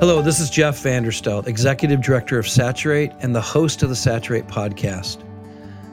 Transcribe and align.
Hello, 0.00 0.22
this 0.22 0.38
is 0.38 0.48
Jeff 0.48 0.80
Vanderstelt, 0.80 1.48
Executive 1.48 2.00
Director 2.00 2.38
of 2.38 2.48
Saturate 2.48 3.10
and 3.18 3.34
the 3.34 3.40
host 3.40 3.82
of 3.82 3.88
the 3.88 3.96
Saturate 3.96 4.46
podcast. 4.46 5.24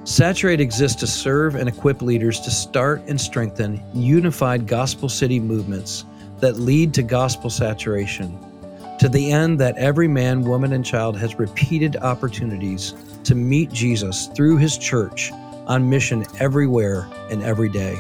Saturate 0.08 0.62
exists 0.62 1.00
to 1.00 1.08
serve 1.08 1.56
and 1.56 1.68
equip 1.68 2.04
leaders 2.04 2.40
to 2.42 2.52
start 2.52 3.02
and 3.08 3.20
strengthen 3.20 3.84
unified 3.96 4.68
gospel 4.68 5.10
city 5.10 5.40
movements 5.40 6.06
that 6.40 6.58
lead 6.58 6.94
to 6.94 7.02
gospel 7.02 7.50
saturation, 7.50 8.38
to 9.00 9.10
the 9.10 9.32
end 9.32 9.60
that 9.60 9.76
every 9.76 10.08
man, 10.08 10.42
woman, 10.42 10.74
and 10.74 10.86
child 10.86 11.18
has 11.18 11.40
repeated 11.40 11.98
opportunities 11.98 12.94
to 13.24 13.34
meet 13.34 13.72
Jesus 13.72 14.28
through 14.36 14.58
his 14.58 14.78
church 14.78 15.32
on 15.66 15.90
mission 15.90 16.28
everywhere 16.40 17.08
and 17.32 17.42
every 17.42 17.70
day. 17.70 18.00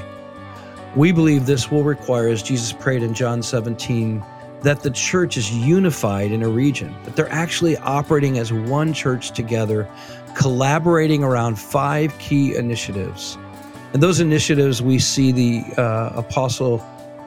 We 0.95 1.12
believe 1.12 1.48
this 1.48 1.71
will 1.71 1.84
require, 1.84 2.27
as 2.27 2.43
Jesus 2.43 2.71
prayed 2.71 3.01
in 3.01 3.15
John 3.15 3.41
17, 3.41 4.23
that 4.65 4.81
the 4.81 4.89
church 4.89 5.37
is 5.37 5.51
unified 5.51 6.31
in 6.31 6.41
a 6.41 6.49
region, 6.49 6.95
that 7.03 7.15
they're 7.15 7.31
actually 7.31 7.77
operating 7.77 8.39
as 8.39 8.51
one 8.51 8.93
church 8.93 9.29
together, 9.29 9.87
collaborating 10.35 11.23
around 11.23 11.59
five 11.59 12.17
key 12.17 12.55
initiatives. 12.55 13.37
And 13.93 14.01
those 14.01 14.20
initiatives 14.20 14.81
we 14.81 14.97
see 14.97 15.31
the 15.31 15.81
uh, 15.81 16.13
apostle 16.15 16.83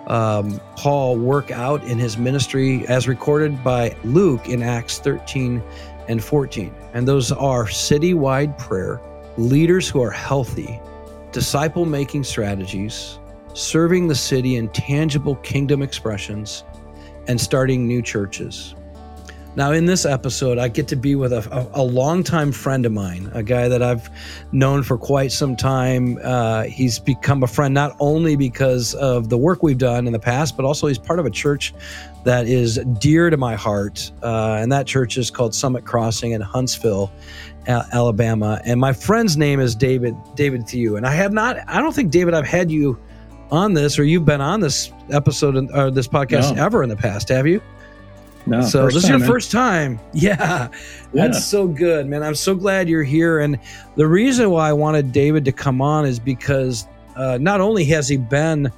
um, 0.09 0.61
Paul 0.77 1.17
work 1.17 1.53
out 1.53 1.85
in 1.85 1.97
his 1.97 2.19
ministry 2.19 2.85
as 2.89 3.07
recorded 3.07 3.63
by 3.63 3.97
Luke 4.03 4.49
in 4.49 4.61
Acts 4.61 4.99
13 4.99 5.63
and 6.09 6.25
14. 6.25 6.75
And 6.93 7.07
those 7.07 7.31
are 7.31 7.67
citywide 7.67 8.59
prayer, 8.59 9.01
leaders 9.37 9.89
who 9.89 10.03
are 10.03 10.11
healthy, 10.11 10.81
disciple 11.31 11.85
making 11.85 12.25
strategies, 12.25 13.21
serving 13.55 14.09
the 14.09 14.15
city 14.17 14.57
in 14.57 14.71
tangible 14.71 15.37
kingdom 15.37 15.83
expressions, 15.83 16.65
and 17.29 17.41
starting 17.41 17.87
new 17.87 18.03
churches. 18.03 18.75
Now, 19.57 19.73
in 19.73 19.87
this 19.87 20.05
episode, 20.05 20.59
I 20.59 20.69
get 20.69 20.87
to 20.89 20.95
be 20.95 21.17
with 21.17 21.33
a, 21.33 21.39
a, 21.51 21.83
a 21.83 21.83
longtime 21.83 22.53
friend 22.53 22.87
of 22.87 22.93
mine, 22.93 23.29
a 23.35 23.43
guy 23.43 23.67
that 23.67 23.83
I've 23.83 24.09
known 24.53 24.85
for 24.85 24.97
quite 24.97 25.33
some 25.33 25.57
time. 25.57 26.17
Uh, 26.23 26.65
he's 26.65 27.01
become 27.01 27.43
a 27.43 27.49
friend 27.49 27.75
not 27.75 27.97
only 27.99 28.37
because 28.37 28.95
of 28.95 29.31
the 29.31 29.39
work 29.39 29.65
we've 29.65 29.79
done 29.79 30.07
in 30.07 30.13
the 30.13 30.19
past, 30.21 30.57
but 30.57 30.65
also 30.65 30.87
he's 30.87 30.99
part 30.99 31.19
of 31.19 31.27
a 31.27 31.31
church 31.31 31.75
that 32.25 32.47
is 32.47 32.79
dear 33.01 33.31
to 33.31 33.37
my 33.37 33.57
heart. 33.57 34.13
Uh, 34.23 34.59
and 34.61 34.71
that 34.71 34.87
church 34.87 35.19
is 35.19 35.29
called 35.29 35.55
Summit 35.55 35.85
Crossing 35.85 36.33
in 36.33 36.41
Huntsville, 36.41 37.11
Alabama. 37.67 38.61
And 38.65 38.79
my 38.79 38.93
friend's 38.93 39.37
name 39.37 39.59
is 39.59 39.75
David 39.75 40.15
David 40.37 40.69
Thew. 40.69 40.97
And 40.97 41.05
I 41.05 41.15
have 41.15 41.33
not, 41.33 41.57
I 41.67 41.81
don't 41.81 41.95
think 41.95 42.13
David, 42.13 42.33
I've 42.33 42.47
had 42.47 42.71
you 42.71 42.99
on 43.51 43.75
this 43.75 43.99
or 43.99 44.05
you've 44.05 44.25
been 44.25 44.41
on 44.41 44.61
this 44.61 44.93
episode 45.11 45.71
or 45.73 45.91
this 45.91 46.09
podcast 46.09 46.57
no. 46.57 46.65
ever 46.65 46.83
in 46.83 46.89
the 46.89 46.97
past, 46.97 47.29
have 47.29 47.47
you? 47.47 47.61
No. 48.47 48.63
So 48.63 48.87
this 48.87 48.97
is 48.97 49.09
your 49.09 49.19
man. 49.19 49.29
first 49.29 49.51
time. 49.51 50.01
Yeah, 50.15 50.37
yeah. 50.39 50.69
That's 51.13 51.45
so 51.45 51.67
good, 51.67 52.07
man. 52.07 52.23
I'm 52.23 52.35
so 52.35 52.55
glad 52.55 52.89
you're 52.89 53.03
here. 53.03 53.41
And 53.41 53.59
the 53.97 54.07
reason 54.07 54.51
why 54.51 54.71
I 54.71 54.73
wanted 54.73 55.13
David 55.13 55.45
to 55.45 55.53
come 55.53 55.83
on 55.83 56.07
is 56.07 56.19
because 56.19 56.87
uh, 57.17 57.39
not 57.41 57.61
only 57.61 57.85
has 57.87 58.09
he 58.09 58.17
been 58.17 58.73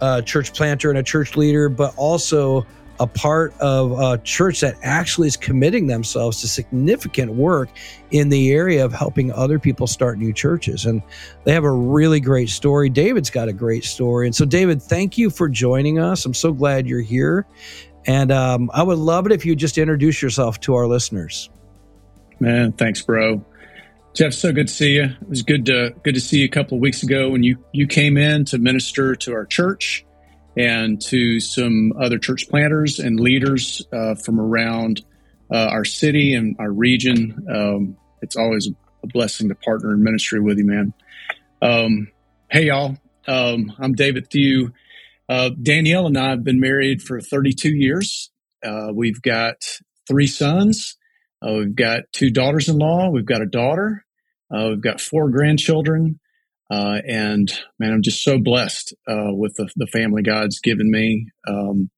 a 0.00 0.20
church 0.20 0.52
planter 0.52 0.90
and 0.90 0.98
a 0.98 1.02
church 1.02 1.36
leader, 1.36 1.68
but 1.68 1.94
also 1.96 2.66
a 3.00 3.06
part 3.06 3.58
of 3.60 3.98
a 3.98 4.18
church 4.18 4.60
that 4.60 4.76
actually 4.82 5.28
is 5.28 5.36
committing 5.36 5.86
themselves 5.86 6.40
to 6.40 6.48
significant 6.48 7.34
work 7.34 7.68
in 8.10 8.28
the 8.28 8.52
area 8.52 8.84
of 8.84 8.92
helping 8.92 9.32
other 9.32 9.58
people 9.58 9.86
start 9.86 10.18
new 10.18 10.32
churches. 10.32 10.86
And 10.86 11.02
they 11.44 11.52
have 11.52 11.64
a 11.64 11.72
really 11.72 12.20
great 12.20 12.48
story. 12.48 12.88
David's 12.88 13.30
got 13.30 13.48
a 13.48 13.52
great 13.52 13.84
story. 13.84 14.26
And 14.26 14.34
so, 14.34 14.44
David, 14.44 14.80
thank 14.80 15.18
you 15.18 15.30
for 15.30 15.48
joining 15.48 15.98
us. 15.98 16.24
I'm 16.24 16.34
so 16.34 16.52
glad 16.52 16.86
you're 16.86 17.00
here. 17.00 17.46
And 18.06 18.30
um, 18.30 18.70
I 18.72 18.82
would 18.82 18.98
love 18.98 19.26
it 19.26 19.32
if 19.32 19.44
you 19.44 19.56
just 19.56 19.78
introduce 19.78 20.22
yourself 20.22 20.60
to 20.60 20.74
our 20.74 20.86
listeners. 20.86 21.50
Man, 22.38 22.72
thanks, 22.72 23.02
bro. 23.02 23.44
Jeff, 24.12 24.32
so 24.32 24.52
good 24.52 24.68
to 24.68 24.72
see 24.72 24.94
you. 24.94 25.04
It 25.04 25.28
was 25.28 25.42
good 25.42 25.66
to 25.66 25.92
good 26.04 26.14
to 26.14 26.20
see 26.20 26.38
you 26.38 26.44
a 26.44 26.48
couple 26.48 26.76
of 26.76 26.80
weeks 26.80 27.02
ago 27.02 27.30
when 27.30 27.42
you 27.42 27.58
you 27.72 27.88
came 27.88 28.16
in 28.16 28.44
to 28.46 28.58
minister 28.58 29.16
to 29.16 29.32
our 29.32 29.44
church 29.44 30.04
and 30.56 31.00
to 31.02 31.40
some 31.40 31.92
other 32.00 32.18
church 32.18 32.48
planters 32.48 32.98
and 32.98 33.18
leaders 33.18 33.82
uh, 33.92 34.14
from 34.14 34.40
around 34.40 35.04
uh, 35.52 35.68
our 35.70 35.84
city 35.84 36.34
and 36.34 36.56
our 36.58 36.70
region. 36.70 37.46
Um, 37.52 37.96
it's 38.22 38.36
always 38.36 38.68
a 39.02 39.06
blessing 39.08 39.48
to 39.48 39.54
partner 39.54 39.92
in 39.92 40.02
ministry 40.02 40.40
with 40.40 40.58
you, 40.58 40.66
man. 40.66 40.92
Um, 41.60 42.08
hey, 42.50 42.66
y'all. 42.66 42.96
Um, 43.26 43.72
I'm 43.78 43.94
David 43.94 44.30
Thew. 44.30 44.72
Uh, 45.28 45.50
Danielle 45.50 46.06
and 46.06 46.18
I 46.18 46.30
have 46.30 46.44
been 46.44 46.60
married 46.60 47.02
for 47.02 47.20
32 47.20 47.70
years. 47.70 48.30
Uh, 48.64 48.88
we've 48.92 49.22
got 49.22 49.56
three 50.06 50.26
sons. 50.26 50.96
Uh, 51.42 51.54
we've 51.54 51.74
got 51.74 52.04
two 52.12 52.30
daughters 52.30 52.68
in 52.68 52.78
law. 52.78 53.08
We've 53.10 53.24
got 53.24 53.42
a 53.42 53.46
daughter. 53.46 54.04
Uh, 54.54 54.68
we've 54.70 54.80
got 54.80 55.00
four 55.00 55.30
grandchildren. 55.30 56.20
Uh, 56.70 56.98
and 57.06 57.52
man, 57.78 57.92
I'm 57.92 58.02
just 58.02 58.24
so 58.24 58.38
blessed 58.38 58.94
uh, 59.06 59.32
with 59.32 59.54
the, 59.56 59.68
the, 59.76 59.86
family 59.86 60.22
God's 60.22 60.60
given 60.60 60.90
me. 60.90 61.26
Um, 61.46 61.90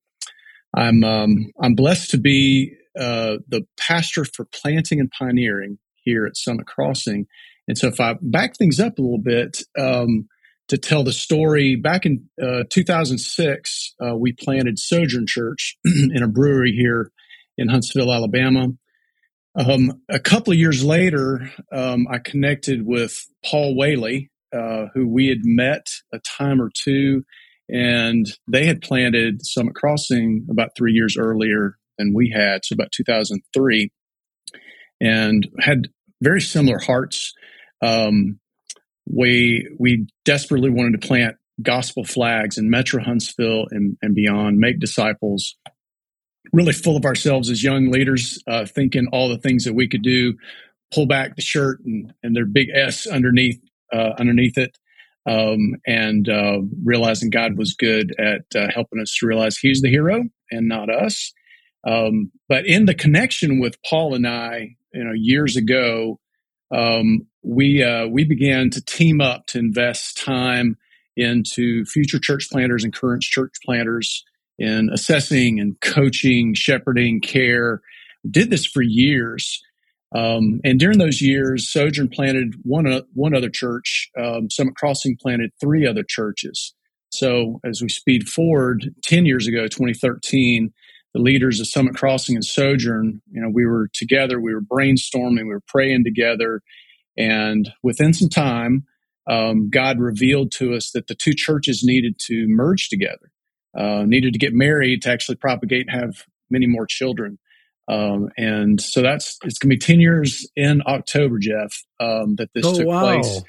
I'm 0.75 1.05
um, 1.05 1.53
I'm 1.61 1.75
blessed 1.75 2.11
to 2.11 2.19
be 2.19 2.75
uh, 2.99 3.37
the 3.49 3.67
pastor 3.79 4.25
for 4.25 4.47
planting 4.47 5.01
and 5.01 5.11
pioneering 5.11 5.79
here 6.03 6.27
at 6.27 6.37
Summit 6.37 6.67
Crossing. 6.67 7.27
And 7.69 7.79
so, 7.79 7.89
if 7.89 8.01
I 8.01 8.17
back 8.21 8.57
things 8.57 8.81
up 8.81 8.99
a 8.99 9.03
little 9.03 9.23
bit 9.23 9.63
um, 9.79 10.29
to 10.69 10.79
tell 10.79 11.05
the 11.05 11.13
story, 11.13 11.77
back 11.77 12.05
in 12.05 12.29
uh, 12.43 12.65
2006, 12.71 13.95
uh, 14.05 14.17
we 14.17 14.33
planted 14.33 14.79
Sojourn 14.79 15.27
Church 15.27 15.77
in 15.85 16.23
a 16.23 16.29
brewery 16.29 16.73
here 16.73 17.11
in 17.57 17.69
Huntsville, 17.69 18.13
Alabama. 18.13 18.69
Um, 19.57 20.03
a 20.11 20.21
couple 20.21 20.53
of 20.53 20.59
years 20.59 20.85
later, 20.85 21.51
um, 21.73 22.07
I 22.11 22.19
connected 22.19 22.85
with 22.85 23.27
Paul 23.45 23.75
Whaley, 23.75 24.31
uh, 24.57 24.87
who 24.95 25.07
we 25.07 25.29
had 25.29 25.45
met 25.45 25.87
a 26.13 26.19
time 26.21 26.61
or 26.61 26.71
two, 26.75 27.25
and 27.69 28.27
they 28.49 28.67
had 28.67 28.81
planted 28.81 29.45
Summit 29.45 29.75
Crossing 29.75 30.47
about 30.51 30.71
three 30.77 30.93
years 30.93 31.17
earlier 31.17 31.77
than 31.99 32.15
we 32.15 32.33
had, 32.35 32.65
so 32.65 32.75
about 32.75 32.93
2003, 32.93 33.91
and 35.01 35.49
had 35.61 35.89
very 36.23 36.41
similar 36.41 36.79
hearts. 36.79 37.35
Um, 37.83 38.39
we 39.09 39.69
we 39.79 40.07
desperately 40.25 40.71
wanted 40.71 41.01
to 41.01 41.07
plant 41.07 41.37
gospel 41.63 42.05
flags 42.05 42.59
in 42.59 42.71
Metro 42.71 43.03
Huntsville 43.03 43.67
and, 43.71 43.97
and 44.03 44.15
beyond, 44.15 44.59
make 44.59 44.79
disciples. 44.79 45.57
Really 46.53 46.73
full 46.73 46.97
of 46.97 47.05
ourselves 47.05 47.51
as 47.51 47.63
young 47.63 47.91
leaders, 47.91 48.43
uh, 48.47 48.67
thinking 48.67 49.09
all 49.13 49.29
the 49.29 49.39
things 49.39 49.65
that 49.65 49.75
we 49.75 49.89
could 49.89 50.03
do, 50.03 50.35
pull 50.93 51.07
back 51.07 51.35
the 51.35 51.43
shirt 51.43 51.81
and, 51.85 52.13
and 52.23 52.37
their 52.37 52.47
big 52.47 52.69
S 52.73 53.07
underneath 53.07 53.61
uh, 53.93 54.13
underneath 54.19 54.59
it, 54.59 54.77
um, 55.27 55.77
and 55.87 56.29
uh, 56.29 56.59
realizing 56.85 57.31
God 57.31 57.57
was 57.57 57.75
good 57.75 58.15
at 58.19 58.43
uh, 58.55 58.69
helping 58.73 59.01
us 59.01 59.17
to 59.19 59.27
realize 59.27 59.59
He's 59.59 59.83
the 59.83 59.91
hero 59.91 60.25
and 60.51 60.69
not 60.69 60.91
us. 60.91 61.33
Um, 61.87 62.33
but 62.49 62.67
in 62.67 62.87
the 62.87 62.95
connection 62.95 63.61
with 63.61 63.81
Paul 63.83 64.15
and 64.15 64.27
I, 64.27 64.77
you 64.93 65.05
know, 65.05 65.13
years 65.15 65.57
ago, 65.57 66.19
um, 66.75 67.27
we 67.43 67.83
uh, 67.83 68.07
we 68.09 68.25
began 68.25 68.71
to 68.71 68.85
team 68.85 69.21
up 69.21 69.47
to 69.47 69.59
invest 69.59 70.19
time 70.19 70.77
into 71.17 71.85
future 71.85 72.19
church 72.19 72.49
planters 72.51 72.85
and 72.85 72.95
current 72.95 73.23
church 73.23 73.55
planters 73.65 74.25
in 74.59 74.91
assessing 74.93 75.61
and 75.61 75.81
coaching, 75.81 76.55
shepherding, 76.55 77.21
care. 77.21 77.81
did 78.29 78.51
this 78.51 78.67
for 78.67 78.83
years. 78.83 79.63
Um, 80.15 80.61
and 80.65 80.79
during 80.79 80.99
those 80.99 81.21
years, 81.21 81.71
Sojourn 81.71 82.09
planted 82.09 82.55
one 82.63 82.87
uh, 82.87 83.03
one 83.15 83.35
other 83.35 83.51
church. 83.51 84.11
Um, 84.19 84.49
Summit 84.51 84.77
Crossing 84.77 85.17
planted 85.21 85.51
three 85.61 85.87
other 85.87 86.05
churches. 86.07 86.75
So 87.11 87.61
as 87.65 87.83
we 87.83 87.89
speed 87.89 88.29
forward, 88.29 88.95
ten 89.03 89.27
years 89.27 89.47
ago, 89.47 89.67
2013, 89.67 90.73
the 91.13 91.21
leaders 91.21 91.61
of 91.61 91.67
Summit 91.67 91.97
Crossing 91.97 92.37
and 92.37 92.45
Sojourn, 92.45 93.21
you 93.31 93.41
know, 93.41 93.49
we 93.49 93.67
were 93.67 93.89
together, 93.95 94.41
we 94.41 94.55
were 94.55 94.63
brainstorming, 94.63 95.43
we 95.43 95.45
were 95.45 95.63
praying 95.67 96.05
together, 96.05 96.63
and 97.17 97.71
within 97.83 98.13
some 98.13 98.29
time, 98.29 98.85
um, 99.29 99.71
God 99.71 99.99
revealed 99.99 100.53
to 100.53 100.75
us 100.75 100.93
that 100.93 101.09
the 101.09 101.15
two 101.15 101.33
churches 101.35 101.83
needed 101.85 102.19
to 102.21 102.47
merge 102.49 102.89
together, 102.89 103.33
uh, 103.77 104.05
needed 104.07 104.33
to 104.35 104.39
get 104.39 104.55
married 104.55 105.03
to 105.03 105.11
actually 105.11 105.37
propagate 105.37 105.89
and 105.89 106.01
have 106.01 106.25
many 106.51 106.67
more 106.67 106.87
children. 106.87 107.39
Um, 107.89 108.31
and 108.37 108.81
so 108.81 109.03
that's 109.03 109.39
it's 109.45 109.59
going 109.59 109.71
to 109.71 109.77
be 109.77 109.79
10 109.79 110.01
years 110.01 110.49
in 110.57 110.83
October, 110.87 111.39
Jeff, 111.39 111.73
um, 112.01 112.35
that 112.37 112.51
this 112.55 112.67
oh, 112.67 112.75
took 112.75 112.87
wow. 112.87 113.03
place. 113.03 113.43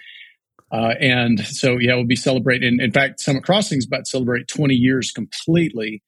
Uh, 0.71 0.93
and 0.99 1.39
so, 1.39 1.77
yeah, 1.77 1.95
we'll 1.95 2.05
be 2.05 2.15
celebrating. 2.15 2.79
In 2.79 2.91
fact, 2.91 3.19
Summit 3.19 3.43
Crossing 3.43 3.77
is 3.77 3.87
about 3.87 4.05
to 4.05 4.09
celebrate 4.09 4.47
20 4.47 4.75
years 4.75 5.11
completely. 5.11 6.03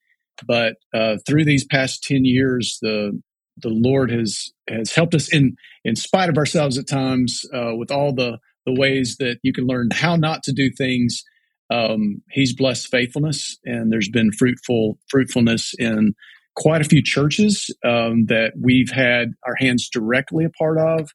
But 0.46 0.76
uh, 0.94 1.16
through 1.26 1.44
these 1.44 1.64
past 1.64 2.02
10 2.04 2.24
years, 2.24 2.78
the 2.80 3.20
the 3.56 3.68
Lord 3.68 4.10
has 4.10 4.50
has 4.68 4.92
helped 4.94 5.14
us 5.14 5.32
in 5.32 5.56
in 5.84 5.96
spite 5.96 6.28
of 6.28 6.38
ourselves 6.38 6.78
at 6.78 6.88
times 6.88 7.44
uh, 7.54 7.74
with 7.76 7.90
all 7.90 8.14
the 8.14 8.38
the 8.66 8.74
ways 8.78 9.16
that 9.18 9.38
you 9.42 9.52
can 9.52 9.66
learn 9.66 9.88
how 9.92 10.16
not 10.16 10.42
to 10.44 10.52
do 10.52 10.70
things. 10.70 11.24
Um, 11.70 12.22
he's 12.30 12.54
blessed 12.54 12.88
faithfulness, 12.88 13.58
and 13.64 13.92
there's 13.92 14.08
been 14.08 14.32
fruitful 14.32 14.98
fruitfulness 15.08 15.74
in 15.78 16.14
quite 16.56 16.80
a 16.80 16.84
few 16.84 17.02
churches 17.02 17.74
um, 17.84 18.26
that 18.26 18.52
we've 18.60 18.90
had 18.90 19.32
our 19.46 19.54
hands 19.56 19.88
directly 19.88 20.44
a 20.44 20.50
part 20.50 20.78
of, 20.78 21.10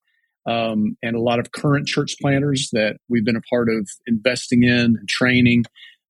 um, 0.47 0.97
and 1.01 1.15
a 1.15 1.21
lot 1.21 1.39
of 1.39 1.51
current 1.51 1.87
church 1.87 2.15
planters 2.21 2.69
that 2.71 2.97
we've 3.09 3.25
been 3.25 3.35
a 3.35 3.41
part 3.49 3.69
of 3.69 3.89
investing 4.07 4.63
in 4.63 4.97
and 4.97 5.07
training. 5.07 5.63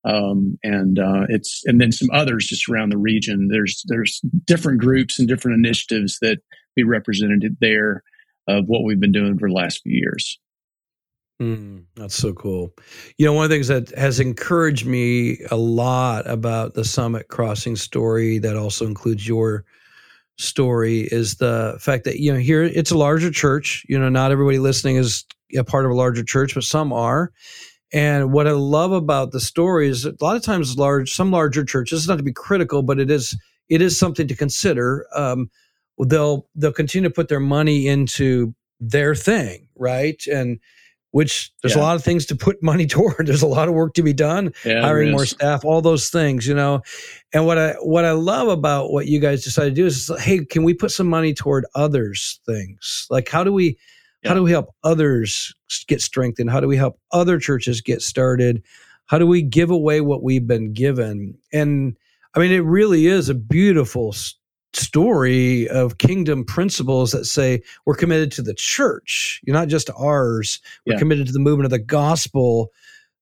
Um, 0.03 0.59
and 0.63 0.99
uh, 0.99 1.25
it's 1.29 1.63
and 1.65 1.81
then 1.81 1.91
some 1.91 2.09
others 2.13 2.45
just 2.45 2.69
around 2.69 2.91
the 2.91 2.97
region. 2.97 3.47
There's 3.49 3.83
there's 3.87 4.21
different 4.45 4.79
groups 4.79 5.17
and 5.17 5.27
different 5.27 5.65
initiatives 5.65 6.19
that 6.21 6.39
be 6.75 6.83
represented 6.83 7.57
there 7.59 8.03
of 8.47 8.65
what 8.67 8.83
we've 8.83 8.99
been 8.99 9.11
doing 9.11 9.39
for 9.39 9.49
the 9.49 9.55
last 9.55 9.81
few 9.81 9.93
years. 9.93 10.39
Mm, 11.41 11.83
that's 11.95 12.15
so 12.15 12.33
cool. 12.33 12.73
You 13.17 13.25
know, 13.25 13.33
one 13.33 13.43
of 13.43 13.49
the 13.49 13.55
things 13.55 13.67
that 13.67 13.89
has 13.97 14.19
encouraged 14.19 14.85
me 14.85 15.39
a 15.51 15.57
lot 15.57 16.25
about 16.29 16.75
the 16.75 16.85
Summit 16.85 17.27
Crossing 17.27 17.75
story, 17.75 18.39
that 18.39 18.55
also 18.55 18.85
includes 18.87 19.27
your 19.27 19.65
story, 20.37 21.01
is 21.11 21.35
the 21.35 21.77
fact 21.79 22.05
that, 22.05 22.19
you 22.19 22.33
know, 22.33 22.39
here 22.39 22.63
it's 22.63 22.91
a 22.91 22.97
larger 22.97 23.31
church. 23.31 23.85
You 23.89 23.99
know, 23.99 24.09
not 24.09 24.31
everybody 24.31 24.59
listening 24.59 24.97
is 24.97 25.25
a 25.57 25.63
part 25.63 25.85
of 25.85 25.91
a 25.91 25.95
larger 25.95 26.23
church, 26.23 26.55
but 26.55 26.63
some 26.63 26.93
are. 26.93 27.31
And 27.93 28.33
what 28.33 28.47
I 28.47 28.51
love 28.51 28.91
about 28.91 29.31
the 29.31 29.39
story 29.39 29.89
is 29.89 30.05
a 30.05 30.13
lot 30.21 30.35
of 30.35 30.43
times 30.43 30.77
large, 30.77 31.13
some 31.13 31.31
larger 31.31 31.65
churches, 31.65 32.07
not 32.07 32.17
to 32.17 32.23
be 32.23 32.33
critical, 32.33 32.83
but 32.83 32.99
it 32.99 33.11
is 33.11 33.37
it 33.69 33.81
is 33.81 33.97
something 33.97 34.27
to 34.27 34.35
consider. 34.35 35.07
Um, 35.15 35.49
they'll 36.07 36.47
they'll 36.55 36.73
continue 36.73 37.09
to 37.09 37.13
put 37.13 37.29
their 37.29 37.39
money 37.39 37.87
into 37.87 38.55
their 38.79 39.15
thing, 39.15 39.67
right? 39.77 40.21
And 40.27 40.59
which 41.15 41.49
there's 41.61 41.77
yeah. 41.77 41.81
a 41.81 41.83
lot 41.83 41.95
of 41.95 42.03
things 42.03 42.25
to 42.25 42.35
put 42.35 42.61
money 42.61 42.85
toward. 42.95 43.27
There's 43.27 43.41
a 43.41 43.47
lot 43.47 43.69
of 43.69 43.73
work 43.73 43.93
to 43.93 44.03
be 44.03 44.11
done, 44.11 44.53
yeah, 44.65 44.81
hiring 44.81 45.11
more 45.11 45.25
staff, 45.25 45.63
all 45.63 45.81
those 45.81 46.09
things, 46.09 46.45
you 46.45 46.53
know. 46.53 46.81
And 47.31 47.45
what 47.45 47.57
I 47.57 47.71
what 47.75 48.03
I 48.03 48.11
love 48.11 48.49
about 48.49 48.91
what 48.91 49.07
you 49.07 49.21
guys 49.21 49.41
decided 49.41 49.75
to 49.75 49.81
do 49.81 49.85
is, 49.85 50.11
hey, 50.19 50.43
can 50.43 50.63
we 50.63 50.73
put 50.73 50.91
some 50.91 51.07
money 51.07 51.33
toward 51.33 51.65
others 51.73 52.41
things? 52.45 53.07
Like 53.09 53.29
how 53.29 53.45
do 53.45 53.53
we 53.53 53.77
yeah. 54.23 54.29
how 54.29 54.35
do 54.35 54.43
we 54.43 54.51
help 54.51 54.75
others 54.83 55.55
get 55.87 56.01
strengthened? 56.01 56.49
How 56.49 56.59
do 56.59 56.67
we 56.67 56.75
help 56.75 56.99
other 57.13 57.39
churches 57.39 57.79
get 57.79 58.01
started? 58.01 58.61
How 59.05 59.17
do 59.17 59.25
we 59.25 59.41
give 59.41 59.69
away 59.69 60.01
what 60.01 60.21
we've 60.21 60.45
been 60.45 60.73
given? 60.73 61.37
And 61.53 61.95
I 62.33 62.39
mean, 62.39 62.51
it 62.51 62.65
really 62.65 63.07
is 63.07 63.29
a 63.29 63.35
beautiful 63.35 64.13
story 64.75 65.67
of 65.69 65.97
kingdom 65.97 66.43
principles 66.43 67.11
that 67.11 67.25
say 67.25 67.61
we're 67.85 67.95
committed 67.95 68.31
to 68.33 68.41
the 68.41 68.53
church, 68.53 69.41
you're 69.43 69.55
not 69.55 69.67
just 69.67 69.89
ours. 69.97 70.59
We're 70.85 70.93
yeah. 70.93 70.99
committed 70.99 71.27
to 71.27 71.33
the 71.33 71.39
movement 71.39 71.65
of 71.65 71.71
the 71.71 71.79
gospel, 71.79 72.71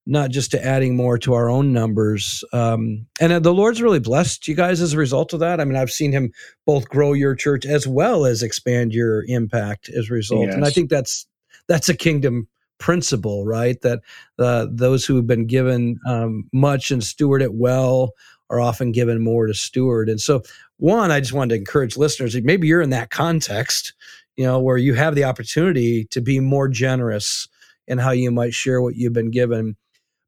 not 0.06 0.32
just 0.32 0.52
to 0.52 0.66
adding 0.66 0.96
more 0.96 1.18
to 1.20 1.34
our 1.34 1.50
own 1.50 1.72
numbers. 1.72 2.44
Um, 2.54 3.06
and 3.20 3.32
uh, 3.34 3.40
the 3.40 3.54
Lord's 3.54 3.82
really 3.82 4.00
blessed 4.00 4.48
you 4.48 4.56
guys 4.56 4.82
as 4.82 4.94
a 4.94 4.98
result 4.98 5.34
of 5.34 5.40
that. 5.40 5.60
I 5.60 5.66
mean, 5.66 5.78
I've 5.78 5.92
seen 5.92 6.12
Him 6.12 6.32
both 6.66 6.90
grow 6.90 7.14
your 7.14 7.36
church 7.36 7.66
as 7.66 7.88
well 7.88 8.26
as 8.26 8.44
expand 8.44 8.94
your 8.94 9.24
impact 9.28 9.90
as 9.90 10.10
a 10.10 10.14
result. 10.14 10.48
Yes. 10.48 10.56
And 10.56 10.66
I 10.66 10.70
think 10.70 10.90
that's 10.90 11.26
that's 11.68 11.90
a 11.90 11.96
kingdom 11.96 12.48
principle, 12.80 13.46
right? 13.46 13.80
That 13.82 14.02
uh, 14.40 14.68
those 14.70 15.06
who 15.06 15.16
have 15.16 15.28
been 15.28 15.48
given 15.48 16.00
um, 16.06 16.50
much 16.52 16.92
and 16.92 17.04
steward 17.04 17.42
it 17.42 17.54
well 17.54 18.12
are 18.50 18.60
often 18.60 18.92
given 18.92 19.24
more 19.24 19.48
to 19.48 19.54
steward. 19.54 20.10
And 20.10 20.20
so, 20.20 20.42
one, 20.78 21.12
I 21.12 21.20
just 21.20 21.34
wanted 21.34 21.56
to 21.56 21.60
encourage 21.60 21.98
listeners, 21.98 22.36
maybe 22.42 22.68
you're 22.68 22.82
in 22.82 22.90
that 22.92 23.10
context, 23.10 23.94
you 24.36 24.44
know, 24.44 24.60
where 24.60 24.78
you 24.78 24.94
have 24.94 25.16
the 25.16 25.24
opportunity 25.24 26.06
to 26.06 26.22
be 26.22 26.40
more 26.40 26.68
generous 26.68 27.48
in 27.88 27.98
how 27.98 28.12
you 28.12 28.32
might 28.32 28.54
share 28.54 28.82
what 28.82 28.96
you've 28.96 29.14
been 29.14 29.32
given. 29.32 29.76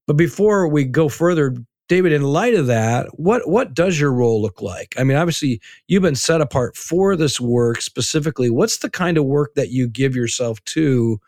But 0.07 0.17
before 0.17 0.67
we 0.67 0.83
go 0.83 1.09
further, 1.09 1.55
David, 1.87 2.13
in 2.13 2.23
light 2.23 2.55
of 2.55 2.67
that, 2.67 3.07
what 3.19 3.47
what 3.47 3.73
does 3.73 3.99
your 3.99 4.11
role 4.11 4.41
look 4.41 4.61
like? 4.61 4.95
I 4.97 5.03
mean, 5.03 5.17
obviously, 5.17 5.61
you've 5.87 6.01
been 6.01 6.15
set 6.15 6.41
apart 6.41 6.75
for 6.75 7.15
this 7.15 7.39
work 7.39 7.81
specifically. 7.81 8.49
What's 8.49 8.79
the 8.79 8.89
kind 8.89 9.17
of 9.17 9.25
work 9.25 9.53
that 9.55 9.69
you 9.69 9.87
give 9.87 10.15
yourself 10.15 10.63
to? 10.65 11.19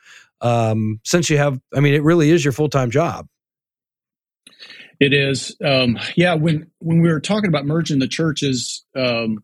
Um, 0.41 0.99
since 1.03 1.29
you 1.29 1.37
have, 1.37 1.59
I 1.75 1.79
mean, 1.79 1.93
it 1.93 2.03
really 2.03 2.31
is 2.31 2.43
your 2.45 2.51
full 2.51 2.69
time 2.69 2.91
job. 2.91 3.27
It 4.99 5.13
is, 5.13 5.55
um, 5.63 5.99
yeah. 6.15 6.33
When 6.33 6.71
when 6.79 7.01
we 7.01 7.09
were 7.09 7.19
talking 7.19 7.49
about 7.49 7.65
merging 7.65 7.99
the 7.99 8.07
churches, 8.07 8.83
um, 8.95 9.43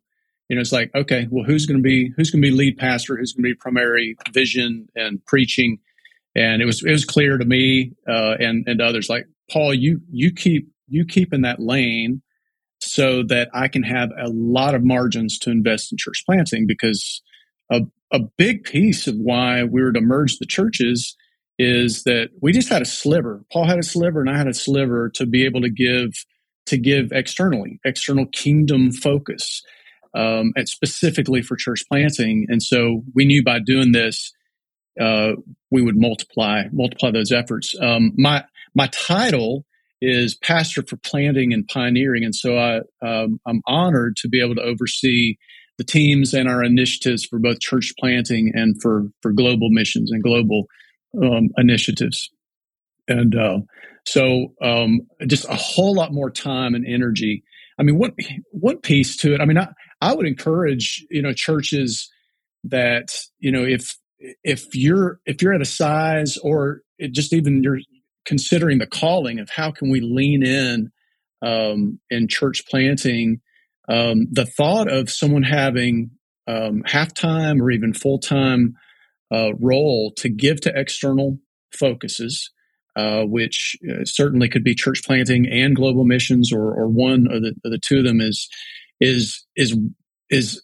you 0.49 0.55
know, 0.55 0.61
it's 0.61 0.71
like, 0.71 0.91
okay, 0.95 1.27
well, 1.29 1.45
who's 1.45 1.65
going 1.65 1.77
to 1.77 1.83
be 1.83 2.11
who's 2.15 2.31
going 2.31 2.41
to 2.41 2.47
be 2.47 2.55
lead 2.55 2.77
pastor? 2.77 3.15
Who's 3.15 3.33
going 3.33 3.43
to 3.43 3.49
be 3.49 3.55
primary 3.55 4.15
vision 4.31 4.87
and 4.95 5.23
preaching? 5.25 5.77
And 6.35 6.61
it 6.61 6.65
was 6.65 6.83
it 6.83 6.91
was 6.91 7.05
clear 7.05 7.37
to 7.37 7.45
me 7.45 7.93
uh, 8.07 8.35
and 8.39 8.67
and 8.67 8.81
others 8.81 9.09
like 9.09 9.25
Paul, 9.51 9.73
you 9.73 10.01
you 10.11 10.33
keep 10.33 10.69
you 10.87 11.05
keep 11.05 11.33
in 11.33 11.41
that 11.41 11.59
lane 11.59 12.21
so 12.79 13.23
that 13.23 13.49
I 13.53 13.67
can 13.67 13.83
have 13.83 14.09
a 14.19 14.29
lot 14.29 14.75
of 14.75 14.83
margins 14.83 15.37
to 15.39 15.51
invest 15.51 15.91
in 15.91 15.97
church 15.97 16.23
planting 16.25 16.65
because 16.67 17.21
a 17.71 17.81
a 18.11 18.19
big 18.37 18.63
piece 18.63 19.07
of 19.07 19.15
why 19.17 19.63
we 19.63 19.81
were 19.81 19.93
to 19.93 20.01
merge 20.01 20.37
the 20.37 20.45
churches 20.45 21.15
is 21.63 22.03
that 22.03 22.29
we 22.41 22.51
just 22.51 22.69
had 22.69 22.81
a 22.81 22.85
sliver. 22.85 23.43
Paul 23.51 23.65
had 23.65 23.79
a 23.79 23.83
sliver 23.83 24.19
and 24.19 24.29
I 24.29 24.37
had 24.37 24.47
a 24.47 24.53
sliver 24.53 25.09
to 25.15 25.25
be 25.25 25.45
able 25.45 25.61
to 25.61 25.69
give 25.69 26.11
to 26.65 26.77
give 26.77 27.11
externally, 27.11 27.79
external 27.83 28.25
kingdom 28.27 28.91
focus, 28.91 29.61
um, 30.15 30.53
and 30.55 30.67
specifically 30.67 31.41
for 31.41 31.57
church 31.57 31.83
planting. 31.89 32.45
And 32.49 32.63
so 32.63 33.03
we 33.13 33.25
knew 33.25 33.43
by 33.43 33.59
doing 33.59 33.91
this, 33.91 34.31
uh, 34.99 35.33
we 35.71 35.81
would 35.81 35.97
multiply 35.97 36.63
multiply 36.71 37.11
those 37.11 37.31
efforts. 37.31 37.75
Um, 37.81 38.13
my 38.17 38.43
my 38.75 38.87
title 38.87 39.65
is 40.01 40.35
pastor 40.35 40.83
for 40.83 40.97
planting 40.97 41.53
and 41.53 41.67
pioneering, 41.67 42.23
and 42.23 42.35
so 42.35 42.57
I 42.57 42.81
um, 43.05 43.39
I'm 43.47 43.61
honored 43.65 44.15
to 44.17 44.29
be 44.29 44.41
able 44.41 44.55
to 44.55 44.61
oversee 44.61 45.37
the 45.77 45.83
teams 45.83 46.33
and 46.33 46.47
our 46.47 46.63
initiatives 46.63 47.25
for 47.25 47.39
both 47.39 47.59
church 47.59 47.93
planting 47.99 48.51
and 48.53 48.79
for 48.81 49.07
for 49.21 49.31
global 49.31 49.69
missions 49.69 50.11
and 50.11 50.21
global 50.21 50.67
um, 51.21 51.49
initiatives. 51.57 52.29
And 53.07 53.35
uh, 53.35 53.59
so 54.05 54.53
um, 54.61 55.01
just 55.27 55.45
a 55.45 55.55
whole 55.55 55.93
lot 55.93 56.13
more 56.13 56.29
time 56.29 56.75
and 56.75 56.85
energy. 56.85 57.43
I 57.79 57.83
mean, 57.83 57.97
what 57.97 58.13
what 58.51 58.83
piece 58.83 59.17
to 59.17 59.33
it? 59.33 59.41
I 59.41 59.45
mean, 59.45 59.57
I, 59.57 59.67
I 60.01 60.13
would 60.13 60.27
encourage 60.27 61.05
you 61.09 61.21
know 61.21 61.33
churches 61.33 62.09
that 62.65 63.17
you 63.39 63.51
know 63.51 63.63
if 63.63 63.97
if 64.43 64.75
you're 64.75 65.19
if 65.25 65.41
you're 65.41 65.53
at 65.53 65.61
a 65.61 65.65
size 65.65 66.37
or 66.37 66.81
just 67.11 67.33
even 67.33 67.63
you're 67.63 67.79
considering 68.25 68.77
the 68.77 68.87
calling 68.87 69.39
of 69.39 69.49
how 69.49 69.71
can 69.71 69.89
we 69.89 69.99
lean 69.99 70.45
in 70.45 70.91
um, 71.41 71.99
in 72.09 72.27
church 72.27 72.63
planting, 72.69 73.41
um, 73.89 74.27
the 74.31 74.45
thought 74.45 74.89
of 74.89 75.09
someone 75.09 75.43
having 75.43 76.11
um, 76.47 76.83
half 76.85 77.13
time 77.13 77.61
or 77.61 77.71
even 77.71 77.93
full 77.93 78.19
time 78.19 78.75
uh, 79.31 79.53
role 79.59 80.11
to 80.17 80.29
give 80.29 80.61
to 80.61 80.73
external 80.75 81.37
focuses, 81.71 82.51
uh, 82.95 83.23
which 83.23 83.75
uh, 83.89 84.05
certainly 84.05 84.47
could 84.47 84.63
be 84.63 84.75
church 84.75 85.01
planting 85.03 85.47
and 85.47 85.75
global 85.75 86.05
missions, 86.05 86.51
or, 86.53 86.73
or 86.73 86.87
one 86.87 87.27
of 87.29 87.41
the, 87.41 87.53
the 87.63 87.79
two 87.79 87.99
of 87.99 88.03
them 88.03 88.21
is 88.21 88.47
is 88.99 89.45
is 89.55 89.75
is 90.29 90.61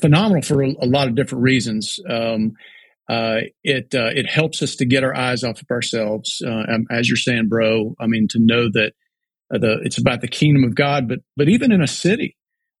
phenomenal 0.00 0.42
for 0.42 0.62
a, 0.62 0.86
lot 0.86 1.08
of 1.08 1.14
different 1.14 1.42
reasons. 1.42 1.98
Um, 2.08 2.52
uh, 3.08 3.40
it 3.64 3.94
uh, 3.94 4.10
it 4.14 4.28
helps 4.28 4.62
us 4.62 4.76
to 4.76 4.84
get 4.84 5.04
our 5.04 5.14
eyes 5.14 5.44
off 5.44 5.60
of 5.60 5.70
ourselves, 5.70 6.42
uh, 6.46 6.64
um, 6.68 6.86
as 6.90 7.08
you're 7.08 7.16
saying, 7.16 7.48
bro. 7.48 7.94
I 8.00 8.06
mean, 8.06 8.28
to 8.30 8.38
know 8.38 8.68
that 8.72 8.92
the 9.50 9.80
it's 9.82 9.98
about 9.98 10.20
the 10.20 10.28
kingdom 10.28 10.64
of 10.64 10.74
God, 10.74 11.08
but 11.08 11.20
but 11.36 11.48
even 11.48 11.72
in 11.72 11.82
a 11.82 11.86
city, 11.86 12.36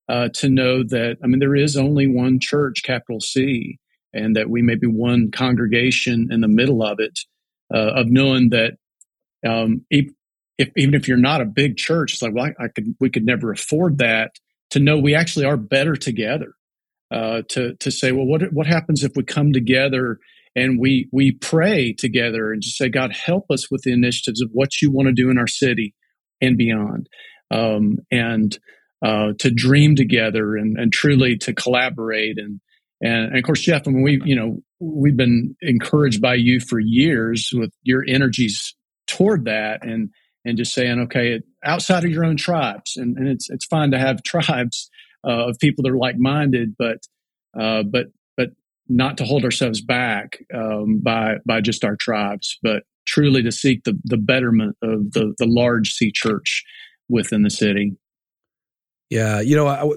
to 0.08 0.48
know 0.48 0.82
that 0.82 1.16
I 1.22 1.26
mean, 1.26 1.38
there 1.38 1.56
is 1.56 1.76
only 1.76 2.06
one 2.06 2.40
church, 2.40 2.82
capital 2.84 3.20
C, 3.20 3.78
and 4.12 4.36
that 4.36 4.50
we 4.50 4.62
may 4.62 4.74
be 4.74 4.86
one 4.86 5.30
congregation 5.30 6.28
in 6.30 6.40
the 6.40 6.48
middle 6.48 6.82
of 6.82 6.98
it, 7.00 7.18
uh, 7.72 7.92
of 7.94 8.06
knowing 8.08 8.50
that 8.50 8.72
um, 9.46 9.84
if, 9.90 10.10
if, 10.56 10.70
even 10.76 10.94
if 10.94 11.06
you're 11.06 11.16
not 11.16 11.40
a 11.40 11.46
big 11.46 11.76
church, 11.76 12.14
it's 12.14 12.22
like, 12.22 12.34
well, 12.34 12.50
I, 12.58 12.64
I, 12.64 12.68
could, 12.68 12.94
we 13.00 13.10
could 13.10 13.24
never 13.24 13.52
afford 13.52 13.98
that. 13.98 14.32
To 14.72 14.80
know 14.80 14.98
we 14.98 15.14
actually 15.14 15.46
are 15.46 15.56
better 15.56 15.96
together. 15.96 16.52
Uh, 17.10 17.40
to 17.48 17.74
to 17.76 17.90
say, 17.90 18.12
well, 18.12 18.26
what 18.26 18.52
what 18.52 18.66
happens 18.66 19.02
if 19.02 19.12
we 19.16 19.22
come 19.22 19.50
together 19.50 20.18
and 20.54 20.78
we 20.78 21.08
we 21.10 21.30
pray 21.32 21.94
together 21.94 22.52
and 22.52 22.60
just 22.60 22.76
say, 22.76 22.90
God, 22.90 23.12
help 23.14 23.50
us 23.50 23.70
with 23.70 23.80
the 23.82 23.92
initiatives 23.92 24.42
of 24.42 24.50
what 24.52 24.82
you 24.82 24.90
want 24.90 25.06
to 25.08 25.14
do 25.14 25.30
in 25.30 25.38
our 25.38 25.46
city 25.46 25.94
and 26.42 26.58
beyond, 26.58 27.08
um, 27.50 27.96
and 28.10 28.58
uh, 29.00 29.32
to 29.38 29.50
dream 29.50 29.96
together 29.96 30.56
and, 30.56 30.78
and 30.78 30.92
truly 30.92 31.36
to 31.38 31.54
collaborate 31.54 32.36
and 32.36 32.60
and, 33.00 33.26
and, 33.26 33.38
of 33.38 33.44
course, 33.44 33.60
Jeff, 33.60 33.86
I 33.86 33.90
mean, 33.90 34.02
we, 34.02 34.20
you 34.24 34.34
know, 34.34 34.60
we've 34.80 35.16
been 35.16 35.56
encouraged 35.60 36.20
by 36.20 36.34
you 36.34 36.60
for 36.60 36.80
years 36.80 37.50
with 37.52 37.72
your 37.82 38.04
energies 38.06 38.74
toward 39.06 39.44
that 39.44 39.84
and, 39.84 40.10
and 40.44 40.58
just 40.58 40.74
saying, 40.74 41.00
okay, 41.00 41.40
outside 41.64 42.04
of 42.04 42.10
your 42.10 42.24
own 42.24 42.36
tribes, 42.36 42.96
and, 42.96 43.16
and 43.16 43.28
it's, 43.28 43.50
it's 43.50 43.66
fine 43.66 43.92
to 43.92 43.98
have 43.98 44.22
tribes 44.24 44.90
uh, 45.26 45.48
of 45.48 45.58
people 45.58 45.82
that 45.82 45.92
are 45.92 45.98
like-minded, 45.98 46.74
but, 46.78 46.98
uh, 47.58 47.82
but, 47.84 48.06
but 48.36 48.50
not 48.88 49.18
to 49.18 49.24
hold 49.24 49.44
ourselves 49.44 49.80
back 49.80 50.38
um, 50.52 51.00
by, 51.00 51.36
by 51.46 51.60
just 51.60 51.84
our 51.84 51.96
tribes, 51.96 52.58
but 52.62 52.82
truly 53.06 53.42
to 53.42 53.52
seek 53.52 53.84
the, 53.84 53.98
the 54.04 54.18
betterment 54.18 54.76
of 54.82 55.12
the, 55.12 55.34
the 55.38 55.46
large 55.46 55.92
C 55.92 56.10
church 56.12 56.64
within 57.08 57.42
the 57.42 57.50
city. 57.50 57.96
Yeah. 59.08 59.40
You 59.40 59.56
know, 59.56 59.66
I, 59.66 59.88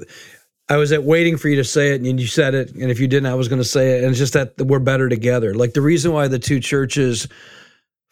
I 0.71 0.77
was 0.77 0.93
at 0.93 1.03
waiting 1.03 1.35
for 1.35 1.49
you 1.49 1.57
to 1.57 1.65
say 1.65 1.93
it, 1.93 1.99
and 1.99 2.17
you 2.17 2.27
said 2.27 2.55
it. 2.55 2.71
And 2.75 2.89
if 2.89 2.97
you 2.97 3.05
didn't, 3.05 3.29
I 3.29 3.35
was 3.35 3.49
going 3.49 3.61
to 3.61 3.67
say 3.67 3.97
it. 3.97 4.03
And 4.05 4.11
it's 4.11 4.19
just 4.19 4.31
that 4.31 4.53
we're 4.57 4.79
better 4.79 5.09
together. 5.09 5.53
Like 5.53 5.73
the 5.73 5.81
reason 5.81 6.13
why 6.13 6.29
the 6.29 6.39
two 6.39 6.61
churches 6.61 7.27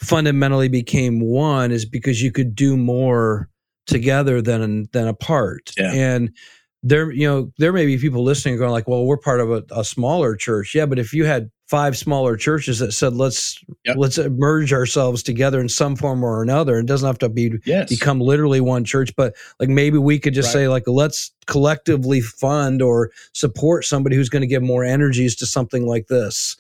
fundamentally 0.02 0.68
became 0.68 1.22
one 1.22 1.72
is 1.72 1.86
because 1.86 2.22
you 2.22 2.34
could 2.34 2.56
do 2.56 2.76
more 2.76 3.50
together 3.88 4.42
than 4.42 4.90
than 4.92 5.08
apart. 5.08 5.72
Yeah. 5.78 5.94
And 5.94 6.36
there, 6.84 7.10
you 7.12 7.26
know, 7.26 7.50
there 7.60 7.72
may 7.72 7.86
be 7.86 7.98
people 7.98 8.26
listening 8.26 8.58
going 8.58 8.72
like, 8.72 8.90
"Well, 8.90 9.06
we're 9.06 9.16
part 9.16 9.40
of 9.40 9.50
a, 9.50 9.64
a 9.72 9.86
smaller 9.86 10.36
church." 10.36 10.76
Yeah, 10.76 10.86
but 10.86 11.00
if 11.00 11.14
you 11.14 11.24
had 11.24 11.50
five 11.70 11.96
smaller 11.96 12.36
churches 12.36 12.80
that 12.80 12.92
said 12.92 13.14
let's 13.14 13.64
yep. 13.86 13.96
let's 13.96 14.18
merge 14.18 14.74
ourselves 14.74 15.22
together 15.22 15.62
in 15.62 15.70
some 15.70 15.96
form 15.96 16.24
or 16.24 16.42
another 16.42 16.80
it 16.80 16.88
doesn't 16.88 17.06
have 17.06 17.20
to 17.20 17.30
be 17.30 17.52
yes. 17.64 17.88
become 17.88 18.20
literally 18.20 18.60
one 18.60 18.84
church 18.84 19.16
but 19.16 19.36
like 19.60 19.70
maybe 19.70 20.00
we 20.00 20.18
could 20.18 20.34
just 20.34 20.48
right. 20.48 20.62
say 20.62 20.68
like 20.68 20.84
let's 20.88 21.32
collectively 21.46 22.22
fund 22.22 22.82
or 22.82 23.12
support 23.34 23.86
somebody 23.86 24.16
who's 24.16 24.30
going 24.30 24.42
to 24.42 24.48
give 24.48 24.64
more 24.64 24.84
energies 24.84 25.36
to 25.36 25.46
something 25.46 25.86
like 25.86 26.08
this 26.08 26.58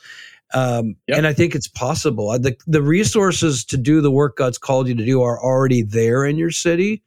um, 0.54 0.96
yep. 1.08 1.18
and 1.18 1.25
i 1.25 1.34
think 1.34 1.56
it's 1.56 1.68
possible 1.68 2.30
the, 2.38 2.56
the 2.68 2.84
resources 2.84 3.66
to 3.66 3.78
do 3.78 4.01
the 4.01 4.12
work 4.12 4.38
god's 4.38 4.60
called 4.60 4.88
you 4.88 4.94
to 4.94 5.06
do 5.06 5.24
are 5.24 5.42
already 5.42 5.82
there 5.82 6.24
in 6.24 6.38
your 6.38 6.51
city 6.51 7.01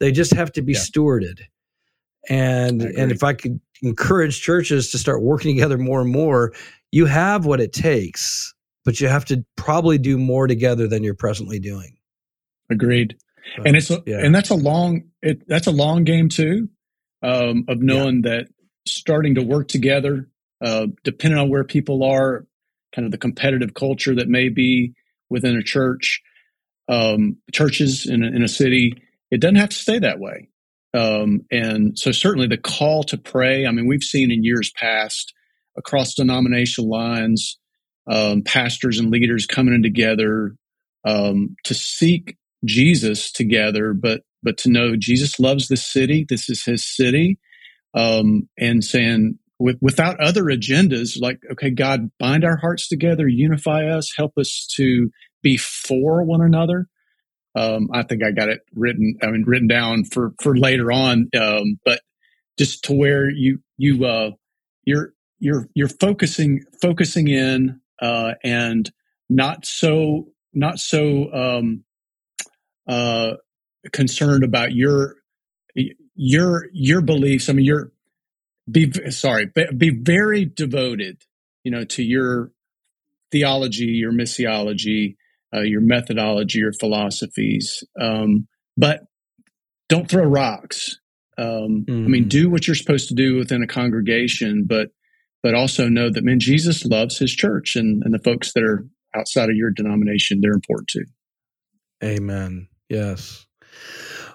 they 0.00 0.10
just 0.10 0.34
have 0.34 0.50
to 0.50 0.60
be 0.60 0.74
stewarded 0.74 1.42
and 2.28 2.82
and 2.82 3.12
if 3.12 3.22
i 3.22 3.32
could 3.32 3.60
encourage 3.82 4.40
churches 4.40 4.90
to 4.90 4.98
start 4.98 5.22
working 5.22 5.54
together 5.54 5.78
more 5.78 6.00
and 6.00 6.10
more 6.10 6.52
you 6.94 7.06
have 7.06 7.44
what 7.44 7.60
it 7.60 7.72
takes, 7.72 8.54
but 8.84 9.00
you 9.00 9.08
have 9.08 9.24
to 9.24 9.44
probably 9.56 9.98
do 9.98 10.16
more 10.16 10.46
together 10.46 10.86
than 10.86 11.02
you're 11.02 11.12
presently 11.12 11.58
doing. 11.58 11.96
Agreed. 12.70 13.16
and 13.64 13.76
it's 13.76 13.90
a, 13.90 14.00
yeah. 14.06 14.20
and 14.24 14.32
that's 14.32 14.50
a 14.50 14.54
long 14.54 15.02
it, 15.20 15.42
that's 15.48 15.66
a 15.66 15.72
long 15.72 16.04
game 16.04 16.28
too, 16.28 16.68
um, 17.20 17.64
of 17.66 17.80
knowing 17.80 18.22
yeah. 18.24 18.30
that 18.30 18.48
starting 18.86 19.34
to 19.34 19.42
work 19.42 19.66
together, 19.66 20.28
uh, 20.64 20.86
depending 21.02 21.40
on 21.40 21.50
where 21.50 21.64
people 21.64 22.04
are, 22.04 22.46
kind 22.94 23.06
of 23.06 23.10
the 23.10 23.18
competitive 23.18 23.74
culture 23.74 24.14
that 24.14 24.28
may 24.28 24.48
be 24.48 24.94
within 25.28 25.56
a 25.56 25.64
church, 25.64 26.22
um, 26.88 27.38
churches 27.52 28.06
in 28.06 28.22
a, 28.22 28.28
in 28.28 28.44
a 28.44 28.48
city, 28.48 29.02
it 29.32 29.40
doesn't 29.40 29.56
have 29.56 29.70
to 29.70 29.76
stay 29.76 29.98
that 29.98 30.20
way. 30.20 30.48
Um, 30.96 31.40
and 31.50 31.98
so 31.98 32.12
certainly 32.12 32.46
the 32.46 32.56
call 32.56 33.02
to 33.04 33.18
pray. 33.18 33.66
I 33.66 33.72
mean, 33.72 33.88
we've 33.88 34.04
seen 34.04 34.30
in 34.30 34.44
years 34.44 34.70
past 34.76 35.33
across 35.76 36.14
denominational 36.14 36.90
lines, 36.90 37.58
um, 38.10 38.42
pastors 38.42 38.98
and 38.98 39.10
leaders 39.10 39.46
coming 39.46 39.74
in 39.74 39.82
together 39.82 40.54
um, 41.04 41.56
to 41.64 41.74
seek 41.74 42.36
Jesus 42.64 43.30
together, 43.30 43.94
but 43.94 44.22
but 44.42 44.58
to 44.58 44.70
know 44.70 44.94
Jesus 44.96 45.40
loves 45.40 45.68
this 45.68 45.90
city. 45.90 46.26
This 46.28 46.48
is 46.48 46.64
His 46.64 46.84
city, 46.84 47.38
um, 47.94 48.48
and 48.58 48.84
saying 48.84 49.38
with, 49.58 49.78
without 49.80 50.20
other 50.20 50.44
agendas, 50.44 51.20
like 51.20 51.38
okay, 51.52 51.70
God, 51.70 52.10
bind 52.18 52.44
our 52.44 52.56
hearts 52.56 52.88
together, 52.88 53.28
unify 53.28 53.86
us, 53.86 54.12
help 54.16 54.32
us 54.38 54.66
to 54.76 55.10
be 55.42 55.56
for 55.56 56.24
one 56.24 56.42
another. 56.42 56.86
Um, 57.56 57.88
I 57.92 58.02
think 58.02 58.22
I 58.24 58.32
got 58.32 58.48
it 58.48 58.60
written. 58.74 59.16
I 59.22 59.28
mean, 59.28 59.44
written 59.46 59.68
down 59.68 60.04
for 60.04 60.32
for 60.42 60.56
later 60.56 60.90
on. 60.90 61.28
Um, 61.38 61.78
but 61.84 62.00
just 62.58 62.84
to 62.84 62.92
where 62.92 63.30
you 63.30 63.60
you 63.76 64.04
uh, 64.04 64.30
you're 64.84 65.13
you're 65.44 65.68
you're 65.74 65.88
focusing 65.88 66.64
focusing 66.80 67.28
in 67.28 67.80
uh, 68.00 68.32
and 68.42 68.90
not 69.28 69.66
so 69.66 70.28
not 70.54 70.78
so 70.78 71.32
um, 71.32 71.84
uh, 72.88 73.34
concerned 73.92 74.42
about 74.42 74.72
your 74.72 75.16
your 76.14 76.66
your 76.72 77.02
beliefs. 77.02 77.48
I 77.48 77.52
mean, 77.52 77.66
you're 77.66 77.92
be 78.70 78.90
sorry, 79.10 79.52
be 79.76 79.90
very 79.90 80.46
devoted, 80.46 81.22
you 81.62 81.70
know, 81.70 81.84
to 81.84 82.02
your 82.02 82.50
theology, 83.30 83.84
your 83.84 84.12
missiology, 84.12 85.16
uh, 85.54 85.60
your 85.60 85.82
methodology, 85.82 86.60
your 86.60 86.72
philosophies. 86.72 87.84
Um, 88.00 88.48
but 88.78 89.00
don't 89.90 90.08
throw 90.08 90.24
rocks. 90.24 90.98
Um, 91.36 91.84
mm-hmm. 91.86 91.92
I 91.92 92.08
mean, 92.08 92.22
mm-hmm. 92.22 92.28
do 92.28 92.48
what 92.50 92.66
you're 92.66 92.74
supposed 92.74 93.08
to 93.08 93.14
do 93.14 93.36
within 93.36 93.62
a 93.62 93.66
congregation, 93.66 94.64
but 94.66 94.88
but 95.44 95.54
also 95.54 95.90
know 95.90 96.08
that 96.08 96.24
man, 96.24 96.40
Jesus 96.40 96.86
loves 96.86 97.18
his 97.18 97.30
church 97.30 97.76
and, 97.76 98.02
and 98.02 98.14
the 98.14 98.18
folks 98.18 98.54
that 98.54 98.64
are 98.64 98.82
outside 99.14 99.50
of 99.50 99.56
your 99.56 99.70
denomination, 99.70 100.40
they're 100.40 100.54
important 100.54 100.88
too. 100.88 101.04
Amen. 102.02 102.66
Yes. 102.88 103.46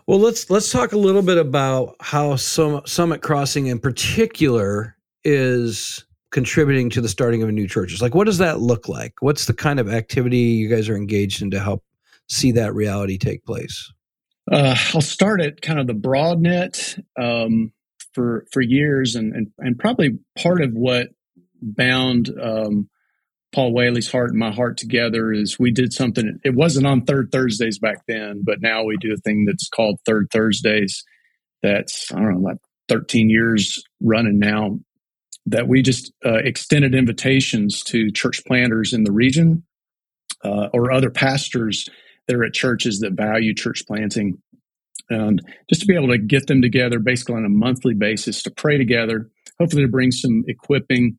Well, 0.08 0.20
let's 0.20 0.50
let's 0.52 0.72
talk 0.72 0.92
a 0.92 0.98
little 0.98 1.24
bit 1.24 1.40
about 1.40 1.96
how 2.00 2.36
Summit 2.36 3.22
Crossing 3.22 3.68
in 3.68 3.80
particular 3.80 4.96
is 5.24 6.06
contributing 6.32 6.92
to 6.92 7.02
the 7.02 7.10
starting 7.10 7.42
of 7.42 7.50
a 7.50 7.52
new 7.52 7.68
churches. 7.68 8.04
Like, 8.04 8.14
what 8.14 8.26
does 8.26 8.38
that 8.38 8.60
look 8.60 8.88
like? 8.88 9.14
What's 9.20 9.46
the 9.46 9.54
kind 9.54 9.80
of 9.80 9.92
activity 9.92 10.38
you 10.38 10.70
guys 10.70 10.90
are 10.90 10.96
engaged 10.96 11.42
in 11.42 11.50
to 11.52 11.60
help 11.60 11.84
see 12.28 12.52
that 12.52 12.76
reality 12.76 13.18
take 13.18 13.44
place? 13.46 13.92
Uh, 14.52 14.76
I'll 14.94 15.02
start 15.02 15.42
at 15.42 15.62
kind 15.62 15.80
of 15.80 15.88
the 15.88 15.94
broad 15.96 16.40
net. 16.40 16.98
Um, 17.20 17.72
for 18.20 18.46
for 18.52 18.62
years, 18.62 19.16
and 19.16 19.34
and, 19.34 19.48
and 19.60 19.80
probably 19.80 20.20
part 20.38 20.62
of 20.62 20.72
what 20.74 21.08
bound 21.62 22.30
um, 22.42 22.90
Paul 23.56 23.72
Whaley's 23.72 24.12
heart 24.12 24.32
and 24.32 24.40
my 24.40 24.52
heart 24.52 24.78
together 24.78 25.32
is 25.32 25.58
we 25.58 25.72
did 25.72 25.94
something. 25.94 26.38
It 26.44 26.54
wasn't 26.54 26.86
on 26.86 27.06
third 27.06 27.30
Thursdays 27.32 27.80
back 27.80 28.00
then, 28.10 28.44
but 28.46 28.62
now 28.62 28.84
we 28.84 28.98
do 29.00 29.14
a 29.14 29.22
thing 29.22 29.46
that's 29.46 29.70
called 29.70 30.00
Third 30.06 30.28
Thursdays. 30.34 31.02
That's 31.64 32.12
I 32.12 32.18
don't 32.18 32.42
know, 32.42 32.50
like 32.50 32.58
13 32.90 33.30
years 33.30 33.82
running 34.02 34.38
now. 34.38 34.80
That 35.46 35.70
we 35.70 35.82
just 35.82 36.12
uh, 36.26 36.40
extended 36.44 36.94
invitations 36.94 37.82
to 37.86 38.12
church 38.12 38.44
planters 38.46 38.92
in 38.92 39.06
the 39.06 39.14
region 39.14 39.64
uh, 40.44 40.68
or 40.74 40.92
other 40.92 41.10
pastors 41.10 41.88
that 42.28 42.36
are 42.36 42.44
at 42.44 42.54
churches 42.54 43.00
that 43.00 43.14
value 43.14 43.56
church 43.56 43.84
planting 43.88 44.40
and 45.10 45.42
just 45.70 45.82
to 45.82 45.88
be 45.88 45.96
able 45.96 46.10
to 46.10 46.18
get 46.18 46.48
them 46.48 46.62
together 46.62 47.00
basically 47.00 47.36
on 47.36 47.46
a 47.46 47.50
monthly 47.50 47.94
basis 47.94 48.44
to 48.44 48.52
pray 48.52 48.78
together, 48.78 49.30
hopefully 49.60 49.84
to 49.84 49.90
bring 49.90 50.12
some 50.12 50.44
equipping. 50.48 51.18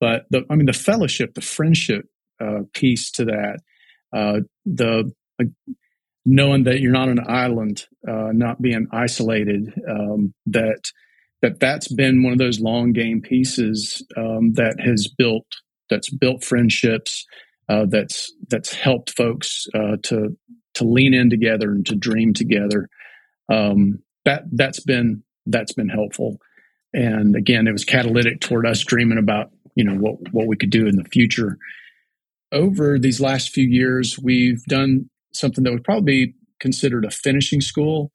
But 0.00 0.26
the, 0.30 0.44
I 0.50 0.56
mean, 0.56 0.66
the 0.66 0.72
fellowship, 0.72 1.34
the 1.34 1.40
friendship 1.40 2.06
uh, 2.40 2.62
piece 2.74 3.10
to 3.12 3.26
that, 3.26 3.60
uh, 4.14 4.40
the 4.64 5.12
uh, 5.40 5.44
knowing 6.24 6.64
that 6.64 6.80
you're 6.80 6.92
not 6.92 7.08
an 7.08 7.20
island, 7.26 7.86
uh, 8.06 8.30
not 8.32 8.60
being 8.60 8.88
isolated, 8.92 9.72
um, 9.88 10.34
that 10.46 10.80
that 11.42 11.60
that's 11.60 11.92
been 11.92 12.22
one 12.22 12.32
of 12.32 12.38
those 12.38 12.60
long 12.60 12.92
game 12.92 13.20
pieces 13.20 14.04
um, 14.16 14.52
that 14.54 14.76
has 14.80 15.08
built 15.16 15.46
that's 15.88 16.10
built 16.10 16.42
friendships, 16.44 17.24
uh, 17.68 17.86
that's 17.88 18.32
that's 18.48 18.72
helped 18.72 19.10
folks 19.16 19.66
uh, 19.74 19.96
to 20.04 20.36
to 20.76 20.84
lean 20.84 21.14
in 21.14 21.30
together 21.30 21.70
and 21.70 21.84
to 21.86 21.94
dream 21.94 22.32
together. 22.32 22.88
Um, 23.52 24.02
that 24.24 24.44
that's 24.52 24.80
been 24.80 25.22
that's 25.46 25.72
been 25.72 25.88
helpful. 25.88 26.38
And 26.92 27.36
again, 27.36 27.66
it 27.66 27.72
was 27.72 27.84
catalytic 27.84 28.40
toward 28.40 28.66
us 28.66 28.84
dreaming 28.84 29.18
about 29.18 29.50
you 29.74 29.84
know 29.84 29.94
what 29.94 30.16
what 30.32 30.46
we 30.46 30.56
could 30.56 30.70
do 30.70 30.86
in 30.86 30.96
the 30.96 31.04
future. 31.04 31.58
Over 32.52 32.98
these 32.98 33.20
last 33.20 33.50
few 33.50 33.66
years, 33.66 34.18
we've 34.18 34.62
done 34.64 35.10
something 35.32 35.64
that 35.64 35.72
would 35.72 35.84
probably 35.84 36.26
be 36.26 36.34
considered 36.60 37.04
a 37.04 37.10
finishing 37.10 37.60
school 37.60 38.12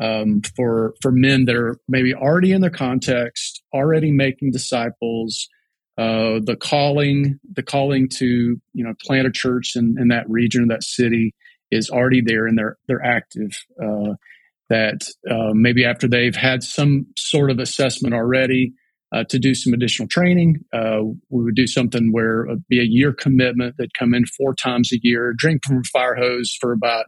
um, 0.00 0.42
for 0.56 0.94
for 1.02 1.10
men 1.10 1.44
that 1.46 1.56
are 1.56 1.78
maybe 1.88 2.14
already 2.14 2.52
in 2.52 2.60
their 2.60 2.70
context, 2.70 3.62
already 3.74 4.12
making 4.12 4.52
disciples. 4.52 5.48
Uh, 5.96 6.38
the 6.44 6.56
calling, 6.56 7.40
the 7.54 7.62
calling 7.62 8.08
to 8.08 8.60
you 8.72 8.84
know 8.84 8.94
plant 9.04 9.26
a 9.26 9.32
church 9.32 9.74
in, 9.74 9.96
in 9.98 10.08
that 10.08 10.28
region, 10.30 10.68
that 10.68 10.84
city, 10.84 11.34
is 11.70 11.90
already 11.90 12.22
there 12.24 12.46
and 12.46 12.58
they're 12.58 12.76
they're 12.86 13.04
active. 13.04 13.52
Uh, 13.82 14.14
that 14.68 15.08
uh, 15.30 15.52
maybe 15.54 15.84
after 15.84 16.06
they've 16.06 16.36
had 16.36 16.62
some 16.62 17.06
sort 17.16 17.50
of 17.50 17.58
assessment 17.58 18.14
already 18.14 18.74
uh, 19.12 19.24
to 19.24 19.38
do 19.38 19.54
some 19.54 19.72
additional 19.72 20.08
training, 20.08 20.62
uh, 20.72 21.00
we 21.30 21.44
would 21.44 21.54
do 21.54 21.66
something 21.66 22.12
where 22.12 22.44
it'd 22.44 22.68
be 22.68 22.80
a 22.80 22.84
year 22.84 23.12
commitment 23.12 23.76
that 23.78 23.94
come 23.98 24.12
in 24.12 24.26
four 24.26 24.54
times 24.54 24.92
a 24.92 24.98
year, 25.02 25.32
drink 25.36 25.62
from 25.64 25.78
a 25.78 25.84
fire 25.84 26.14
hose 26.14 26.54
for 26.60 26.72
about 26.72 27.06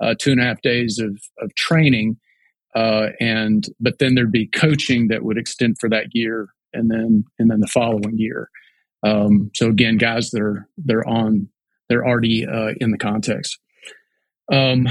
uh, 0.00 0.14
two 0.18 0.30
and 0.32 0.40
a 0.40 0.44
half 0.44 0.60
days 0.60 0.98
of 0.98 1.18
of 1.40 1.54
training, 1.54 2.18
uh, 2.74 3.08
and 3.20 3.66
but 3.80 3.98
then 3.98 4.14
there'd 4.14 4.30
be 4.30 4.46
coaching 4.46 5.08
that 5.08 5.24
would 5.24 5.38
extend 5.38 5.76
for 5.80 5.88
that 5.88 6.08
year 6.12 6.48
and 6.74 6.90
then 6.90 7.24
and 7.38 7.50
then 7.50 7.60
the 7.60 7.66
following 7.66 8.18
year. 8.18 8.50
Um, 9.02 9.50
so 9.54 9.68
again, 9.68 9.96
guys 9.96 10.30
that 10.30 10.42
are 10.42 10.68
they're 10.76 11.08
on 11.08 11.48
they're 11.88 12.06
already 12.06 12.42
in 12.42 12.90
the 12.90 12.98
context. 12.98 13.58
Um, 14.52 14.88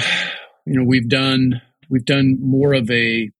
you 0.65 0.77
know, 0.77 0.83
we've 0.83 1.09
done 1.09 1.61
we've 1.89 2.05
done 2.05 2.37
more 2.41 2.73
of 2.73 2.89
a 2.91 3.31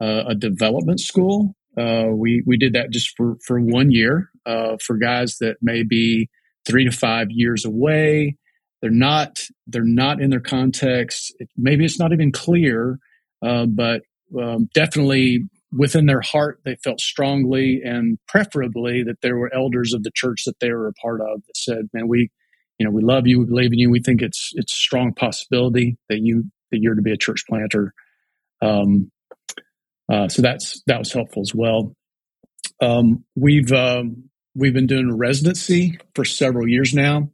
uh, 0.00 0.24
a 0.28 0.34
development 0.34 1.00
school. 1.00 1.54
Uh, 1.76 2.08
we 2.12 2.42
we 2.46 2.56
did 2.56 2.72
that 2.74 2.90
just 2.90 3.16
for 3.16 3.36
for 3.46 3.60
one 3.60 3.90
year 3.90 4.30
uh, 4.46 4.76
for 4.84 4.96
guys 4.96 5.38
that 5.38 5.56
may 5.62 5.82
be 5.82 6.28
three 6.66 6.84
to 6.84 6.90
five 6.90 7.28
years 7.30 7.64
away. 7.64 8.36
They're 8.82 8.90
not 8.90 9.40
they're 9.66 9.82
not 9.84 10.20
in 10.20 10.30
their 10.30 10.40
context. 10.40 11.34
It, 11.38 11.48
maybe 11.56 11.84
it's 11.84 11.98
not 11.98 12.12
even 12.12 12.32
clear, 12.32 12.98
uh, 13.42 13.66
but 13.66 14.02
um, 14.40 14.68
definitely 14.74 15.44
within 15.76 16.06
their 16.06 16.20
heart, 16.20 16.60
they 16.64 16.76
felt 16.76 17.00
strongly 17.00 17.82
and 17.84 18.18
preferably 18.26 19.02
that 19.02 19.20
there 19.20 19.36
were 19.36 19.52
elders 19.54 19.92
of 19.92 20.02
the 20.02 20.10
church 20.14 20.44
that 20.46 20.58
they 20.60 20.72
were 20.72 20.88
a 20.88 20.92
part 20.94 21.20
of 21.20 21.42
that 21.46 21.56
said, 21.56 21.88
"Man, 21.92 22.08
we, 22.08 22.30
you 22.78 22.86
know, 22.86 22.92
we 22.92 23.02
love 23.02 23.26
you, 23.26 23.40
we 23.40 23.46
believe 23.46 23.72
in 23.72 23.78
you, 23.78 23.90
we 23.90 24.00
think 24.00 24.22
it's 24.22 24.52
it's 24.54 24.72
strong 24.72 25.12
possibility 25.12 25.98
that 26.08 26.20
you 26.20 26.44
that 26.70 26.78
you're 26.80 26.94
to 26.94 27.02
be 27.02 27.12
a 27.12 27.16
church 27.16 27.44
planter." 27.48 27.92
Um, 28.62 29.10
uh, 30.10 30.28
so 30.28 30.42
that's 30.42 30.82
that 30.86 30.98
was 30.98 31.12
helpful 31.12 31.42
as 31.42 31.54
well. 31.54 31.94
Um, 32.80 33.24
we've 33.34 33.72
um, 33.72 34.30
we've 34.54 34.74
been 34.74 34.86
doing 34.86 35.10
a 35.10 35.16
residency 35.16 35.98
for 36.14 36.24
several 36.24 36.68
years 36.68 36.94
now, 36.94 37.30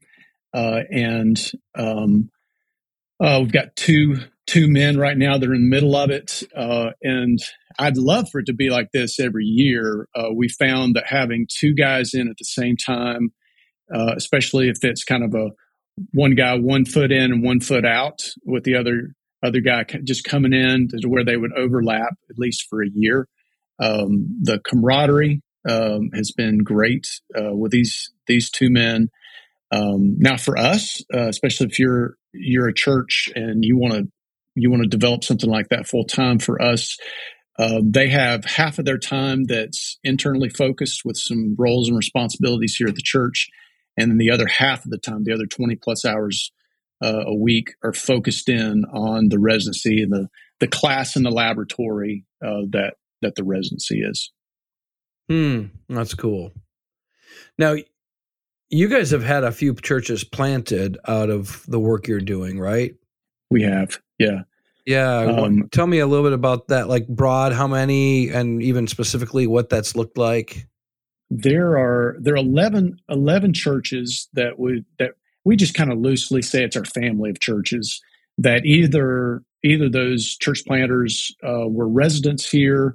uh, 0.53 0.81
and 0.91 1.53
um, 1.77 2.31
uh, 3.21 3.39
we've 3.43 3.53
got 3.53 3.77
two 3.77 4.17
two 4.47 4.69
men 4.69 4.99
right 4.99 5.17
now 5.17 5.39
that 5.39 5.49
are 5.49 5.55
in 5.55 5.63
the 5.63 5.77
middle 5.77 5.97
of 5.97 6.11
it, 6.11 6.43
uh, 6.57 6.91
and 7.03 7.39
I'd 7.79 7.97
love 7.97 8.29
for 8.31 8.41
it 8.41 8.47
to 8.47 8.55
be 8.55 8.71
like 8.71 8.91
this 8.93 9.21
every 9.21 9.45
year. 9.45 10.09
Uh, 10.15 10.33
we 10.35 10.49
found 10.49 10.97
that 10.97 11.07
having 11.07 11.47
two 11.49 11.75
guys 11.75 12.15
in 12.15 12.29
at 12.29 12.37
the 12.39 12.45
same 12.45 12.77
time, 12.77 13.33
uh, 13.93 14.15
especially 14.17 14.69
if 14.69 14.79
it's 14.83 15.05
kind 15.05 15.25
of 15.25 15.35
a 15.35 15.51
one 16.13 16.35
guy 16.35 16.57
one 16.57 16.85
foot 16.85 17.13
in 17.13 17.33
and 17.33 17.43
one 17.43 17.61
foot 17.61 17.85
out, 17.85 18.21
with 18.45 18.65
the 18.65 18.77
other 18.77 19.15
other 19.43 19.61
guy 19.61 19.85
just 20.05 20.25
coming 20.25 20.53
in 20.53 20.89
to 20.89 21.09
where 21.09 21.25
they 21.25 21.37
would 21.37 21.53
overlap 21.57 22.15
at 22.31 22.39
least 22.39 22.67
for 22.69 22.83
a 22.83 22.89
year. 22.93 23.29
Um, 23.79 24.39
the 24.43 24.61
camaraderie 24.61 25.43
um, 25.69 26.11
has 26.15 26.33
been 26.33 26.59
great 26.59 27.07
uh, 27.37 27.55
with 27.55 27.73
these 27.73 28.13
these 28.27 28.51
two 28.51 28.71
men. 28.71 29.09
Um, 29.71 30.17
now, 30.19 30.37
for 30.37 30.57
us, 30.57 31.03
uh, 31.13 31.29
especially 31.29 31.67
if 31.67 31.79
you're 31.79 32.15
you're 32.33 32.69
a 32.69 32.75
church 32.75 33.29
and 33.35 33.65
you 33.65 33.77
want 33.77 33.95
to 33.95 34.09
you 34.55 34.71
want 34.71 34.83
to 34.83 34.89
develop 34.89 35.25
something 35.25 35.51
like 35.51 35.69
that 35.71 35.87
full 35.87 36.05
time, 36.05 36.39
for 36.39 36.63
us, 36.63 36.97
uh, 37.59 37.81
they 37.85 38.09
have 38.09 38.45
half 38.45 38.79
of 38.79 38.85
their 38.85 38.99
time 38.99 39.45
that's 39.45 39.99
internally 40.05 40.49
focused 40.49 41.03
with 41.05 41.17
some 41.17 41.57
roles 41.59 41.89
and 41.89 41.97
responsibilities 41.97 42.77
here 42.77 42.89
at 42.89 42.95
the 42.95 43.03
church, 43.03 43.49
and 43.97 44.11
then 44.11 44.19
the 44.19 44.31
other 44.31 44.47
half 44.47 44.85
of 44.85 44.91
the 44.91 44.99
time, 44.99 45.25
the 45.25 45.35
other 45.35 45.47
twenty 45.47 45.77
plus 45.77 46.05
hours 46.05 46.53
uh, 47.03 47.25
a 47.27 47.35
week, 47.35 47.75
are 47.83 47.93
focused 47.93 48.49
in 48.49 48.85
on 48.93 49.29
the 49.29 49.39
residency 49.39 50.03
and 50.03 50.13
the 50.13 50.29
the 50.61 50.69
class 50.69 51.17
and 51.17 51.25
the 51.25 51.31
laboratory 51.31 52.25
uh, 52.45 52.63
that 52.71 52.95
that 53.23 53.35
the 53.35 53.45
residency 53.45 54.01
is. 54.01 54.33
Hmm, 55.29 55.67
that's 55.89 56.15
cool. 56.15 56.53
Now, 57.59 57.77
you 58.71 58.89
guys 58.89 59.11
have 59.11 59.23
had 59.23 59.45
a 59.45 59.53
few 59.53 59.75
churches 59.75 60.25
planted 60.25 60.99
out 61.07 61.31
of 61.31 61.65
the 61.67 61.81
work 61.81 62.09
you're 62.09 62.21
doing, 62.21 62.59
right? 62.59 62.95
We 63.51 63.63
have, 63.63 63.99
yeah. 64.19 64.43
Yeah. 64.85 65.19
Um, 65.21 65.69
tell 65.73 65.87
me 65.87 66.01
a 66.01 66.07
little 66.07 66.25
bit 66.25 66.35
about 66.35 66.69
that, 66.69 66.89
like 66.89 67.09
broad, 67.09 67.53
how 67.53 67.67
many, 67.67 68.29
and 68.29 68.63
even 68.63 68.87
specifically 68.87 69.47
what 69.47 69.71
that's 69.71 69.97
looked 69.97 70.19
like. 70.19 70.67
There 71.37 71.77
are 71.77 72.17
there 72.21 72.35
are 72.35 72.37
11, 72.37 73.01
11 73.09 73.55
churches 73.55 74.29
that 74.35 74.57
would 74.59 74.85
that 75.01 75.15
we 75.45 75.57
just 75.57 75.75
kind 75.75 75.91
of 75.91 75.99
loosely 75.99 76.43
say 76.43 76.63
it's 76.63 76.77
our 76.77 76.85
family 76.85 77.29
of 77.29 77.41
churches 77.41 78.01
that 78.39 78.65
either 78.65 79.43
either 79.65 79.89
those 79.89 80.37
church 80.37 80.63
planters 80.65 81.35
uh, 81.43 81.67
were 81.69 81.89
residents 81.89 82.49
here 82.49 82.95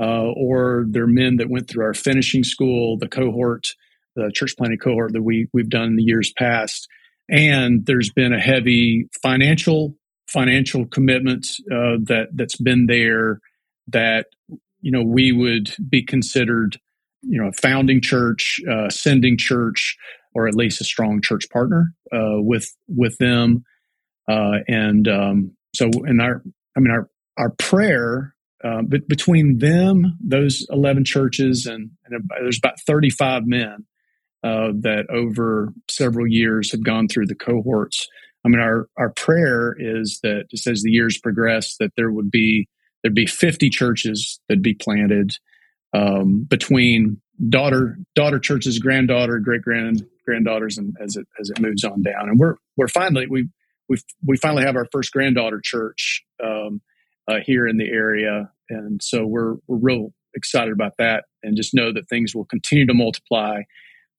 uh, 0.00 0.32
or 0.32 0.86
they're 0.88 1.06
men 1.06 1.36
that 1.36 1.48
went 1.48 1.68
through 1.68 1.84
our 1.84 1.94
finishing 1.94 2.42
school, 2.42 2.98
the 2.98 3.08
cohort, 3.08 3.68
the 4.16 4.32
church 4.34 4.56
planting 4.58 4.78
cohort 4.78 5.12
that 5.12 5.22
we 5.22 5.46
we've 5.52 5.70
done 5.70 5.90
in 5.90 5.96
the 5.96 6.02
years 6.02 6.32
past. 6.36 6.88
And 7.28 7.86
there's 7.86 8.10
been 8.10 8.32
a 8.32 8.40
heavy 8.40 9.08
financial 9.22 9.94
financial 10.26 10.86
commitment 10.86 11.46
uh, 11.70 12.02
that 12.02 12.30
that's 12.34 12.56
been 12.56 12.86
there 12.86 13.38
that 13.86 14.26
you 14.80 14.90
know 14.90 15.04
we 15.04 15.30
would 15.30 15.72
be 15.88 16.02
considered 16.02 16.80
you 17.28 17.40
know 17.40 17.48
a 17.48 17.52
founding 17.60 18.00
church, 18.00 18.60
uh, 18.70 18.90
sending 18.90 19.36
church, 19.36 19.96
or 20.34 20.48
at 20.48 20.54
least 20.54 20.80
a 20.80 20.84
strong 20.84 21.20
church 21.22 21.48
partner 21.50 21.92
uh, 22.12 22.38
with 22.38 22.68
with 22.88 23.16
them. 23.18 23.64
Uh, 24.28 24.58
and 24.68 25.08
um, 25.08 25.56
so 25.74 25.88
in 26.06 26.20
our 26.20 26.42
I 26.76 26.80
mean 26.80 26.90
our 26.90 27.08
our 27.38 27.50
prayer 27.58 28.34
uh, 28.64 28.82
but 28.82 29.06
between 29.08 29.58
them, 29.58 30.16
those 30.20 30.66
11 30.70 31.04
churches, 31.04 31.66
and, 31.66 31.90
and 32.06 32.24
there's 32.40 32.58
about 32.58 32.80
35 32.86 33.42
men 33.46 33.84
uh, 34.42 34.72
that 34.80 35.06
over 35.10 35.72
several 35.88 36.26
years 36.26 36.72
have 36.72 36.82
gone 36.82 37.06
through 37.06 37.26
the 37.26 37.34
cohorts. 37.34 38.08
I 38.44 38.48
mean, 38.48 38.60
our, 38.60 38.88
our 38.96 39.10
prayer 39.10 39.76
is 39.78 40.20
that 40.22 40.46
just 40.50 40.66
as 40.66 40.82
the 40.82 40.90
years 40.90 41.18
progress, 41.18 41.76
that 41.78 41.92
there 41.96 42.10
would 42.10 42.30
be 42.30 42.68
there'd 43.02 43.14
be 43.14 43.26
50 43.26 43.68
churches 43.70 44.40
that'd 44.48 44.62
be 44.62 44.74
planted 44.74 45.32
um, 45.92 46.44
between 46.48 47.20
daughter 47.48 47.98
daughter 48.14 48.38
churches, 48.38 48.78
granddaughter, 48.78 49.38
great 49.38 49.62
grand 49.62 50.06
granddaughters, 50.24 50.78
and 50.78 50.96
as 51.00 51.16
it 51.16 51.26
as 51.40 51.50
it 51.50 51.60
moves 51.60 51.84
on 51.84 52.02
down. 52.02 52.28
And 52.28 52.38
we're 52.38 52.56
we're 52.76 52.88
finally 52.88 53.26
we 53.26 53.48
we 53.88 53.98
we 54.24 54.36
finally 54.36 54.64
have 54.64 54.76
our 54.76 54.86
first 54.92 55.12
granddaughter 55.12 55.60
church. 55.62 56.24
Um, 56.42 56.80
uh, 57.28 57.38
here 57.44 57.66
in 57.66 57.76
the 57.76 57.88
area. 57.88 58.50
And 58.70 59.02
so 59.02 59.26
we're, 59.26 59.54
we're 59.66 59.78
real 59.78 60.12
excited 60.34 60.72
about 60.72 60.96
that 60.98 61.24
and 61.42 61.56
just 61.56 61.74
know 61.74 61.92
that 61.92 62.08
things 62.08 62.34
will 62.34 62.44
continue 62.44 62.86
to 62.86 62.94
multiply. 62.94 63.62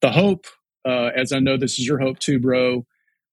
The 0.00 0.10
hope, 0.10 0.46
uh, 0.86 1.10
as 1.14 1.32
I 1.32 1.38
know 1.38 1.56
this 1.56 1.78
is 1.78 1.86
your 1.86 1.98
hope 1.98 2.18
too, 2.18 2.38
bro. 2.38 2.86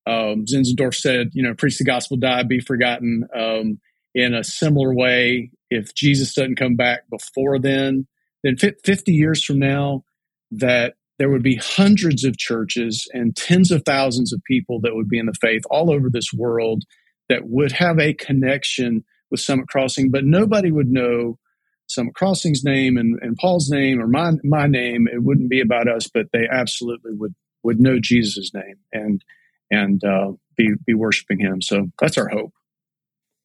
Um, 0.07 0.45
Zinzendorf 0.45 0.95
said, 0.95 1.31
you 1.33 1.43
know, 1.43 1.55
preach 1.55 1.77
the 1.77 1.83
gospel, 1.83 2.17
die, 2.17 2.43
be 2.43 2.59
forgotten. 2.59 3.27
Um, 3.35 3.79
in 4.13 4.33
a 4.33 4.43
similar 4.43 4.93
way, 4.93 5.51
if 5.69 5.93
Jesus 5.93 6.33
doesn't 6.33 6.55
come 6.55 6.75
back 6.75 7.09
before 7.09 7.59
then, 7.59 8.07
then 8.45 8.57
50 8.57 9.11
years 9.11 9.43
from 9.43 9.59
now, 9.59 10.03
that 10.51 10.93
there 11.17 11.29
would 11.29 11.43
be 11.43 11.55
hundreds 11.55 12.23
of 12.23 12.37
churches 12.37 13.09
and 13.13 13.35
tens 13.35 13.71
of 13.71 13.83
thousands 13.85 14.33
of 14.33 14.43
people 14.43 14.79
that 14.81 14.95
would 14.95 15.07
be 15.07 15.19
in 15.19 15.25
the 15.25 15.33
faith 15.33 15.63
all 15.69 15.91
over 15.91 16.09
this 16.09 16.33
world 16.33 16.83
that 17.29 17.47
would 17.47 17.71
have 17.71 17.99
a 17.99 18.13
connection 18.13 19.03
with 19.31 19.39
Summit 19.39 19.67
Crossing, 19.67 20.11
but 20.11 20.25
nobody 20.25 20.71
would 20.71 20.89
know 20.89 21.39
Summit 21.87 22.15
Crossing's 22.15 22.63
name 22.63 22.97
and, 22.97 23.17
and 23.21 23.37
Paul's 23.37 23.69
name 23.69 24.01
or 24.01 24.07
my 24.07 24.33
my 24.43 24.67
name. 24.67 25.07
It 25.11 25.23
wouldn't 25.23 25.49
be 25.49 25.61
about 25.61 25.87
us, 25.87 26.07
but 26.07 26.27
they 26.31 26.47
absolutely 26.51 27.13
would 27.13 27.33
would 27.63 27.79
know 27.79 27.99
Jesus' 27.99 28.53
name 28.53 28.77
and 28.91 29.23
and 29.71 30.03
uh, 30.03 30.33
be 30.55 30.73
be 30.85 30.93
worshiping 30.93 31.39
Him. 31.39 31.61
So 31.61 31.87
that's 31.99 32.17
our 32.17 32.29
hope. 32.29 32.53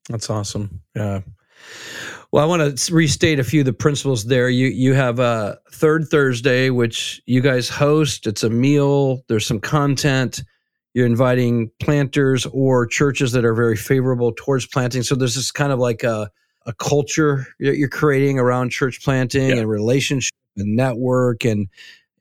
That's 0.08 0.30
awesome. 0.30 0.82
Yeah. 0.94 1.20
Well, 2.33 2.45
I 2.45 2.47
want 2.47 2.79
to 2.79 2.95
restate 2.95 3.40
a 3.40 3.45
few 3.45 3.61
of 3.61 3.66
the 3.66 3.73
principles 3.73 4.25
there. 4.25 4.49
You 4.49 4.69
you 4.69 4.95
have 4.95 5.19
a 5.19 5.59
third 5.73 6.07
Thursday, 6.09 6.71
which 6.71 7.21
you 7.27 7.40
guys 7.40 7.69
host. 7.69 8.27
It's 8.27 8.45
a 8.45 8.51
meal. 8.51 9.23
There's 9.29 9.47
some 9.47 9.61
content 9.61 10.43
you're 10.95 11.07
inviting 11.07 11.71
planters 11.81 12.47
or 12.47 12.87
churches 12.87 13.33
that 13.33 13.45
are 13.45 13.55
very 13.55 13.77
favorable 13.77 14.33
towards 14.37 14.66
planting. 14.66 15.03
So 15.03 15.14
there's 15.14 15.37
this 15.37 15.53
kind 15.53 15.73
of 15.73 15.79
like 15.79 16.03
a, 16.03 16.31
a 16.66 16.73
culture 16.75 17.47
that 17.61 17.77
you're 17.77 17.88
creating 17.88 18.38
around 18.38 18.71
church 18.71 19.03
planting 19.03 19.51
yeah. 19.51 19.57
and 19.57 19.69
relationship 19.69 20.35
and 20.57 20.77
network 20.77 21.45
and 21.45 21.69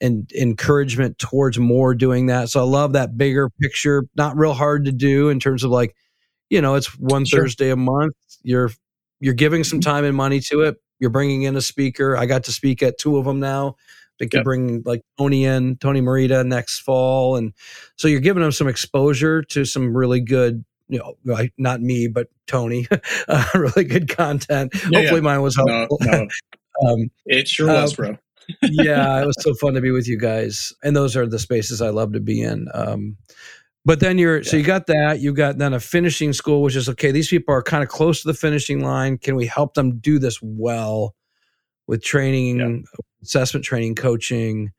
and 0.02 0.32
encouragement 0.32 1.18
towards 1.18 1.60
more 1.60 1.94
doing 1.94 2.28
that. 2.28 2.50
So 2.50 2.62
I 2.62 2.64
love 2.64 2.94
that 2.94 3.18
bigger 3.18 3.50
picture. 3.62 4.06
Not 4.16 4.38
real 4.38 4.54
hard 4.54 4.86
to 4.86 4.92
do 4.92 5.30
in 5.30 5.40
terms 5.40 5.64
of 5.64 5.72
like, 5.72 5.94
you 6.50 6.62
know, 6.62 6.76
it's 6.76 6.98
one 6.98 7.26
sure. 7.26 7.42
Thursday 7.42 7.70
a 7.70 7.76
month. 7.76 8.16
You're 8.44 8.72
you're 9.20 9.34
giving 9.34 9.64
some 9.64 9.80
mm-hmm. 9.80 9.90
time 9.90 10.06
and 10.06 10.16
money 10.16 10.40
to 10.42 10.62
it. 10.62 10.78
You're 11.00 11.10
bringing 11.10 11.44
in 11.44 11.56
a 11.56 11.62
speaker. 11.62 12.18
I 12.18 12.26
got 12.26 12.46
to 12.46 12.52
speak 12.52 12.84
at 12.84 12.98
two 12.98 13.18
of 13.18 13.26
them 13.26 13.40
now. 13.40 13.76
They 14.20 14.26
could 14.26 14.40
yep. 14.40 14.44
bring 14.44 14.84
like 14.86 15.02
Tony 15.18 15.46
in, 15.46 15.78
Tony 15.78 16.02
Merida 16.02 16.44
next 16.44 16.80
fall, 16.80 17.38
and 17.38 17.54
so 17.96 18.10
you're 18.10 18.20
giving 18.20 18.44
them 18.44 18.52
some 18.52 18.68
exposure 18.68 19.42
to 19.44 19.64
some 19.64 19.96
really 19.96 20.20
good, 20.20 20.66
you 20.90 21.00
know, 21.00 21.14
like 21.24 21.54
not 21.58 21.80
me, 21.80 22.10
but 22.10 22.28
Tony, 22.46 22.86
uh, 23.30 23.46
really 23.56 23.86
good 23.86 24.10
content. 24.10 24.74
Yeah, 24.74 25.00
Hopefully, 25.00 25.22
yeah. 25.22 25.22
mine 25.22 25.42
was 25.42 25.56
helpful. 25.56 25.98
No, 26.02 26.12
no. 26.12 26.28
um, 26.90 27.12
it 27.26 27.48
sure 27.48 27.68
was, 27.68 27.96
bro. 27.96 28.18
yeah, 28.62 29.22
it 29.22 29.26
was 29.26 29.38
so 29.40 29.54
fun 29.54 29.74
to 29.76 29.82
be 29.82 29.92
with 29.92 30.08
you 30.08 30.20
guys, 30.20 30.74
and 30.84 30.98
those 30.98 31.16
are 31.16 31.26
the 31.26 31.40
spaces 31.40 31.82
I 31.82 31.90
love 31.90 32.12
to 32.12 32.20
be 32.20 32.42
in. 32.42 32.68
Um, 32.74 33.16
but 33.86 34.00
then 34.00 34.18
you're 34.18 34.38
yeah. 34.38 34.50
so 34.50 34.58
you 34.58 34.64
got 34.64 34.88
that 34.88 35.20
you 35.20 35.34
got 35.34 35.58
then 35.58 35.74
a 35.74 35.80
finishing 35.80 36.34
school, 36.34 36.62
which 36.62 36.76
is 36.76 36.90
okay. 36.90 37.12
These 37.12 37.30
people 37.30 37.54
are 37.54 37.64
kind 37.64 37.84
of 37.84 37.90
close 37.90 38.22
to 38.22 38.28
the 38.28 38.34
finishing 38.34 38.82
line. 38.82 39.18
Can 39.18 39.36
we 39.36 39.46
help 39.46 39.74
them 39.74 40.00
do 40.00 40.20
this 40.20 40.40
well? 40.42 41.16
with 41.90 42.04
training, 42.04 42.60
yeah. 42.60 43.00
assessment 43.24 43.66
training, 43.66 43.96
coaching, 43.96 44.72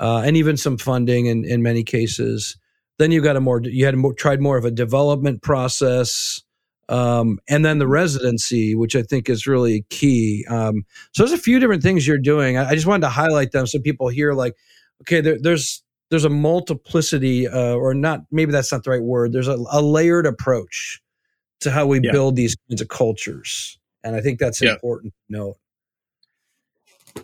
uh, 0.00 0.18
and 0.18 0.36
even 0.36 0.58
some 0.58 0.76
funding 0.76 1.24
in, 1.24 1.46
in 1.46 1.62
many 1.62 1.82
cases. 1.82 2.58
Then 2.98 3.10
you 3.10 3.22
got 3.22 3.36
a 3.36 3.40
more, 3.40 3.62
you 3.62 3.86
had 3.86 3.96
more, 3.96 4.12
tried 4.12 4.42
more 4.42 4.58
of 4.58 4.66
a 4.66 4.70
development 4.70 5.40
process. 5.42 6.42
Um, 6.90 7.38
and 7.48 7.64
then 7.64 7.78
the 7.78 7.88
residency, 7.88 8.74
which 8.74 8.94
I 8.94 9.02
think 9.02 9.30
is 9.30 9.46
really 9.46 9.86
key. 9.88 10.44
Um, 10.50 10.84
so 11.12 11.22
there's 11.22 11.32
a 11.32 11.42
few 11.42 11.58
different 11.58 11.82
things 11.82 12.06
you're 12.06 12.18
doing. 12.18 12.58
I, 12.58 12.68
I, 12.68 12.74
just 12.74 12.86
wanted 12.86 13.06
to 13.06 13.08
highlight 13.08 13.52
them 13.52 13.66
so 13.66 13.78
people 13.78 14.08
hear 14.08 14.34
like, 14.34 14.54
okay, 15.00 15.22
there, 15.22 15.38
there's 15.40 15.82
there's 16.12 16.26
a 16.26 16.30
multiplicity, 16.30 17.48
uh, 17.48 17.72
or 17.72 17.94
not. 17.94 18.20
Maybe 18.30 18.52
that's 18.52 18.70
not 18.70 18.84
the 18.84 18.90
right 18.90 19.02
word. 19.02 19.32
There's 19.32 19.48
a, 19.48 19.56
a 19.70 19.80
layered 19.80 20.26
approach 20.26 21.00
to 21.60 21.70
how 21.70 21.86
we 21.86 22.00
yeah. 22.02 22.12
build 22.12 22.36
these 22.36 22.54
kinds 22.68 22.82
of 22.82 22.88
cultures, 22.88 23.78
and 24.04 24.14
I 24.14 24.20
think 24.20 24.38
that's 24.38 24.60
yeah. 24.60 24.72
important 24.72 25.14
to 25.14 25.38
note. 25.38 25.56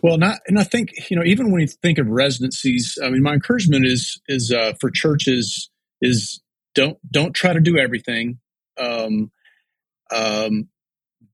Well, 0.01 0.17
not, 0.17 0.39
and 0.47 0.57
I 0.57 0.63
think 0.63 1.11
you 1.11 1.15
know, 1.15 1.23
even 1.23 1.51
when 1.51 1.61
you 1.61 1.67
think 1.67 1.99
of 1.99 2.07
residencies, 2.07 2.97
I 3.03 3.11
mean, 3.11 3.21
my 3.21 3.33
encouragement 3.33 3.85
is 3.85 4.19
is 4.27 4.51
uh, 4.51 4.73
for 4.81 4.89
churches 4.89 5.69
is 6.01 6.41
don't 6.73 6.97
don't 7.11 7.33
try 7.33 7.53
to 7.53 7.59
do 7.59 7.77
everything, 7.77 8.39
um, 8.79 9.29
um, 10.09 10.69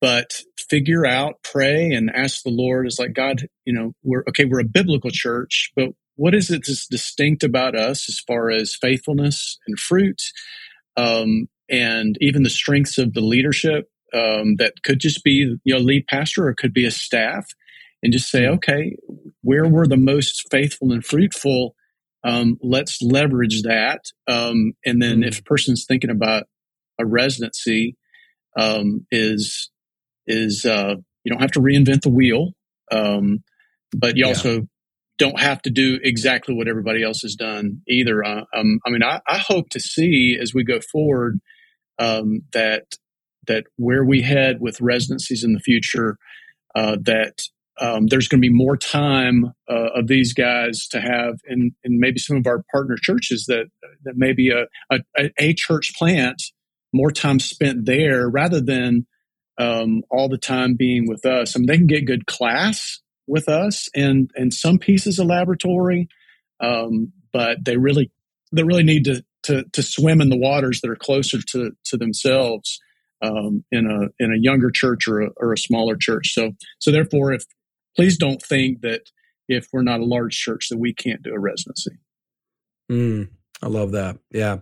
but 0.01 0.41
figure 0.57 1.05
out, 1.05 1.35
pray, 1.41 1.91
and 1.91 2.11
ask 2.13 2.43
the 2.43 2.49
Lord. 2.49 2.85
Is 2.85 2.99
like 2.99 3.13
God, 3.13 3.47
you 3.63 3.71
know, 3.71 3.93
we're 4.03 4.25
okay. 4.27 4.43
We're 4.43 4.59
a 4.59 4.65
biblical 4.65 5.09
church, 5.09 5.71
but 5.73 5.91
what 6.15 6.35
is 6.35 6.49
it 6.49 6.63
that's 6.65 6.87
distinct 6.87 7.43
about 7.43 7.75
us 7.75 8.09
as 8.09 8.19
far 8.19 8.49
as 8.49 8.75
faithfulness 8.75 9.57
and 9.67 9.79
fruit, 9.79 10.21
um, 10.97 11.47
and 11.69 12.17
even 12.21 12.43
the 12.43 12.49
strengths 12.49 12.97
of 12.97 13.13
the 13.13 13.21
leadership 13.21 13.89
um, 14.13 14.55
that 14.57 14.73
could 14.83 14.99
just 14.99 15.23
be 15.23 15.55
you 15.63 15.73
know 15.73 15.79
lead 15.79 16.07
pastor 16.07 16.47
or 16.47 16.53
could 16.53 16.73
be 16.73 16.85
a 16.85 16.91
staff 16.91 17.45
and 18.03 18.13
just 18.13 18.29
say, 18.29 18.45
okay, 18.45 18.95
where 19.41 19.67
we're 19.67 19.87
the 19.87 19.97
most 19.97 20.47
faithful 20.51 20.91
and 20.91 21.03
fruitful, 21.03 21.75
um, 22.23 22.57
let's 22.61 23.01
leverage 23.01 23.63
that. 23.63 24.01
Um, 24.27 24.73
and 24.85 25.01
then 25.01 25.23
if 25.23 25.39
a 25.39 25.43
person's 25.43 25.85
thinking 25.85 26.11
about 26.11 26.43
a 26.99 27.05
residency, 27.05 27.97
um, 28.57 29.05
is 29.11 29.69
is 30.27 30.65
uh, 30.65 30.95
you 31.23 31.31
don't 31.31 31.41
have 31.41 31.51
to 31.51 31.61
reinvent 31.61 32.01
the 32.01 32.09
wheel, 32.09 32.51
um, 32.91 33.43
but 33.95 34.17
you 34.17 34.25
yeah. 34.25 34.29
also 34.29 34.67
don't 35.17 35.39
have 35.39 35.61
to 35.61 35.69
do 35.69 35.99
exactly 36.03 36.53
what 36.53 36.67
everybody 36.67 37.03
else 37.03 37.21
has 37.21 37.35
done 37.35 37.81
either. 37.87 38.23
Uh, 38.23 38.43
um, 38.55 38.79
I 38.85 38.89
mean, 38.89 39.03
I, 39.03 39.21
I, 39.27 39.37
hope 39.37 39.69
to 39.69 39.79
see 39.79 40.37
as 40.39 40.53
we 40.53 40.63
go 40.63 40.79
forward 40.91 41.39
um, 41.99 42.41
that 42.51 42.83
that 43.47 43.65
where 43.77 44.03
we 44.03 44.21
head 44.21 44.57
with 44.59 44.81
residencies 44.81 45.43
in 45.43 45.53
the 45.53 45.59
future, 45.59 46.17
uh, 46.75 46.97
that 47.03 47.43
um, 47.79 48.07
there's 48.07 48.27
going 48.27 48.41
to 48.41 48.47
be 48.47 48.53
more 48.53 48.77
time 48.77 49.53
uh, 49.69 49.89
of 49.95 50.07
these 50.07 50.33
guys 50.33 50.87
to 50.89 50.99
have 50.99 51.35
in, 51.47 51.75
in 51.83 51.99
maybe 51.99 52.19
some 52.19 52.37
of 52.37 52.47
our 52.47 52.63
partner 52.71 52.95
churches 53.01 53.45
that 53.47 53.65
that 54.03 54.15
maybe 54.15 54.49
a, 54.49 54.65
a, 54.89 55.31
a 55.37 55.53
church 55.53 55.93
plant 55.97 56.41
more 56.93 57.11
time 57.11 57.39
spent 57.39 57.85
there 57.85 58.29
rather 58.29 58.61
than 58.61 59.05
um, 59.57 60.03
all 60.09 60.29
the 60.29 60.37
time 60.37 60.75
being 60.75 61.07
with 61.07 61.25
us. 61.25 61.55
I 61.55 61.59
mean, 61.59 61.67
they 61.67 61.77
can 61.77 61.87
get 61.87 62.05
good 62.05 62.25
class 62.25 63.01
with 63.27 63.49
us 63.49 63.89
and 63.95 64.29
and 64.35 64.53
some 64.53 64.77
pieces 64.77 65.19
of 65.19 65.27
laboratory, 65.27 66.07
um, 66.59 67.11
but 67.33 67.63
they 67.63 67.77
really 67.77 68.11
they 68.51 68.63
really 68.63 68.83
need 68.83 69.05
to, 69.05 69.23
to 69.43 69.63
to 69.73 69.83
swim 69.83 70.21
in 70.21 70.29
the 70.29 70.37
waters 70.37 70.81
that 70.81 70.89
are 70.89 70.95
closer 70.95 71.39
to 71.41 71.71
to 71.85 71.97
themselves 71.97 72.79
um, 73.21 73.63
in 73.71 73.85
a 73.85 74.23
in 74.23 74.33
a 74.33 74.39
younger 74.39 74.71
church 74.71 75.07
or 75.07 75.21
a, 75.21 75.29
or 75.37 75.53
a 75.53 75.57
smaller 75.57 75.95
church. 75.95 76.33
So 76.33 76.51
so 76.79 76.91
therefore, 76.91 77.33
if 77.33 77.43
please 77.95 78.17
don't 78.17 78.41
think 78.41 78.81
that 78.81 79.01
if 79.47 79.67
we're 79.71 79.83
not 79.83 79.99
a 79.99 80.05
large 80.05 80.37
church 80.37 80.69
that 80.69 80.79
we 80.79 80.93
can't 80.93 81.21
do 81.21 81.33
a 81.33 81.39
residency. 81.39 81.91
Mm, 82.91 83.29
I 83.61 83.67
love 83.67 83.91
that. 83.91 84.17
Yeah. 84.31 84.59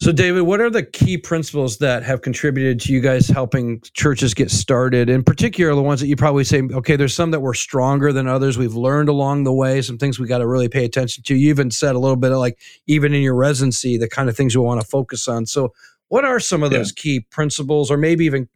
So, 0.00 0.12
David, 0.12 0.42
what 0.42 0.60
are 0.60 0.70
the 0.70 0.84
key 0.84 1.18
principles 1.18 1.78
that 1.78 2.04
have 2.04 2.22
contributed 2.22 2.78
to 2.82 2.92
you 2.92 3.00
guys 3.00 3.26
helping 3.26 3.80
churches 3.94 4.32
get 4.32 4.48
started? 4.48 5.10
In 5.10 5.24
particular, 5.24 5.74
the 5.74 5.82
ones 5.82 5.98
that 6.00 6.06
you 6.06 6.14
probably 6.14 6.44
say, 6.44 6.62
okay, 6.62 6.94
there's 6.94 7.14
some 7.14 7.32
that 7.32 7.40
were 7.40 7.54
stronger 7.54 8.12
than 8.12 8.28
others. 8.28 8.56
We've 8.56 8.76
learned 8.76 9.08
along 9.08 9.42
the 9.42 9.52
way, 9.52 9.82
some 9.82 9.98
things 9.98 10.20
we 10.20 10.28
got 10.28 10.38
to 10.38 10.46
really 10.46 10.68
pay 10.68 10.84
attention 10.84 11.24
to. 11.24 11.34
You 11.34 11.48
even 11.50 11.72
said 11.72 11.96
a 11.96 11.98
little 11.98 12.16
bit 12.16 12.30
of 12.30 12.38
like, 12.38 12.60
even 12.86 13.12
in 13.12 13.22
your 13.22 13.34
residency, 13.34 13.98
the 13.98 14.08
kind 14.08 14.28
of 14.28 14.36
things 14.36 14.56
we 14.56 14.62
want 14.62 14.80
to 14.80 14.86
focus 14.86 15.26
on. 15.26 15.46
So, 15.46 15.74
what 16.06 16.24
are 16.24 16.38
some 16.38 16.62
of 16.62 16.70
those 16.70 16.92
yeah. 16.96 17.02
key 17.02 17.20
principles, 17.20 17.90
or 17.90 17.96
maybe 17.96 18.24
even 18.24 18.48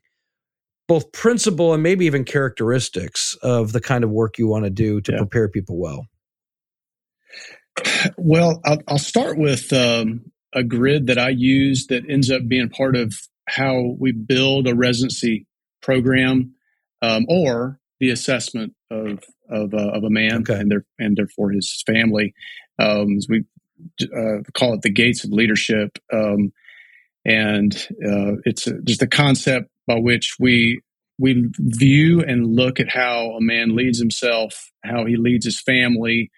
both 0.86 1.10
principle 1.10 1.74
and 1.74 1.82
maybe 1.82 2.06
even 2.06 2.24
characteristics 2.24 3.34
of 3.42 3.72
the 3.72 3.80
kind 3.80 4.04
of 4.04 4.10
work 4.10 4.38
you 4.38 4.46
want 4.46 4.64
to 4.64 4.70
do 4.70 5.00
to 5.00 5.12
yeah. 5.12 5.18
prepare 5.18 5.48
people 5.48 5.76
well? 5.76 6.06
Well, 8.16 8.60
I'll, 8.64 8.78
I'll 8.86 8.98
start 8.98 9.38
with 9.38 9.72
um, 9.72 10.30
a 10.54 10.62
grid 10.62 11.06
that 11.06 11.18
I 11.18 11.30
use 11.30 11.86
that 11.86 12.08
ends 12.08 12.30
up 12.30 12.46
being 12.46 12.68
part 12.68 12.96
of 12.96 13.14
how 13.48 13.96
we 13.98 14.12
build 14.12 14.66
a 14.66 14.74
residency 14.74 15.46
program 15.80 16.54
um, 17.00 17.26
or 17.28 17.80
the 18.00 18.10
assessment 18.10 18.74
of 18.90 19.24
of, 19.48 19.74
uh, 19.74 19.90
of 19.90 20.02
a 20.02 20.10
man 20.10 20.40
okay. 20.42 20.58
and 20.58 20.70
their 20.70 20.84
and 20.98 21.16
therefore 21.16 21.50
his 21.50 21.82
family. 21.86 22.34
Um, 22.78 23.16
as 23.18 23.26
we 23.28 23.44
uh, 24.02 24.42
call 24.54 24.74
it 24.74 24.82
the 24.82 24.92
gates 24.92 25.24
of 25.24 25.30
leadership, 25.30 25.98
um, 26.12 26.52
and 27.24 27.74
uh, 28.04 28.40
it's 28.44 28.68
just 28.84 29.02
a 29.02 29.06
concept 29.06 29.68
by 29.86 29.96
which 29.96 30.36
we 30.40 30.80
we 31.18 31.48
view 31.58 32.20
and 32.20 32.56
look 32.56 32.80
at 32.80 32.88
how 32.88 33.36
a 33.36 33.40
man 33.40 33.76
leads 33.76 33.98
himself, 33.98 34.70
how 34.84 35.04
he 35.04 35.16
leads 35.16 35.44
his 35.44 35.60
family, 35.60 36.30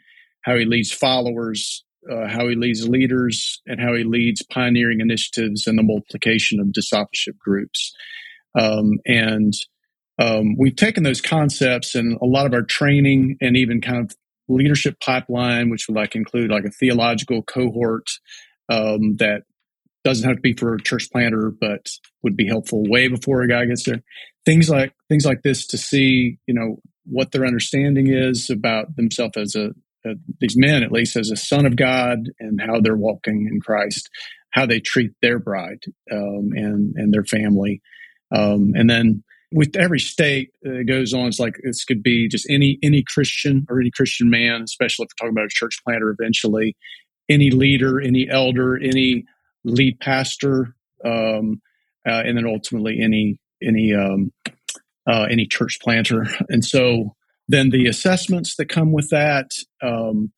how 0.43 0.57
he 0.57 0.65
leads 0.65 0.93
followers, 0.93 1.85
uh, 2.11 2.29
how 2.29 2.49
he 2.49 2.55
leads 2.55 2.89
leaders, 2.89 3.61
and 3.67 3.81
how 3.81 3.95
he 3.95 4.05
leads 4.05 4.43
pioneering 4.43 5.01
initiatives 5.01 5.67
and 5.67 5.79
the 5.79 5.83
multiplication 5.83 6.61
of 6.61 6.73
discipleship 6.73 7.37
groups. 7.39 7.95
Um, 8.59 8.99
and 9.07 9.53
um, 10.19 10.57
we've 10.57 10.77
taken 10.77 11.03
those 11.03 11.21
concepts 11.21 11.95
and 11.95 12.19
a 12.21 12.27
lot 12.27 12.47
of 12.47 12.55
our 12.55 12.63
training 12.63 13.37
and 13.41 13.57
even 13.57 13.81
kind 13.81 13.99
of 13.99 14.17
leadership 14.49 15.01
pipeline, 15.01 15.71
which 15.71 15.89
would 15.89 15.97
like 15.97 16.15
include 16.15 16.51
like 16.51 16.65
a 16.65 16.71
theological 16.71 17.43
cohort 17.43 18.09
um, 18.69 19.17
that 19.17 19.43
doesn't 20.05 20.29
have 20.29 20.37
to 20.37 20.43
be 20.43 20.53
for 20.53 20.75
a 20.75 20.83
church 20.83 21.11
planter, 21.11 21.51
but 21.51 21.89
would 22.23 22.37
be 22.37 22.47
helpful 22.47 22.85
way 22.87 23.09
before 23.09 23.43
a 23.43 23.49
guy 23.49 23.65
gets 23.65 23.85
there. 23.85 24.03
Things 24.45 24.69
like 24.69 24.93
things 25.09 25.25
like 25.25 25.43
this 25.43 25.67
to 25.69 25.79
see, 25.79 26.39
you 26.47 26.55
know, 26.55 26.77
what 27.07 27.33
their 27.33 27.47
understanding 27.47 28.09
is 28.09 28.51
about 28.51 28.97
themselves 28.97 29.37
as 29.37 29.57
a, 29.57 29.71
a 30.05 30.15
these 30.41 30.57
men, 30.57 30.83
at 30.83 30.93
least 30.93 31.17
as 31.17 31.31
a 31.31 31.37
son 31.37 31.67
of 31.67 31.77
God, 31.77 32.31
and 32.39 32.61
how 32.61 32.81
they're 32.81 32.97
walking 32.97 33.49
in 33.51 33.61
Christ, 33.61 34.09
how 34.51 34.67
they 34.67 34.81
treat 34.81 35.13
their 35.23 35.39
bride 35.39 35.85
um, 36.13 36.51
and 36.55 36.95
and 36.97 37.13
their 37.13 37.25
family, 37.25 37.83
um, 38.35 38.73
and 38.75 38.89
then 38.89 39.23
with 39.55 39.77
every 39.77 40.01
state 40.01 40.51
uh, 40.67 40.83
goes 40.87 41.15
on, 41.15 41.29
it's 41.29 41.39
like 41.39 41.55
this 41.63 41.85
could 41.85 42.03
be 42.03 42.29
just 42.29 42.47
any 42.51 42.79
any 42.83 43.05
Christian 43.05 43.67
or 43.71 43.81
any 43.81 43.91
Christian 43.91 44.29
man, 44.29 44.63
especially 44.63 45.05
if 45.05 45.11
we're 45.11 45.27
talking 45.27 45.39
about 45.39 45.47
a 45.47 45.55
church 45.55 45.81
planter 45.87 46.11
eventually, 46.11 46.77
any 47.29 47.51
leader, 47.51 48.01
any 48.01 48.29
elder, 48.29 48.77
any 48.77 49.25
lead 49.65 50.01
pastor, 50.01 50.75
um, 51.05 51.63
uh, 52.07 52.23
and 52.27 52.37
then 52.37 52.47
ultimately 52.47 52.99
any 53.01 53.39
any 53.63 53.95
um, 53.95 54.33
uh, 55.07 55.27
any 55.31 55.47
church 55.47 55.79
planter. 55.81 56.27
And 56.49 56.65
so 56.65 57.15
then 57.49 57.71
the 57.71 57.87
assessments 57.87 58.57
that 58.57 58.69
come 58.69 58.93
with 58.93 59.11
that 59.11 59.53
um, 59.83 60.33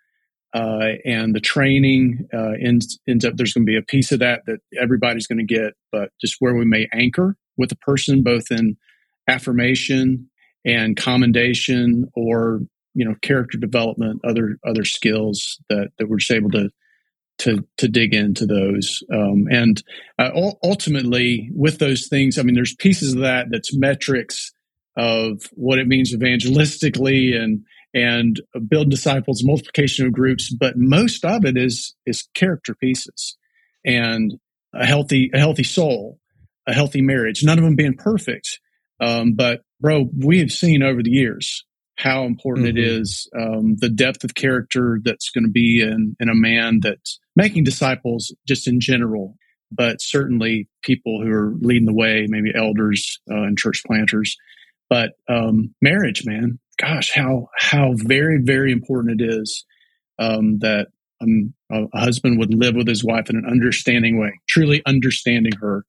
uh, 0.54 0.92
and 1.04 1.34
the 1.34 1.40
training 1.40 2.28
uh, 2.32 2.52
ends 2.60 2.98
ends 3.08 3.24
up 3.24 3.34
there's 3.36 3.52
going 3.52 3.66
to 3.66 3.70
be 3.70 3.76
a 3.76 3.82
piece 3.82 4.12
of 4.12 4.20
that 4.20 4.42
that 4.46 4.60
everybody's 4.80 5.26
going 5.26 5.38
to 5.38 5.44
get, 5.44 5.74
but 5.92 6.10
just 6.20 6.36
where 6.38 6.54
we 6.54 6.64
may 6.64 6.88
anchor 6.92 7.36
with 7.56 7.70
a 7.72 7.76
person 7.76 8.22
both 8.22 8.50
in 8.50 8.76
affirmation 9.28 10.30
and 10.64 10.96
commendation 10.96 12.08
or 12.14 12.60
you 12.94 13.04
know 13.04 13.14
character 13.22 13.58
development 13.58 14.20
other 14.24 14.58
other 14.66 14.84
skills 14.84 15.60
that 15.68 15.90
that 15.98 16.08
we're 16.08 16.18
just 16.18 16.30
able 16.30 16.50
to 16.50 16.70
to 17.38 17.66
to 17.76 17.86
dig 17.86 18.14
into 18.14 18.46
those. 18.46 19.02
Um, 19.12 19.46
and 19.50 19.82
uh, 20.18 20.30
ultimately 20.62 21.50
with 21.54 21.78
those 21.78 22.08
things 22.08 22.38
i 22.38 22.42
mean 22.42 22.54
there's 22.54 22.74
pieces 22.76 23.12
of 23.12 23.20
that 23.20 23.48
that's 23.50 23.76
metrics 23.76 24.52
of 24.96 25.42
what 25.52 25.78
it 25.78 25.86
means 25.86 26.14
evangelistically 26.14 27.36
and 27.36 27.64
and 27.94 28.40
build 28.68 28.90
disciples 28.90 29.44
multiplication 29.44 30.06
of 30.06 30.12
groups 30.12 30.52
but 30.52 30.74
most 30.76 31.24
of 31.24 31.44
it 31.44 31.56
is 31.56 31.94
is 32.06 32.28
character 32.34 32.74
pieces 32.74 33.36
and 33.84 34.34
a 34.74 34.86
healthy 34.86 35.30
a 35.34 35.38
healthy 35.38 35.62
soul 35.62 36.18
a 36.66 36.72
healthy 36.72 37.02
marriage 37.02 37.42
none 37.44 37.58
of 37.58 37.64
them 37.64 37.76
being 37.76 37.96
perfect 37.96 38.60
um, 39.00 39.34
but 39.34 39.60
bro 39.80 40.08
we 40.24 40.38
have 40.38 40.50
seen 40.50 40.82
over 40.82 41.02
the 41.02 41.10
years 41.10 41.64
how 41.96 42.24
important 42.24 42.66
mm-hmm. 42.66 42.76
it 42.76 42.84
is 42.84 43.28
um, 43.38 43.76
the 43.78 43.88
depth 43.88 44.22
of 44.24 44.34
character 44.34 45.00
that's 45.02 45.30
going 45.30 45.44
to 45.44 45.50
be 45.50 45.80
in, 45.80 46.14
in 46.20 46.28
a 46.28 46.34
man 46.34 46.80
that's 46.82 47.18
making 47.34 47.64
disciples 47.64 48.34
just 48.46 48.66
in 48.66 48.80
general 48.80 49.36
but 49.72 50.00
certainly 50.00 50.68
people 50.82 51.20
who 51.22 51.30
are 51.30 51.54
leading 51.60 51.86
the 51.86 51.94
way 51.94 52.26
maybe 52.28 52.52
elders 52.54 53.20
uh, 53.30 53.42
and 53.42 53.58
church 53.58 53.82
planters 53.86 54.36
but 54.88 55.12
um, 55.28 55.74
marriage 55.80 56.24
man 56.24 56.58
gosh 56.78 57.10
how 57.14 57.48
how 57.56 57.92
very 57.94 58.40
very 58.42 58.72
important 58.72 59.20
it 59.20 59.24
is 59.24 59.64
um, 60.18 60.58
that 60.60 60.88
um, 61.20 61.54
a, 61.70 61.98
husband 61.98 62.38
would 62.38 62.54
live 62.54 62.74
with 62.74 62.86
his 62.86 63.04
wife 63.04 63.30
in 63.30 63.36
an 63.36 63.46
understanding 63.46 64.18
way 64.18 64.32
truly 64.48 64.82
understanding 64.86 65.52
her 65.60 65.84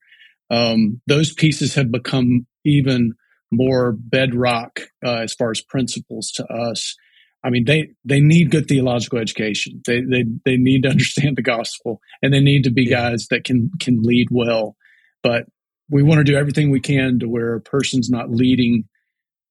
um, 0.50 1.00
those 1.06 1.32
pieces 1.32 1.74
have 1.74 1.90
become 1.90 2.46
even 2.64 3.14
more 3.50 3.92
bedrock 3.92 4.80
uh, 5.04 5.18
as 5.18 5.34
far 5.34 5.50
as 5.50 5.60
principles 5.60 6.30
to 6.32 6.46
us. 6.46 6.96
I 7.44 7.50
mean, 7.50 7.64
they 7.64 7.90
they 8.04 8.20
need 8.20 8.50
good 8.50 8.66
theological 8.66 9.18
education. 9.18 9.82
They 9.86 10.00
they 10.00 10.24
they 10.44 10.56
need 10.56 10.82
to 10.82 10.88
understand 10.90 11.36
the 11.36 11.42
gospel, 11.42 12.00
and 12.22 12.32
they 12.32 12.40
need 12.40 12.64
to 12.64 12.70
be 12.70 12.86
guys 12.86 13.26
that 13.30 13.44
can 13.44 13.70
can 13.80 14.02
lead 14.02 14.28
well. 14.30 14.76
But 15.22 15.46
we 15.90 16.02
want 16.02 16.18
to 16.18 16.24
do 16.24 16.36
everything 16.36 16.70
we 16.70 16.80
can 16.80 17.18
to 17.20 17.28
where 17.28 17.54
a 17.54 17.60
person's 17.60 18.10
not 18.10 18.30
leading 18.30 18.84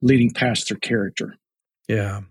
leading 0.02 0.32
past 0.32 0.70
their 0.70 0.78
character. 0.78 1.36
Yeah, 1.88 2.22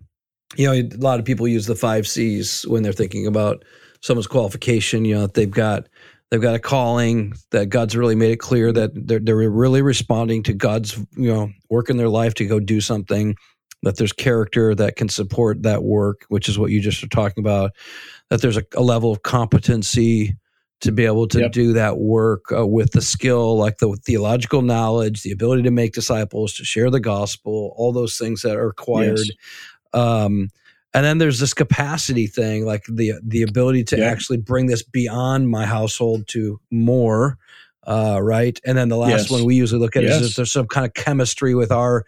you 0.57 0.67
know, 0.67 0.73
a 0.73 0.97
lot 0.99 1.19
of 1.19 1.25
people 1.25 1.49
use 1.49 1.67
the 1.67 1.75
five 1.75 2.07
C's 2.07 2.63
when 2.69 2.83
they're 2.83 2.93
thinking 2.93 3.27
about 3.27 3.65
someone's 4.01 4.27
qualification. 4.27 5.05
You 5.05 5.15
know, 5.17 5.27
they've 5.27 5.51
got 5.51 5.89
they've 6.31 6.41
got 6.41 6.55
a 6.55 6.61
calling 6.61 7.35
that 7.51 7.67
God's 7.67 7.97
really 7.97 8.15
made 8.15 8.33
it 8.33 8.39
clear 8.39 8.73
that 8.73 8.91
they're 8.95 9.19
they're 9.19 9.51
really 9.51 9.83
responding 9.83 10.43
to 10.45 10.53
God's 10.53 10.97
you 11.17 11.33
know 11.33 11.51
work 11.69 11.91
in 11.91 11.97
their 11.97 12.09
life 12.09 12.35
to 12.35 12.47
go 12.47 12.61
do 12.61 12.81
something. 12.81 13.35
That 13.83 13.99
there's 13.99 14.13
character 14.13 14.75
that 14.75 14.97
can 14.97 15.09
support 15.09 15.63
that 15.63 15.83
work, 15.83 16.25
which 16.29 16.49
is 16.49 16.59
what 16.59 16.71
you 16.71 16.81
just 16.81 17.03
were 17.03 17.09
talking 17.09 17.43
about. 17.43 17.73
That 18.31 18.41
there's 18.41 18.57
a, 18.57 18.65
a 18.75 18.83
level 18.83 19.13
of 19.13 19.23
competency 19.23 20.37
to 20.81 20.93
be 20.93 21.07
able 21.07 21.27
to 21.29 21.41
yep. 21.41 21.53
do 21.53 21.73
that 21.73 21.99
work 21.99 22.53
uh, 22.53 22.67
with 22.67 22.93
the 22.93 23.01
skill, 23.01 23.57
like 23.57 23.79
the 23.79 23.97
theological 24.05 24.63
knowledge, 24.63 25.23
the 25.23 25.33
ability 25.33 25.63
to 25.63 25.71
make 25.71 25.93
disciples, 25.93 26.53
to 26.55 26.65
share 26.65 26.91
the 26.91 27.01
gospel, 27.01 27.75
all 27.77 27.93
those 27.93 28.19
things 28.19 28.43
that 28.43 28.57
are 28.57 28.67
required. 28.67 29.19
Yes. 29.19 29.31
Um, 29.95 30.51
and 30.93 31.05
then 31.05 31.19
there's 31.19 31.41
this 31.41 31.55
capacity 31.55 32.27
thing, 32.27 32.65
like 32.65 32.85
the 32.89 33.15
the 33.23 33.43
ability 33.43 33.85
to 33.85 33.99
yeah. 33.99 34.05
actually 34.07 34.39
bring 34.39 34.67
this 34.67 34.83
beyond 34.83 35.51
my 35.51 35.67
household 35.67 36.27
to 36.29 36.61
more, 36.71 37.39
uh, 37.87 38.19
right? 38.23 38.59
And 38.65 38.79
then 38.79 38.89
the 38.89 38.97
last 38.97 39.11
yes. 39.25 39.31
one 39.31 39.45
we 39.45 39.57
usually 39.57 39.81
look 39.81 39.97
at 39.97 40.05
yes. 40.05 40.23
is 40.23 40.31
if 40.31 40.37
there's 40.37 40.53
some 40.53 40.67
kind 40.67 40.87
of 40.87 40.95
chemistry 40.95 41.55
with 41.55 41.71
our 41.71 42.05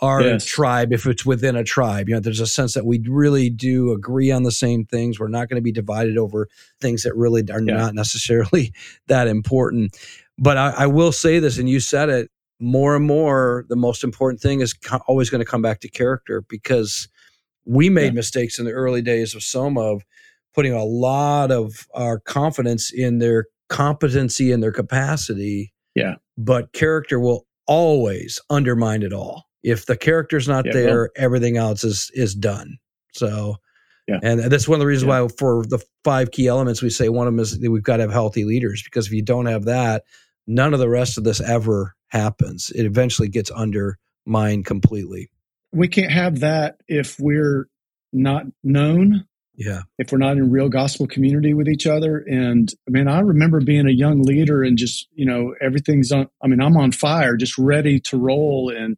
our 0.00 0.22
yes. 0.22 0.44
tribe 0.44 0.92
if 0.92 1.06
it's 1.06 1.26
within 1.26 1.56
a 1.56 1.64
tribe. 1.64 2.08
You 2.08 2.14
know, 2.14 2.20
there's 2.20 2.40
a 2.40 2.46
sense 2.46 2.74
that 2.74 2.86
we 2.86 3.02
really 3.06 3.50
do 3.50 3.92
agree 3.92 4.30
on 4.30 4.44
the 4.44 4.52
same 4.52 4.84
things. 4.84 5.18
We're 5.18 5.28
not 5.28 5.48
going 5.48 5.56
to 5.56 5.62
be 5.62 5.72
divided 5.72 6.16
over 6.16 6.48
things 6.80 7.02
that 7.02 7.16
really 7.16 7.42
are 7.50 7.60
yeah. 7.60 7.76
not 7.76 7.94
necessarily 7.94 8.72
that 9.08 9.26
important. 9.26 9.96
But 10.38 10.56
I, 10.56 10.70
I, 10.70 10.86
will 10.86 11.10
say 11.10 11.40
this, 11.40 11.58
and 11.58 11.68
you 11.68 11.80
said 11.80 12.08
it 12.10 12.30
more 12.60 12.94
and 12.94 13.04
more. 13.04 13.64
The 13.68 13.76
most 13.76 14.04
important 14.04 14.40
thing 14.40 14.60
is 14.60 14.72
co- 14.72 15.00
always 15.08 15.30
going 15.30 15.40
to 15.40 15.50
come 15.50 15.62
back 15.62 15.80
to 15.80 15.88
character 15.88 16.42
because 16.48 17.08
we 17.64 17.90
made 17.90 18.06
yeah. 18.06 18.10
mistakes 18.12 18.58
in 18.58 18.64
the 18.64 18.72
early 18.72 19.02
days 19.02 19.34
of 19.34 19.42
Soma 19.42 19.80
of 19.80 20.04
putting 20.54 20.72
a 20.72 20.84
lot 20.84 21.50
of 21.50 21.88
our 21.92 22.20
confidence 22.20 22.92
in 22.92 23.18
their 23.18 23.46
competency 23.68 24.52
and 24.52 24.62
their 24.62 24.72
capacity. 24.72 25.72
Yeah. 25.96 26.16
But 26.36 26.72
character 26.72 27.18
will 27.18 27.46
always 27.66 28.40
undermine 28.48 29.02
it 29.02 29.12
all. 29.12 29.47
If 29.62 29.86
the 29.86 29.96
character's 29.96 30.48
not 30.48 30.66
yeah, 30.66 30.72
there, 30.72 31.00
well, 31.00 31.24
everything 31.24 31.56
else 31.56 31.84
is 31.84 32.10
is 32.14 32.34
done. 32.34 32.78
So 33.12 33.56
yeah. 34.06 34.20
And 34.22 34.40
that's 34.40 34.66
one 34.66 34.76
of 34.76 34.80
the 34.80 34.86
reasons 34.86 35.08
yeah. 35.08 35.22
why 35.22 35.28
for 35.36 35.64
the 35.66 35.84
five 36.02 36.30
key 36.30 36.46
elements 36.46 36.80
we 36.80 36.88
say 36.88 37.10
one 37.10 37.26
of 37.26 37.34
them 37.34 37.40
is 37.40 37.58
we've 37.58 37.82
got 37.82 37.98
to 37.98 38.04
have 38.04 38.12
healthy 38.12 38.44
leaders 38.44 38.82
because 38.82 39.06
if 39.06 39.12
you 39.12 39.22
don't 39.22 39.46
have 39.46 39.66
that, 39.66 40.04
none 40.46 40.72
of 40.72 40.80
the 40.80 40.88
rest 40.88 41.18
of 41.18 41.24
this 41.24 41.42
ever 41.42 41.94
happens. 42.06 42.70
It 42.70 42.86
eventually 42.86 43.28
gets 43.28 43.50
undermined 43.50 44.64
completely 44.64 45.30
we 45.72 45.88
can't 45.88 46.12
have 46.12 46.40
that 46.40 46.80
if 46.88 47.16
we're 47.18 47.68
not 48.12 48.44
known. 48.62 49.26
Yeah. 49.54 49.82
If 49.98 50.12
we're 50.12 50.18
not 50.18 50.36
in 50.36 50.50
real 50.50 50.68
gospel 50.68 51.06
community 51.06 51.52
with 51.52 51.68
each 51.68 51.86
other. 51.86 52.18
And 52.18 52.72
I 52.86 52.90
mean, 52.90 53.08
I 53.08 53.20
remember 53.20 53.60
being 53.60 53.88
a 53.88 53.92
young 53.92 54.22
leader 54.22 54.62
and 54.62 54.78
just, 54.78 55.08
you 55.12 55.26
know, 55.26 55.54
everything's 55.60 56.12
on, 56.12 56.28
I 56.42 56.46
mean, 56.46 56.60
I'm 56.60 56.76
on 56.76 56.92
fire, 56.92 57.36
just 57.36 57.58
ready 57.58 57.98
to 58.00 58.16
roll. 58.16 58.72
And, 58.74 58.96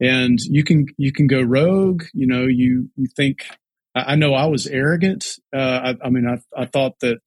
and 0.00 0.38
you 0.40 0.64
can, 0.64 0.86
you 0.96 1.12
can 1.12 1.26
go 1.26 1.40
rogue, 1.40 2.04
you 2.12 2.26
know, 2.26 2.46
you, 2.46 2.90
you 2.96 3.06
think, 3.16 3.46
I, 3.94 4.12
I 4.12 4.14
know 4.16 4.34
I 4.34 4.46
was 4.46 4.66
arrogant. 4.66 5.26
Uh, 5.54 5.94
I, 6.02 6.06
I, 6.06 6.10
mean, 6.10 6.26
I, 6.26 6.38
I 6.60 6.66
thought 6.66 7.00
that, 7.00 7.20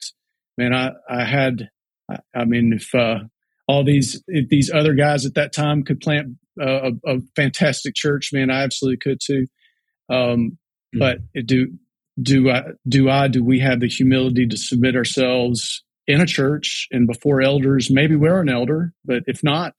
man, 0.58 0.74
I, 0.74 0.92
I 1.10 1.24
had, 1.24 1.70
I, 2.10 2.18
I 2.36 2.46
mean, 2.46 2.74
if, 2.74 2.94
uh, 2.94 3.20
all 3.68 3.84
these 3.84 4.24
if 4.28 4.48
these 4.50 4.72
other 4.74 4.94
guys 4.94 5.26
at 5.26 5.36
that 5.36 5.54
time 5.54 5.84
could 5.84 6.00
plant 6.00 6.38
a, 6.60 6.94
a 7.06 7.18
fantastic 7.36 7.96
church, 7.96 8.32
man, 8.34 8.50
I 8.50 8.64
absolutely 8.64 8.98
could 8.98 9.20
too. 9.24 9.48
Um, 10.10 10.58
mm-hmm. 10.96 11.00
But 11.00 11.18
do 11.46 11.74
do 12.22 12.50
I 12.50 12.64
do 12.88 13.10
I 13.10 13.28
do 13.28 13.44
we 13.44 13.60
have 13.60 13.80
the 13.80 13.90
humility 13.90 14.48
to 14.48 14.58
submit 14.58 14.96
ourselves 14.96 15.84
in 16.08 16.22
a 16.22 16.26
church 16.26 16.88
and 16.92 17.08
before 17.08 17.42
elders? 17.42 17.92
Maybe 17.92 18.16
we're 18.16 18.42
an 18.42 18.50
elder, 18.50 18.94
but 19.04 19.24
if 19.28 19.44
not, 19.44 19.74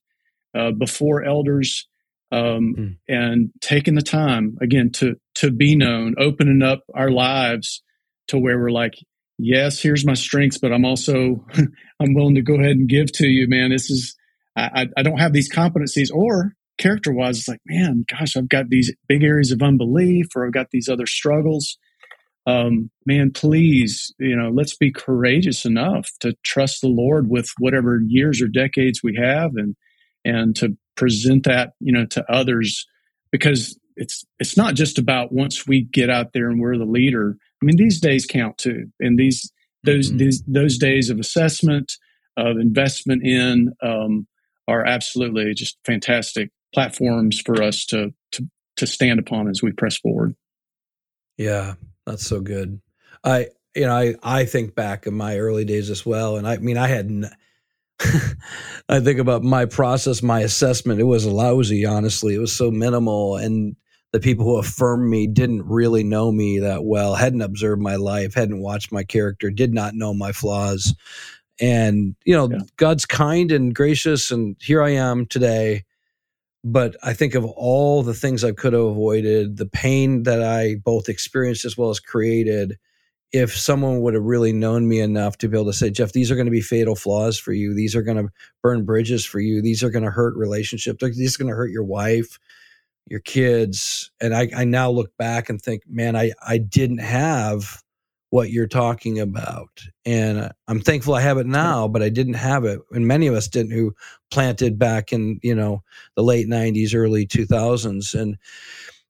uh, 0.55 0.70
before 0.72 1.24
elders, 1.24 1.88
um, 2.30 2.74
mm. 2.76 2.96
and 3.08 3.50
taking 3.60 3.94
the 3.94 4.02
time 4.02 4.58
again 4.60 4.90
to 4.92 5.16
to 5.36 5.50
be 5.50 5.76
known, 5.76 6.14
opening 6.18 6.62
up 6.62 6.82
our 6.94 7.10
lives 7.10 7.82
to 8.28 8.38
where 8.38 8.58
we're 8.58 8.70
like, 8.70 8.94
yes, 9.38 9.80
here's 9.80 10.04
my 10.04 10.14
strengths, 10.14 10.58
but 10.58 10.72
I'm 10.72 10.84
also 10.84 11.44
I'm 12.00 12.14
willing 12.14 12.34
to 12.34 12.42
go 12.42 12.54
ahead 12.54 12.76
and 12.76 12.88
give 12.88 13.10
to 13.12 13.26
you, 13.26 13.48
man. 13.48 13.70
This 13.70 13.90
is 13.90 14.16
I, 14.56 14.88
I 14.96 15.02
don't 15.02 15.18
have 15.18 15.32
these 15.32 15.52
competencies, 15.52 16.12
or 16.12 16.52
character 16.78 17.12
wise, 17.12 17.38
it's 17.38 17.48
like, 17.48 17.60
man, 17.66 18.04
gosh, 18.08 18.36
I've 18.36 18.48
got 18.48 18.68
these 18.68 18.94
big 19.06 19.22
areas 19.22 19.52
of 19.52 19.62
unbelief, 19.62 20.28
or 20.34 20.46
I've 20.46 20.52
got 20.52 20.70
these 20.70 20.88
other 20.88 21.06
struggles. 21.06 21.76
Um, 22.46 22.90
man, 23.04 23.30
please, 23.32 24.14
you 24.18 24.34
know, 24.34 24.48
let's 24.48 24.76
be 24.76 24.90
courageous 24.90 25.66
enough 25.66 26.08
to 26.20 26.34
trust 26.44 26.80
the 26.80 26.88
Lord 26.88 27.28
with 27.28 27.50
whatever 27.58 28.00
years 28.06 28.40
or 28.40 28.48
decades 28.48 29.02
we 29.02 29.16
have, 29.16 29.50
and 29.54 29.76
and 30.24 30.56
to 30.56 30.76
present 30.98 31.44
that, 31.44 31.72
you 31.80 31.92
know, 31.92 32.04
to 32.04 32.30
others, 32.30 32.87
because 33.32 33.78
it's 33.96 34.24
it's 34.38 34.56
not 34.56 34.74
just 34.74 34.98
about 34.98 35.32
once 35.32 35.66
we 35.66 35.82
get 35.82 36.11
out 36.11 36.32
there 36.34 36.50
and 36.50 36.61
we're 36.61 36.76
the 36.76 36.84
leader. 36.84 37.37
I 37.62 37.64
mean, 37.64 37.76
these 37.76 38.00
days 38.00 38.26
count 38.26 38.58
too, 38.58 38.87
and 39.00 39.18
these 39.18 39.50
those 39.84 40.08
mm-hmm. 40.08 40.18
these 40.18 40.42
those 40.46 40.76
days 40.76 41.08
of 41.08 41.18
assessment 41.18 41.92
of 42.37 42.58
investment 42.58 43.24
in 43.24 43.72
um, 43.82 44.26
are 44.68 44.84
absolutely 44.84 45.54
just 45.54 45.78
fantastic 45.84 46.50
platforms 46.74 47.40
for 47.40 47.62
us 47.62 47.87
to 47.87 48.12
to 48.32 48.46
to 48.76 48.87
stand 48.87 49.18
upon 49.18 49.48
as 49.48 49.62
we 49.62 49.72
press 49.72 49.96
forward. 49.96 50.34
Yeah, 51.37 51.74
that's 52.06 52.26
so 52.26 52.40
good. 52.40 52.80
I 53.24 53.48
you 53.74 53.87
know 53.87 53.96
I 53.96 54.14
I 54.22 54.44
think 54.44 54.74
back 54.74 55.06
in 55.06 55.14
my 55.14 55.38
early 55.38 55.64
days 55.64 55.90
as 55.90 56.04
well, 56.04 56.37
and 56.37 56.46
I, 56.46 56.54
I 56.54 56.58
mean 56.58 56.76
I 56.76 56.88
had. 56.88 57.06
N- 57.06 57.30
I 58.88 59.00
think 59.00 59.18
about 59.18 59.42
my 59.42 59.64
process, 59.64 60.22
my 60.22 60.40
assessment. 60.40 61.00
It 61.00 61.04
was 61.04 61.26
lousy, 61.26 61.84
honestly. 61.84 62.34
It 62.34 62.38
was 62.38 62.52
so 62.52 62.70
minimal, 62.70 63.37
and 63.37 63.76
the 64.12 64.20
people 64.20 64.44
who 64.44 64.56
affirmed 64.56 65.08
me 65.08 65.26
didn't 65.26 65.66
really 65.66 66.02
know 66.02 66.32
me 66.32 66.61
that 66.61 66.84
well, 66.84 67.14
hadn't 67.14 67.42
observed 67.42 67.82
my 67.82 67.96
life, 67.96 68.34
hadn't 68.34 68.62
watched 68.62 68.92
my 68.92 69.04
character, 69.04 69.50
did 69.50 69.74
not 69.74 69.94
know 69.94 70.14
my 70.14 70.32
flaws. 70.32 70.94
And, 71.61 72.14
you 72.24 72.34
know, 72.34 72.48
yeah. 72.50 72.61
God's 72.76 73.04
kind 73.04 73.50
and 73.50 73.74
gracious, 73.74 74.30
and 74.30 74.56
here 74.61 74.82
I 74.82 74.90
am 74.90 75.26
today. 75.26 75.84
But 76.64 76.96
I 77.02 77.14
think 77.14 77.34
of 77.34 77.44
all 77.44 78.02
the 78.02 78.14
things 78.14 78.44
I 78.44 78.52
could 78.52 78.72
have 78.72 78.82
avoided, 78.82 79.56
the 79.56 79.66
pain 79.66 80.24
that 80.24 80.42
I 80.42 80.76
both 80.76 81.08
experienced 81.08 81.64
as 81.64 81.76
well 81.76 81.90
as 81.90 82.00
created. 82.00 82.78
If 83.32 83.54
someone 83.54 84.00
would 84.00 84.14
have 84.14 84.22
really 84.22 84.52
known 84.52 84.88
me 84.88 85.00
enough 85.00 85.36
to 85.38 85.48
be 85.48 85.56
able 85.56 85.70
to 85.70 85.76
say, 85.76 85.90
Jeff, 85.90 86.12
these 86.12 86.30
are 86.30 86.34
going 86.34 86.46
to 86.46 86.50
be 86.50 86.62
fatal 86.62 86.96
flaws 86.96 87.38
for 87.38 87.52
you. 87.52 87.74
These 87.74 87.94
are 87.94 88.02
going 88.02 88.16
to 88.16 88.32
burn 88.62 88.84
bridges 88.84 89.24
for 89.24 89.38
you. 89.38 89.60
These 89.60 89.84
are 89.84 89.90
going 89.90 90.04
to 90.04 90.10
hurt 90.10 90.34
relationships. 90.36 91.02
These 91.02 91.34
are 91.36 91.44
going 91.44 91.52
to 91.52 91.56
hurt 91.56 91.70
your 91.70 91.84
wife 91.84 92.38
your 93.10 93.20
kids. 93.20 94.10
And 94.20 94.34
I, 94.34 94.48
I 94.54 94.64
now 94.64 94.90
look 94.90 95.16
back 95.16 95.48
and 95.48 95.60
think, 95.60 95.82
man, 95.88 96.16
I, 96.16 96.32
I 96.46 96.58
didn't 96.58 96.98
have 96.98 97.82
what 98.30 98.50
you're 98.50 98.66
talking 98.66 99.18
about. 99.18 99.80
And 100.04 100.38
uh, 100.38 100.48
I'm 100.68 100.80
thankful 100.80 101.14
I 101.14 101.22
have 101.22 101.38
it 101.38 101.46
now, 101.46 101.88
but 101.88 102.02
I 102.02 102.10
didn't 102.10 102.34
have 102.34 102.64
it. 102.64 102.80
And 102.90 103.06
many 103.06 103.26
of 103.26 103.34
us 103.34 103.48
didn't 103.48 103.72
who 103.72 103.94
planted 104.30 104.78
back 104.78 105.12
in, 105.12 105.40
you 105.42 105.54
know, 105.54 105.82
the 106.14 106.22
late 106.22 106.46
90s, 106.46 106.94
early 106.94 107.26
2000s. 107.26 108.18
And 108.18 108.36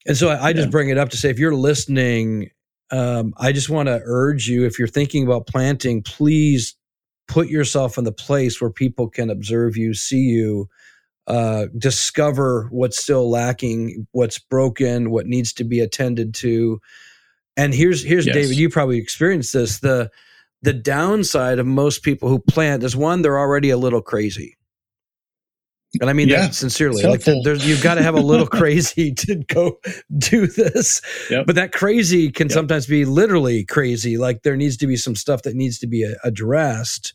and 0.06 0.16
so 0.16 0.28
I, 0.28 0.48
I 0.48 0.52
just 0.52 0.66
yeah. 0.66 0.70
bring 0.70 0.88
it 0.88 0.96
up 0.96 1.10
to 1.10 1.16
say 1.16 1.28
if 1.28 1.38
you're 1.38 1.54
listening, 1.54 2.50
um, 2.90 3.34
I 3.36 3.52
just 3.52 3.68
want 3.68 3.88
to 3.88 4.00
urge 4.04 4.48
you, 4.48 4.64
if 4.64 4.78
you're 4.78 4.88
thinking 4.88 5.24
about 5.24 5.46
planting, 5.46 6.02
please 6.02 6.76
put 7.26 7.48
yourself 7.48 7.98
in 7.98 8.04
the 8.04 8.12
place 8.12 8.60
where 8.60 8.70
people 8.70 9.08
can 9.08 9.30
observe 9.30 9.76
you, 9.76 9.94
see 9.94 10.20
you, 10.22 10.68
uh, 11.26 11.66
discover 11.76 12.68
what's 12.70 13.00
still 13.00 13.30
lacking, 13.30 14.06
what's 14.12 14.38
broken, 14.38 15.10
what 15.10 15.26
needs 15.26 15.52
to 15.52 15.64
be 15.64 15.80
attended 15.80 16.34
to. 16.34 16.80
And 17.56 17.74
here's 17.74 18.02
here's 18.02 18.26
yes. 18.26 18.34
David. 18.34 18.56
You 18.56 18.70
probably 18.70 18.98
experienced 18.98 19.52
this. 19.52 19.80
The 19.80 20.10
the 20.62 20.72
downside 20.72 21.58
of 21.58 21.66
most 21.66 22.02
people 22.02 22.28
who 22.28 22.38
plant 22.38 22.82
is 22.82 22.96
one, 22.96 23.22
they're 23.22 23.38
already 23.38 23.70
a 23.70 23.76
little 23.76 24.02
crazy. 24.02 24.56
And 26.00 26.10
I 26.10 26.12
mean 26.12 26.28
yeah, 26.28 26.42
that 26.42 26.54
sincerely. 26.54 27.02
Like 27.02 27.26
you've 27.26 27.82
got 27.82 27.94
to 27.94 28.02
have 28.02 28.14
a 28.14 28.20
little 28.20 28.46
crazy 28.58 29.12
to 29.14 29.36
go 29.46 29.78
do 30.18 30.46
this. 30.46 31.00
Yep. 31.30 31.46
But 31.46 31.56
that 31.56 31.72
crazy 31.72 32.30
can 32.30 32.48
yep. 32.48 32.54
sometimes 32.54 32.86
be 32.86 33.04
literally 33.04 33.64
crazy. 33.64 34.18
Like 34.18 34.42
there 34.42 34.56
needs 34.56 34.76
to 34.78 34.86
be 34.86 34.96
some 34.96 35.16
stuff 35.16 35.42
that 35.42 35.54
needs 35.54 35.78
to 35.78 35.86
be 35.86 36.04
uh, 36.04 36.14
addressed. 36.24 37.14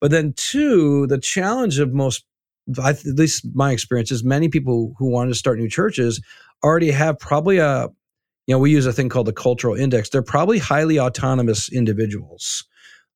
But 0.00 0.10
then 0.10 0.32
two, 0.36 1.06
the 1.08 1.18
challenge 1.18 1.78
of 1.78 1.92
most 1.92 2.24
I, 2.82 2.90
at 2.90 3.04
least 3.04 3.46
my 3.54 3.72
experience 3.72 4.10
is 4.10 4.22
many 4.22 4.48
people 4.48 4.94
who 4.98 5.10
want 5.10 5.30
to 5.30 5.34
start 5.34 5.58
new 5.58 5.68
churches 5.68 6.20
already 6.62 6.90
have 6.90 7.18
probably 7.18 7.58
a 7.58 7.88
you 8.46 8.54
know 8.54 8.58
we 8.58 8.70
use 8.70 8.86
a 8.86 8.92
thing 8.92 9.08
called 9.08 9.26
the 9.26 9.32
cultural 9.32 9.74
index 9.74 10.10
they're 10.10 10.22
probably 10.22 10.58
highly 10.58 10.98
autonomous 10.98 11.72
individuals 11.72 12.64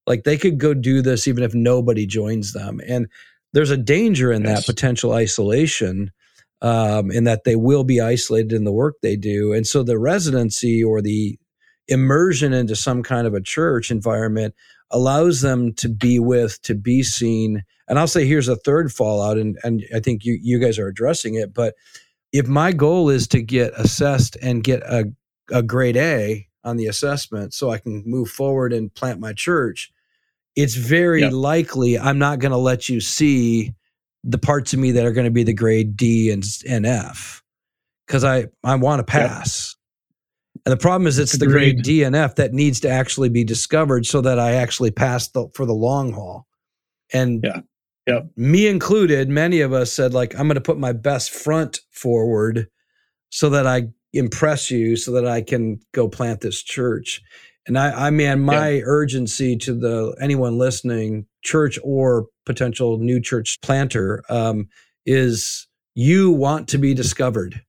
like 0.06 0.24
they 0.24 0.38
could 0.38 0.58
go 0.58 0.72
do 0.72 1.02
this 1.02 1.28
even 1.28 1.42
if 1.44 1.54
nobody 1.54 2.06
joins 2.06 2.52
them 2.52 2.80
and 2.88 3.08
there's 3.52 3.70
a 3.70 3.76
danger 3.76 4.32
in 4.32 4.42
yes. 4.42 4.58
that 4.58 4.72
potential 4.72 5.12
isolation 5.12 6.10
um, 6.60 7.10
in 7.10 7.24
that 7.24 7.44
they 7.44 7.56
will 7.56 7.84
be 7.84 8.00
isolated 8.00 8.52
in 8.52 8.64
the 8.64 8.72
work 8.72 8.96
they 9.02 9.16
do. 9.16 9.52
And 9.52 9.66
so 9.66 9.82
the 9.82 9.98
residency 9.98 10.82
or 10.82 11.02
the 11.02 11.38
immersion 11.88 12.52
into 12.52 12.76
some 12.76 13.02
kind 13.02 13.26
of 13.26 13.34
a 13.34 13.40
church 13.40 13.90
environment 13.90 14.54
allows 14.90 15.40
them 15.40 15.72
to 15.74 15.88
be 15.88 16.18
with, 16.18 16.60
to 16.62 16.74
be 16.74 17.02
seen. 17.02 17.64
And 17.88 17.98
I'll 17.98 18.06
say 18.06 18.26
here's 18.26 18.48
a 18.48 18.56
third 18.56 18.92
fallout, 18.92 19.38
and, 19.38 19.58
and 19.64 19.82
I 19.94 20.00
think 20.00 20.24
you, 20.24 20.38
you 20.40 20.60
guys 20.60 20.78
are 20.78 20.86
addressing 20.86 21.34
it. 21.34 21.52
But 21.52 21.74
if 22.32 22.46
my 22.46 22.72
goal 22.72 23.10
is 23.10 23.26
to 23.28 23.42
get 23.42 23.72
assessed 23.76 24.36
and 24.40 24.62
get 24.62 24.82
a, 24.82 25.12
a 25.50 25.62
grade 25.62 25.96
A 25.96 26.46
on 26.64 26.76
the 26.76 26.86
assessment 26.86 27.52
so 27.52 27.70
I 27.70 27.78
can 27.78 28.02
move 28.06 28.28
forward 28.28 28.72
and 28.72 28.94
plant 28.94 29.18
my 29.18 29.32
church, 29.32 29.92
it's 30.56 30.74
very 30.74 31.22
yep. 31.22 31.32
likely 31.32 31.98
I'm 31.98 32.18
not 32.18 32.38
going 32.38 32.52
to 32.52 32.58
let 32.58 32.88
you 32.88 33.00
see 33.00 33.74
the 34.24 34.38
parts 34.38 34.72
of 34.72 34.78
me 34.78 34.92
that 34.92 35.04
are 35.04 35.12
going 35.12 35.24
to 35.24 35.30
be 35.30 35.44
the 35.44 35.52
grade 35.52 35.96
D 35.96 36.30
and, 36.30 36.44
and 36.68 36.86
F 36.86 37.42
because 38.06 38.24
I, 38.24 38.46
I 38.62 38.76
want 38.76 39.00
to 39.00 39.10
pass. 39.10 39.74
Yep. 39.74 40.62
And 40.64 40.72
the 40.72 40.82
problem 40.82 41.06
is 41.06 41.18
it's 41.18 41.34
Agreed. 41.34 41.46
the 41.46 41.52
grade 41.52 41.82
D 41.82 42.02
and 42.04 42.14
F 42.14 42.36
that 42.36 42.52
needs 42.52 42.80
to 42.80 42.88
actually 42.88 43.30
be 43.30 43.42
discovered 43.42 44.06
so 44.06 44.20
that 44.20 44.38
I 44.38 44.52
actually 44.52 44.90
pass 44.90 45.28
the, 45.28 45.48
for 45.54 45.66
the 45.66 45.72
long 45.72 46.12
haul. 46.12 46.46
And 47.12 47.42
yeah. 47.42 47.60
Yep. 48.06 48.30
me 48.36 48.68
included, 48.68 49.28
many 49.28 49.60
of 49.60 49.72
us 49.72 49.92
said, 49.92 50.12
like, 50.12 50.34
I'm 50.34 50.46
going 50.46 50.54
to 50.54 50.60
put 50.60 50.78
my 50.78 50.92
best 50.92 51.30
front 51.30 51.80
forward 51.90 52.68
so 53.30 53.48
that 53.50 53.66
I 53.66 53.88
impress 54.12 54.70
you, 54.70 54.96
so 54.96 55.12
that 55.12 55.26
I 55.26 55.40
can 55.40 55.80
go 55.92 56.08
plant 56.08 56.42
this 56.42 56.62
church. 56.62 57.22
And 57.66 57.78
I, 57.78 58.06
I 58.06 58.10
mean, 58.10 58.40
my 58.40 58.70
yeah. 58.70 58.82
urgency 58.84 59.56
to 59.58 59.74
the 59.74 60.16
anyone 60.20 60.58
listening, 60.58 61.26
church 61.42 61.78
or 61.84 62.26
potential 62.44 62.98
new 62.98 63.20
church 63.20 63.60
planter, 63.62 64.22
um, 64.28 64.68
is 65.06 65.68
you 65.94 66.30
want 66.30 66.68
to 66.68 66.78
be 66.78 66.94
discovered. 66.94 67.62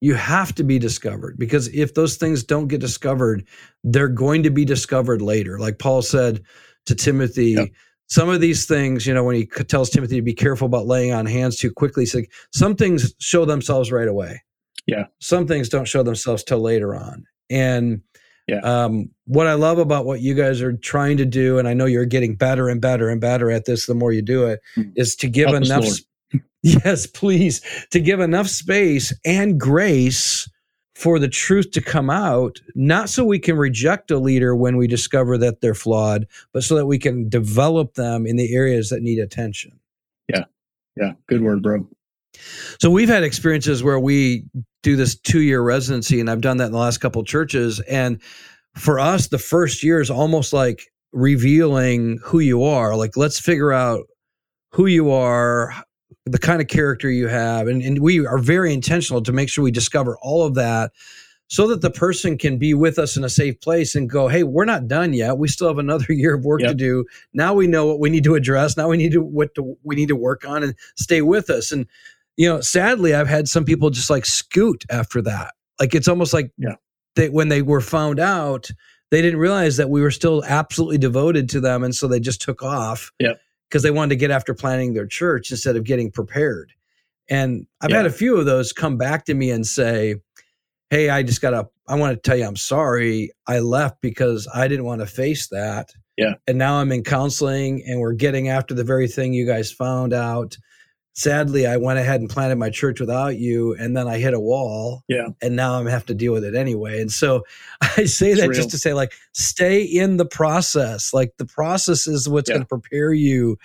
You 0.00 0.14
have 0.14 0.54
to 0.56 0.64
be 0.64 0.78
discovered 0.78 1.38
because 1.38 1.68
if 1.74 1.94
those 1.94 2.16
things 2.16 2.44
don't 2.44 2.68
get 2.68 2.80
discovered, 2.80 3.46
they're 3.82 4.08
going 4.08 4.44
to 4.44 4.50
be 4.50 4.64
discovered 4.64 5.20
later. 5.20 5.58
Like 5.58 5.78
Paul 5.78 6.02
said 6.02 6.42
to 6.86 6.94
Timothy, 6.94 7.72
some 8.08 8.28
of 8.28 8.40
these 8.40 8.64
things, 8.66 9.06
you 9.06 9.12
know, 9.12 9.24
when 9.24 9.36
he 9.36 9.46
tells 9.46 9.90
Timothy 9.90 10.16
to 10.16 10.22
be 10.22 10.34
careful 10.34 10.66
about 10.66 10.86
laying 10.86 11.12
on 11.12 11.26
hands 11.26 11.56
too 11.56 11.70
quickly, 11.70 12.02
he's 12.02 12.14
like, 12.14 12.32
some 12.52 12.74
things 12.74 13.14
show 13.18 13.44
themselves 13.44 13.92
right 13.92 14.08
away. 14.08 14.42
Yeah. 14.86 15.06
Some 15.20 15.46
things 15.46 15.68
don't 15.68 15.86
show 15.86 16.02
themselves 16.02 16.42
till 16.42 16.60
later 16.60 16.94
on. 16.94 17.26
And 17.50 18.00
yeah. 18.48 18.60
Um, 18.60 19.10
what 19.26 19.46
I 19.46 19.54
love 19.54 19.78
about 19.78 20.06
what 20.06 20.20
you 20.20 20.34
guys 20.34 20.62
are 20.62 20.72
trying 20.72 21.18
to 21.18 21.26
do, 21.26 21.58
and 21.58 21.68
I 21.68 21.74
know 21.74 21.84
you're 21.84 22.06
getting 22.06 22.34
better 22.34 22.68
and 22.68 22.80
better 22.80 23.10
and 23.10 23.20
better 23.20 23.50
at 23.50 23.66
this 23.66 23.86
the 23.86 23.94
more 23.94 24.10
you 24.10 24.22
do 24.22 24.46
it, 24.46 24.60
mm. 24.76 24.90
is 24.96 25.14
to 25.16 25.28
give 25.28 25.50
Help 25.50 25.64
enough. 25.64 25.84
yes, 26.62 27.06
please, 27.06 27.60
to 27.90 28.00
give 28.00 28.20
enough 28.20 28.48
space 28.48 29.12
and 29.24 29.60
grace 29.60 30.48
for 30.94 31.18
the 31.18 31.28
truth 31.28 31.70
to 31.72 31.82
come 31.82 32.10
out, 32.10 32.60
not 32.74 33.08
so 33.08 33.24
we 33.24 33.38
can 33.38 33.56
reject 33.56 34.10
a 34.10 34.18
leader 34.18 34.56
when 34.56 34.76
we 34.76 34.88
discover 34.88 35.38
that 35.38 35.60
they're 35.60 35.74
flawed, 35.74 36.26
but 36.52 36.64
so 36.64 36.74
that 36.74 36.86
we 36.86 36.98
can 36.98 37.28
develop 37.28 37.94
them 37.94 38.26
in 38.26 38.36
the 38.36 38.52
areas 38.52 38.88
that 38.88 39.02
need 39.02 39.20
attention. 39.20 39.78
Yeah. 40.28 40.44
Yeah. 40.96 41.12
Good 41.28 41.42
word, 41.42 41.62
bro. 41.62 41.86
So 42.78 42.90
we've 42.90 43.08
had 43.08 43.24
experiences 43.24 43.82
where 43.82 44.00
we 44.00 44.44
do 44.82 44.96
this 44.96 45.18
two 45.18 45.40
year 45.40 45.62
residency, 45.62 46.20
and 46.20 46.30
I've 46.30 46.40
done 46.40 46.58
that 46.58 46.66
in 46.66 46.72
the 46.72 46.78
last 46.78 46.98
couple 46.98 47.22
churches. 47.24 47.80
And 47.80 48.20
for 48.76 48.98
us, 48.98 49.28
the 49.28 49.38
first 49.38 49.82
year 49.82 50.00
is 50.00 50.10
almost 50.10 50.52
like 50.52 50.82
revealing 51.12 52.18
who 52.22 52.38
you 52.38 52.62
are. 52.62 52.96
Like, 52.96 53.16
let's 53.16 53.40
figure 53.40 53.72
out 53.72 54.04
who 54.72 54.86
you 54.86 55.10
are, 55.10 55.74
the 56.26 56.38
kind 56.38 56.60
of 56.60 56.68
character 56.68 57.10
you 57.10 57.28
have. 57.28 57.66
And, 57.66 57.82
and 57.82 58.00
we 58.00 58.26
are 58.26 58.38
very 58.38 58.72
intentional 58.72 59.22
to 59.22 59.32
make 59.32 59.48
sure 59.48 59.64
we 59.64 59.70
discover 59.70 60.18
all 60.20 60.44
of 60.44 60.54
that 60.54 60.92
so 61.48 61.66
that 61.66 61.80
the 61.80 61.90
person 61.90 62.36
can 62.36 62.58
be 62.58 62.74
with 62.74 62.98
us 62.98 63.16
in 63.16 63.24
a 63.24 63.28
safe 63.28 63.58
place 63.60 63.94
and 63.94 64.08
go, 64.08 64.28
hey, 64.28 64.42
we're 64.42 64.66
not 64.66 64.86
done 64.86 65.14
yet. 65.14 65.38
We 65.38 65.48
still 65.48 65.68
have 65.68 65.78
another 65.78 66.06
year 66.12 66.34
of 66.34 66.44
work 66.44 66.60
yep. 66.60 66.70
to 66.70 66.74
do. 66.74 67.06
Now 67.32 67.54
we 67.54 67.66
know 67.66 67.86
what 67.86 68.00
we 68.00 68.10
need 68.10 68.24
to 68.24 68.34
address. 68.34 68.76
Now 68.76 68.88
we 68.88 68.98
need 68.98 69.12
to 69.12 69.22
what 69.22 69.54
to, 69.54 69.76
we 69.82 69.96
need 69.96 70.08
to 70.08 70.16
work 70.16 70.46
on 70.46 70.62
and 70.62 70.74
stay 70.96 71.22
with 71.22 71.48
us. 71.50 71.72
And 71.72 71.86
you 72.38 72.48
know, 72.48 72.60
sadly, 72.60 73.14
I've 73.14 73.28
had 73.28 73.48
some 73.48 73.64
people 73.64 73.90
just 73.90 74.08
like 74.08 74.24
scoot 74.24 74.84
after 74.88 75.20
that. 75.22 75.54
Like 75.80 75.94
it's 75.94 76.06
almost 76.08 76.32
like 76.32 76.52
yeah. 76.56 76.76
they 77.16 77.28
when 77.28 77.48
they 77.48 77.62
were 77.62 77.80
found 77.80 78.20
out, 78.20 78.70
they 79.10 79.20
didn't 79.20 79.40
realize 79.40 79.76
that 79.76 79.90
we 79.90 80.00
were 80.00 80.12
still 80.12 80.44
absolutely 80.46 80.98
devoted 80.98 81.48
to 81.50 81.60
them, 81.60 81.82
and 81.82 81.94
so 81.94 82.06
they 82.06 82.20
just 82.20 82.40
took 82.40 82.62
off. 82.62 83.10
Yeah. 83.18 83.34
Because 83.68 83.82
they 83.82 83.90
wanted 83.90 84.10
to 84.10 84.16
get 84.16 84.30
after 84.30 84.54
planning 84.54 84.94
their 84.94 85.06
church 85.06 85.50
instead 85.50 85.76
of 85.76 85.84
getting 85.84 86.10
prepared. 86.10 86.72
And 87.28 87.66
I've 87.82 87.90
yeah. 87.90 87.98
had 87.98 88.06
a 88.06 88.10
few 88.10 88.38
of 88.38 88.46
those 88.46 88.72
come 88.72 88.96
back 88.96 89.26
to 89.26 89.34
me 89.34 89.50
and 89.50 89.66
say, 89.66 90.14
Hey, 90.88 91.10
I 91.10 91.22
just 91.22 91.42
got 91.42 91.50
to, 91.50 91.68
I 91.86 91.96
want 91.96 92.14
to 92.14 92.16
tell 92.26 92.38
you, 92.38 92.46
I'm 92.46 92.56
sorry. 92.56 93.30
I 93.46 93.58
left 93.58 94.00
because 94.00 94.48
I 94.54 94.68
didn't 94.68 94.86
want 94.86 95.02
to 95.02 95.06
face 95.06 95.48
that. 95.48 95.92
Yeah. 96.16 96.36
And 96.46 96.56
now 96.56 96.76
I'm 96.76 96.90
in 96.92 97.04
counseling 97.04 97.84
and 97.86 98.00
we're 98.00 98.14
getting 98.14 98.48
after 98.48 98.72
the 98.72 98.84
very 98.84 99.06
thing 99.06 99.34
you 99.34 99.46
guys 99.46 99.70
found 99.70 100.14
out 100.14 100.56
sadly 101.18 101.66
i 101.66 101.76
went 101.76 101.98
ahead 101.98 102.20
and 102.20 102.30
planted 102.30 102.56
my 102.56 102.70
church 102.70 103.00
without 103.00 103.36
you 103.36 103.74
and 103.74 103.96
then 103.96 104.06
i 104.06 104.18
hit 104.18 104.34
a 104.34 104.40
wall 104.40 105.02
yeah. 105.08 105.28
and 105.42 105.56
now 105.56 105.74
i'm 105.74 105.88
have 105.88 106.06
to 106.06 106.14
deal 106.14 106.32
with 106.32 106.44
it 106.44 106.54
anyway. 106.54 107.00
And 107.00 107.10
so 107.10 107.44
i 107.80 108.04
say 108.04 108.30
it's 108.30 108.40
that 108.40 108.48
real. 108.48 108.56
just 108.56 108.70
to 108.70 108.78
say 108.78 108.94
like 108.94 109.12
stay 109.32 109.82
in 109.82 110.16
the 110.16 110.26
process. 110.26 111.12
Like 111.12 111.36
the 111.38 111.46
process 111.46 112.06
is 112.06 112.28
what's 112.28 112.48
yeah. 112.48 112.56
going 112.56 112.64
to 112.64 112.68
prepare 112.68 113.12
you. 113.12 113.58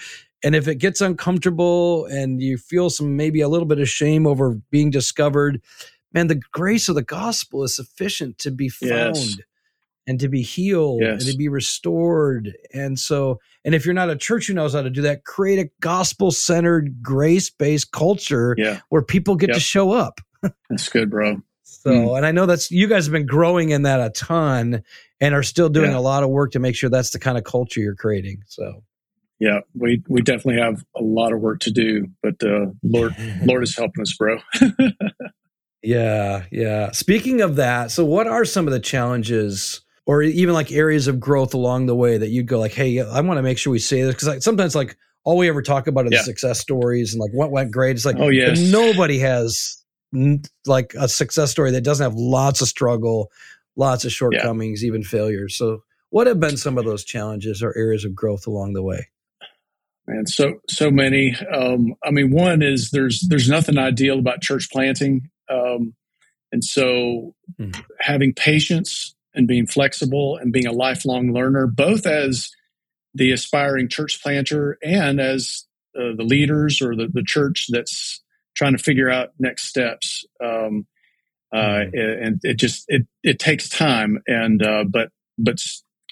And 0.44 0.56
if 0.56 0.68
it 0.68 0.76
gets 0.76 1.00
uncomfortable 1.00 2.06
and 2.06 2.42
you 2.42 2.58
feel 2.58 2.89
some 2.89 3.16
maybe 3.16 3.42
a 3.42 3.48
little 3.48 3.68
bit 3.68 3.80
of 3.80 3.88
shame 3.88 4.28
over 4.28 4.60
being 4.72 4.89
discovered 4.89 5.62
man 6.13 6.28
the 6.28 6.42
grace 6.52 6.89
of 6.89 6.96
the 6.96 7.02
gospel 7.02 7.63
is 7.63 7.76
sufficient 7.76 8.38
to 8.39 8.52
be 8.52 8.70
found. 8.70 9.16
yes 9.16 9.38
and 10.08 10.20
to 10.20 10.28
be 10.28 10.42
healed 10.42 11.02
yes. 11.02 11.22
and 11.22 11.32
to 11.32 11.38
be 11.38 11.48
restored. 11.48 12.54
And 12.74 13.00
so, 13.00 13.39
and 13.63 13.74
if 13.74 13.86
you're 13.86 13.94
not 13.94 14.10
a 14.10 14.16
church 14.16 14.48
who 14.48 14.54
knows 14.54 14.74
how 14.74 14.82
to 14.82 14.89
do 14.89 15.02
that, 15.04 15.24
create 15.24 15.60
a 15.60 15.70
gospel 15.80 16.32
centered, 16.32 17.02
grace 17.02 17.50
based 17.50 17.92
culture 17.92 18.56
yeah. 18.58 18.80
where 18.89 19.02
people 19.02 19.36
get 19.36 19.50
yep. 19.50 19.56
to 19.56 19.62
show 19.62 19.92
up. 19.92 20.20
That's 20.70 20.89
good, 20.89 21.10
bro. 21.10 21.42
So, 21.84 21.89
mm. 21.89 22.18
and 22.18 22.26
I 22.26 22.32
know 22.32 22.46
that's 22.46 22.72
you 22.72 22.88
guys 22.88 23.06
have 23.06 23.12
been 23.12 23.26
growing 23.26 23.72
in 23.72 23.82
that 23.82 24.00
a 24.00 24.10
ton 24.12 24.84
and 25.20 25.36
are 25.36 25.44
still 25.44 25.68
doing 25.68 25.92
yeah. 25.92 25.98
a 25.98 26.00
lot 26.00 26.24
of 26.24 26.30
work 26.30 26.52
to 26.52 26.60
make 26.60 26.76
sure 26.76 26.89
that's 26.89 27.10
the 27.10 27.20
kind 27.20 27.38
of 27.38 27.44
culture 27.44 27.82
you're 27.82 27.96
creating. 27.96 28.42
So, 28.48 28.84
yeah, 29.39 29.60
we 29.74 30.02
we 30.08 30.22
definitely 30.22 30.62
have 30.62 30.86
a 30.96 31.02
lot 31.02 31.34
of 31.34 31.42
work 31.42 31.60
to 31.62 31.72
do, 31.72 32.08
but 32.22 32.42
uh, 32.42 32.68
Lord 32.84 33.13
Lord 33.44 33.63
is 33.63 33.76
helping 33.78 34.02
us, 34.02 34.16
bro. 34.16 34.38
yeah, 35.84 36.46
yeah. 36.52 36.92
Speaking 36.92 37.42
of 37.42 37.58
that, 37.58 37.92
so 37.92 38.06
what 38.06 38.28
are 38.28 38.46
some 38.46 38.66
of 38.66 38.72
the 38.72 38.80
challenges 38.80 39.82
or 40.06 40.22
even 40.22 40.54
like 40.54 40.72
areas 40.72 41.08
of 41.08 41.20
growth 41.20 41.54
along 41.54 41.86
the 41.86 41.96
way 41.96 42.18
that 42.18 42.30
you'd 42.30 42.48
go 42.48 42.60
like, 42.60 42.74
hey, 42.74 43.00
I 43.00 43.22
want 43.22 43.38
to 43.38 43.42
make 43.44 43.58
sure 43.58 43.72
we 43.72 43.80
say 43.80 44.02
this 44.02 44.16
because 44.16 44.28
like, 44.28 44.42
sometimes 44.42 44.76
like 44.76 44.98
all 45.24 45.38
we 45.38 45.48
ever 45.48 45.62
talk 45.62 45.88
about 45.88 46.06
are 46.06 46.10
the 46.10 46.18
success 46.18 46.60
stories 46.60 47.13
and 47.13 47.22
like 47.22 47.32
what 47.32 47.52
went 47.52 47.72
great. 47.72 47.96
It's 47.96 48.06
like, 48.06 48.18
oh 48.20 48.30
yes, 48.30 48.60
nobody 48.60 49.20
has 49.20 49.82
like 50.66 50.94
a 51.00 51.08
success 51.08 51.52
story 51.52 51.72
that 51.72 51.84
doesn't 51.84 52.04
have 52.04 52.16
lots 52.16 52.62
of 52.62 52.68
struggle, 52.68 53.32
lots 53.76 54.06
of 54.06 54.12
shortcomings, 54.12 54.84
yeah. 54.84 54.88
even 54.88 55.04
failures. 55.04 55.56
So, 55.56 55.84
what 56.10 56.28
have 56.28 56.39
been 56.39 56.58
some 56.58 56.78
of 56.78 56.86
those 56.86 57.04
challenges 57.04 57.63
or 57.63 57.76
areas 57.78 58.06
of 58.06 58.13
growth 58.13 58.46
along 58.46 58.74
the 58.74 58.84
way? 58.84 59.08
Man, 60.06 60.28
so 60.28 60.56
so 60.70 60.92
many. 60.92 61.34
Um, 61.52 61.96
I 62.04 62.12
mean, 62.12 62.32
one 62.32 62.62
is 62.62 62.92
there's 62.92 63.26
there's 63.30 63.48
nothing 63.48 63.78
ideal 63.78 64.20
about 64.20 64.42
church 64.42 64.70
planting, 64.70 65.30
um, 65.50 65.94
and 66.52 66.63
so 66.63 67.34
mm-hmm. 67.58 67.80
having 68.02 68.34
patience 68.34 69.16
and 69.34 69.48
being 69.48 69.67
flexible 69.67 70.38
and 70.38 70.54
being 70.54 70.67
a 70.67 70.71
lifelong 70.71 71.34
learner, 71.34 71.67
both 71.67 72.06
as 72.06 72.50
the 73.13 73.31
aspiring 73.31 73.90
church 73.90 74.21
planter 74.21 74.77
and 74.84 75.19
as 75.19 75.65
uh, 75.98 76.15
the 76.15 76.23
leaders 76.23 76.81
or 76.81 76.96
the, 76.96 77.08
the 77.12 77.23
church 77.23 77.67
that's 77.69 78.21
trying 78.56 78.75
to 78.75 78.84
figure 78.84 79.10
out 79.10 79.29
next 79.40 79.63
steps. 79.63 80.25
Um, 80.44 80.88
uh, 81.54 81.58
mm-hmm. 81.58 82.23
and 82.23 82.40
it 82.42 82.58
just 82.58 82.86
it 82.88 83.04
it 83.21 83.38
takes 83.38 83.69
time, 83.69 84.19
and 84.25 84.65
uh, 84.65 84.84
but 84.90 85.10
but 85.38 85.58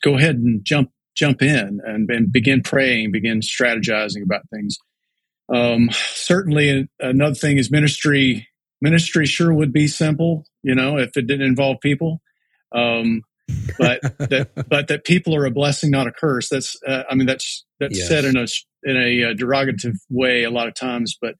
go 0.03 0.15
ahead 0.15 0.35
and 0.35 0.63
jump 0.63 0.91
jump 1.15 1.41
in 1.41 1.81
and, 1.83 2.09
and 2.09 2.31
begin 2.31 2.61
praying, 2.61 3.11
begin 3.11 3.39
strategizing 3.41 4.23
about 4.23 4.41
things. 4.53 4.77
Um, 5.53 5.89
certainly, 5.91 6.87
another 6.99 7.35
thing 7.35 7.57
is 7.57 7.71
ministry. 7.71 8.47
Ministry 8.81 9.25
sure 9.25 9.53
would 9.53 9.73
be 9.73 9.87
simple, 9.87 10.45
you 10.63 10.73
know, 10.73 10.97
if 10.97 11.15
it 11.17 11.27
didn't 11.27 11.45
involve 11.45 11.81
people. 11.81 12.21
Um, 12.73 13.21
but 13.77 14.01
that 14.17 14.49
but 14.69 14.87
that 14.87 15.05
people 15.05 15.35
are 15.35 15.45
a 15.45 15.51
blessing, 15.51 15.91
not 15.91 16.07
a 16.07 16.11
curse. 16.11 16.49
That's 16.49 16.77
uh, 16.87 17.03
I 17.09 17.15
mean 17.15 17.27
that's 17.27 17.65
that's 17.79 17.97
yes. 17.97 18.07
said 18.07 18.25
in 18.25 18.37
a 18.37 18.47
in 18.83 18.97
a 18.97 19.31
uh, 19.31 19.33
derogative 19.33 19.95
way 20.09 20.43
a 20.43 20.51
lot 20.51 20.67
of 20.67 20.75
times, 20.75 21.17
but 21.19 21.35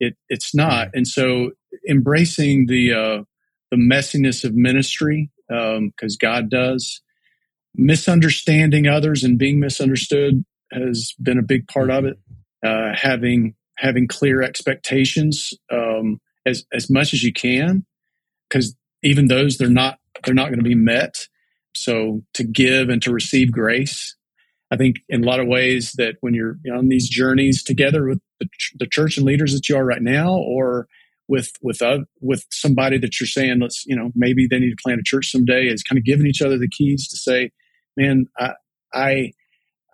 it 0.00 0.16
it's 0.28 0.54
not. 0.54 0.88
And 0.94 1.06
so 1.06 1.52
embracing 1.88 2.66
the 2.66 2.92
uh, 2.92 3.22
the 3.70 3.76
messiness 3.76 4.44
of 4.44 4.54
ministry 4.54 5.30
because 5.48 5.78
um, 5.78 6.18
God 6.20 6.50
does 6.50 7.00
misunderstanding 7.74 8.86
others 8.86 9.24
and 9.24 9.38
being 9.38 9.58
misunderstood 9.58 10.44
has 10.72 11.14
been 11.22 11.38
a 11.38 11.42
big 11.42 11.66
part 11.68 11.90
of 11.90 12.04
it. 12.04 12.18
Uh, 12.64 12.94
having 12.94 13.54
having 13.78 14.06
clear 14.06 14.42
expectations 14.42 15.52
um, 15.72 16.20
as 16.46 16.64
as 16.72 16.88
much 16.88 17.12
as 17.12 17.22
you 17.22 17.32
can, 17.32 17.84
because 18.48 18.76
even 19.02 19.26
those 19.26 19.58
they're 19.58 19.68
not 19.68 19.98
they're 20.24 20.34
not 20.34 20.48
going 20.48 20.58
to 20.58 20.64
be 20.64 20.74
met. 20.74 21.26
So 21.74 22.22
to 22.34 22.44
give 22.44 22.88
and 22.88 23.02
to 23.02 23.12
receive 23.12 23.50
grace, 23.50 24.16
I 24.70 24.76
think 24.76 24.96
in 25.08 25.24
a 25.24 25.26
lot 25.26 25.40
of 25.40 25.46
ways 25.46 25.92
that 25.98 26.16
when 26.20 26.34
you're 26.34 26.56
on 26.74 26.88
these 26.88 27.08
journeys 27.08 27.62
together 27.62 28.06
with 28.06 28.20
the, 28.40 28.48
the 28.78 28.86
church 28.86 29.16
and 29.16 29.26
leaders 29.26 29.52
that 29.54 29.68
you 29.68 29.76
are 29.76 29.84
right 29.84 30.02
now, 30.02 30.34
or 30.34 30.86
with 31.28 31.52
with 31.62 31.80
uh, 31.82 32.00
with 32.20 32.44
somebody 32.50 32.98
that 32.98 33.18
you're 33.18 33.26
saying 33.26 33.58
let's 33.60 33.84
you 33.86 33.96
know 33.96 34.10
maybe 34.14 34.46
they 34.46 34.58
need 34.58 34.70
to 34.70 34.82
plant 34.82 35.00
a 35.00 35.04
church 35.04 35.30
someday 35.30 35.64
is 35.64 35.82
kind 35.82 35.98
of 35.98 36.04
giving 36.04 36.26
each 36.26 36.42
other 36.42 36.58
the 36.58 36.68
keys 36.68 37.08
to 37.08 37.16
say 37.16 37.50
man 37.96 38.26
i 38.38 38.52
i 38.92 39.32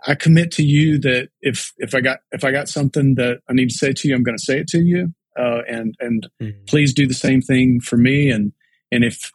i 0.06 0.14
commit 0.14 0.50
to 0.50 0.64
you 0.64 0.98
that 0.98 1.28
if 1.40 1.72
if 1.78 1.94
i 1.94 2.00
got 2.00 2.18
if 2.32 2.44
i 2.44 2.50
got 2.50 2.68
something 2.68 3.14
that 3.14 3.38
i 3.48 3.52
need 3.52 3.68
to 3.68 3.76
say 3.76 3.92
to 3.92 4.08
you 4.08 4.14
i'm 4.14 4.22
going 4.22 4.36
to 4.36 4.44
say 4.44 4.58
it 4.58 4.66
to 4.66 4.78
you 4.78 5.12
uh, 5.38 5.60
and 5.68 5.94
and 6.00 6.28
mm-hmm. 6.42 6.64
please 6.66 6.92
do 6.92 7.06
the 7.06 7.14
same 7.14 7.40
thing 7.40 7.80
for 7.80 7.96
me 7.96 8.30
and 8.30 8.52
and 8.90 9.04
if 9.04 9.30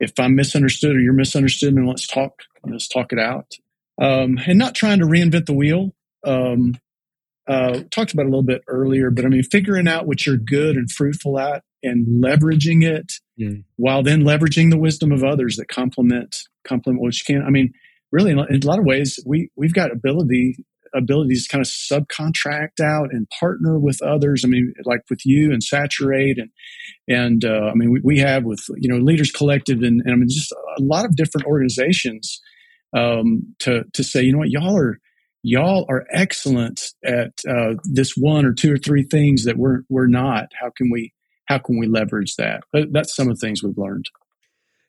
if 0.00 0.12
i'm 0.18 0.34
misunderstood 0.34 0.96
or 0.96 1.00
you're 1.00 1.12
misunderstood 1.12 1.74
then 1.74 1.86
let's 1.86 2.06
talk 2.06 2.42
let's 2.64 2.88
talk 2.88 3.12
it 3.12 3.18
out 3.18 3.52
um, 4.02 4.38
and 4.46 4.58
not 4.58 4.74
trying 4.74 4.98
to 4.98 5.06
reinvent 5.06 5.46
the 5.46 5.52
wheel 5.52 5.92
um, 6.24 6.74
uh, 7.46 7.80
talked 7.90 8.12
about 8.12 8.24
a 8.24 8.30
little 8.30 8.42
bit 8.42 8.62
earlier, 8.68 9.10
but 9.10 9.24
I 9.24 9.28
mean, 9.28 9.42
figuring 9.42 9.86
out 9.86 10.06
what 10.06 10.24
you're 10.24 10.36
good 10.36 10.76
and 10.76 10.90
fruitful 10.90 11.38
at 11.38 11.62
and 11.82 12.24
leveraging 12.24 12.82
it 12.82 13.12
mm. 13.38 13.64
while 13.76 14.02
then 14.02 14.22
leveraging 14.22 14.70
the 14.70 14.78
wisdom 14.78 15.12
of 15.12 15.22
others 15.22 15.56
that 15.56 15.68
complement 15.68 16.34
complement 16.66 17.02
what 17.02 17.14
you 17.14 17.24
can. 17.26 17.44
I 17.44 17.50
mean, 17.50 17.74
really, 18.10 18.30
in 18.30 18.38
a 18.38 18.66
lot 18.66 18.78
of 18.78 18.86
ways, 18.86 19.18
we 19.26 19.50
we've 19.56 19.74
got 19.74 19.92
ability 19.92 20.56
abilities 20.94 21.46
to 21.46 21.52
kind 21.52 21.62
of 21.62 21.68
subcontract 21.68 22.80
out 22.80 23.12
and 23.12 23.28
partner 23.38 23.78
with 23.78 24.00
others. 24.02 24.42
I 24.44 24.48
mean, 24.48 24.72
like 24.84 25.00
with 25.10 25.24
you 25.24 25.52
and 25.52 25.62
Saturate 25.62 26.38
and 26.38 26.50
and 27.08 27.44
uh, 27.44 27.70
I 27.70 27.74
mean, 27.74 27.90
we, 27.90 28.00
we 28.02 28.18
have 28.18 28.44
with 28.44 28.64
you 28.76 28.88
know 28.88 28.98
Leaders 28.98 29.30
Collective 29.30 29.78
and, 29.82 30.00
and 30.04 30.12
I 30.12 30.16
mean 30.16 30.28
just 30.28 30.52
a 30.52 30.82
lot 30.82 31.04
of 31.04 31.16
different 31.16 31.46
organizations 31.46 32.40
um, 32.96 33.54
to 33.60 33.84
to 33.92 34.04
say, 34.04 34.22
you 34.22 34.32
know 34.32 34.38
what, 34.38 34.50
y'all 34.50 34.76
are 34.76 35.00
y'all 35.42 35.84
are 35.88 36.06
excellent 36.10 36.80
at 37.04 37.32
uh, 37.48 37.74
this 37.84 38.14
one 38.16 38.46
or 38.46 38.52
two 38.52 38.72
or 38.72 38.78
three 38.78 39.02
things 39.02 39.44
that 39.44 39.56
we're 39.56 39.82
we're 39.88 40.06
not. 40.06 40.48
How 40.60 40.70
can 40.76 40.90
we 40.90 41.12
how 41.46 41.58
can 41.58 41.78
we 41.78 41.86
leverage 41.86 42.36
that? 42.36 42.62
That's 42.72 43.14
some 43.14 43.28
of 43.28 43.38
the 43.38 43.46
things 43.46 43.62
we've 43.62 43.78
learned. 43.78 44.06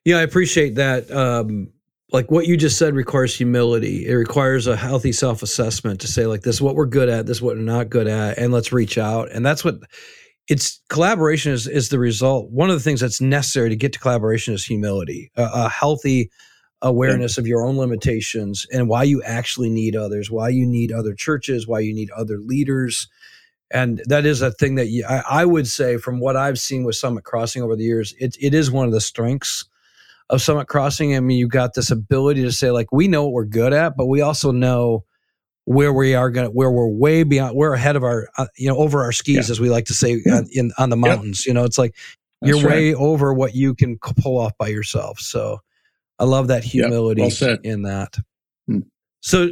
Yeah, 0.06 0.18
I 0.18 0.22
appreciate 0.22 0.76
that. 0.76 1.12
Um, 1.12 1.70
like 2.16 2.32
what 2.32 2.48
you 2.48 2.56
just 2.56 2.78
said 2.78 2.96
requires 2.96 3.36
humility. 3.36 4.08
It 4.08 4.14
requires 4.14 4.68
a 4.68 4.78
healthy 4.78 5.12
self 5.12 5.44
assessment 5.44 6.00
to 6.00 6.08
say 6.08 6.26
like 6.26 6.42
this 6.42 6.56
is 6.56 6.62
what 6.62 6.76
we're 6.76 6.86
good 6.86 7.10
at, 7.10 7.26
this 7.26 7.38
is 7.38 7.42
what 7.42 7.58
we're 7.58 7.62
not 7.62 7.90
good 7.90 8.08
at, 8.08 8.38
and 8.38 8.54
let's 8.54 8.72
reach 8.72 8.98
out. 8.98 9.30
And 9.32 9.46
that's 9.46 9.66
what 9.66 9.76
it's 10.48 10.82
collaboration 10.90 11.52
is 11.52 11.68
is 11.68 11.90
the 11.90 12.00
result. 12.00 12.50
One 12.52 12.70
of 12.70 12.78
the 12.78 12.84
things 12.84 13.02
that's 13.02 13.20
necessary 13.20 13.70
to 13.70 13.76
get 13.76 13.92
to 13.94 14.00
collaboration 14.00 14.54
is 14.54 14.64
humility, 14.64 15.30
a, 15.36 15.44
a 15.54 15.70
healthy 15.70 16.32
awareness 16.82 17.38
of 17.38 17.48
your 17.48 17.66
own 17.66 17.78
limitations 17.78 18.66
and 18.72 18.88
why 18.88 19.04
you 19.04 19.22
actually 19.24 19.70
need 19.70 19.98
others, 19.98 20.32
why 20.32 20.48
you 20.48 20.66
need 20.66 20.94
other 20.94 21.14
churches, 21.14 21.68
why 21.68 21.82
you 21.82 21.94
need 21.94 22.12
other 22.12 22.38
leaders. 22.38 23.10
And 23.72 24.02
that 24.06 24.26
is 24.26 24.42
a 24.42 24.52
thing 24.52 24.76
that 24.76 24.88
you, 24.88 25.06
I, 25.06 25.24
I, 25.30 25.46
would 25.46 25.68
say, 25.68 25.98
from 25.98 26.20
what 26.20 26.38
I've 26.38 26.60
seen 26.60 26.86
with 26.86 26.96
Summit 26.96 27.26
Crossing 27.26 27.62
over 27.62 27.76
the 27.76 27.84
years, 27.84 28.14
it, 28.20 28.38
it 28.40 28.54
is 28.54 28.72
one 28.72 28.86
of 28.86 28.94
the 28.94 29.02
strengths 29.02 29.66
of 30.30 30.42
Summit 30.42 30.68
Crossing. 30.68 31.16
I 31.16 31.20
mean, 31.20 31.38
you 31.38 31.48
got 31.48 31.74
this 31.74 31.92
ability 31.92 32.42
to 32.44 32.52
say, 32.52 32.72
like, 32.72 32.92
we 32.92 33.08
know 33.08 33.24
what 33.24 33.34
we're 33.34 33.46
good 33.46 33.74
at, 33.74 33.96
but 33.96 34.08
we 34.08 34.22
also 34.22 34.52
know 34.52 35.04
where 35.66 35.92
we 35.94 36.14
are 36.14 36.30
going 36.30 36.48
to 36.48 36.52
where 36.52 36.70
we're 36.70 36.88
way 36.88 37.24
beyond, 37.24 37.56
we're 37.56 37.74
ahead 37.74 37.96
of 37.96 38.04
our, 38.04 38.30
uh, 38.38 38.46
you 38.56 38.68
know, 38.68 38.78
over 38.78 39.02
our 39.02 39.12
skis, 39.12 39.48
yeah. 39.48 39.52
as 39.52 39.60
we 39.60 39.70
like 39.70 39.86
to 39.86 39.94
say 39.94 40.22
on, 40.32 40.48
in 40.52 40.72
on 40.78 40.90
the 40.90 40.98
mountains. 40.98 41.46
You 41.46 41.54
know, 41.54 41.64
it's 41.64 41.78
like 41.78 41.96
That's 42.42 42.50
you're 42.50 42.70
right. 42.70 42.76
way 42.76 42.94
over 42.94 43.34
what 43.34 43.56
you 43.56 43.74
can 43.74 43.98
pull 43.98 44.40
off 44.40 44.52
by 44.58 44.68
yourself. 44.68 45.20
So 45.20 45.60
I 46.20 46.24
love 46.26 46.48
that 46.48 46.64
humility 46.64 47.24
yep, 47.24 47.42
well 47.42 47.58
in 47.64 47.82
that. 47.84 48.18
Hmm. 48.68 48.80
So, 49.22 49.50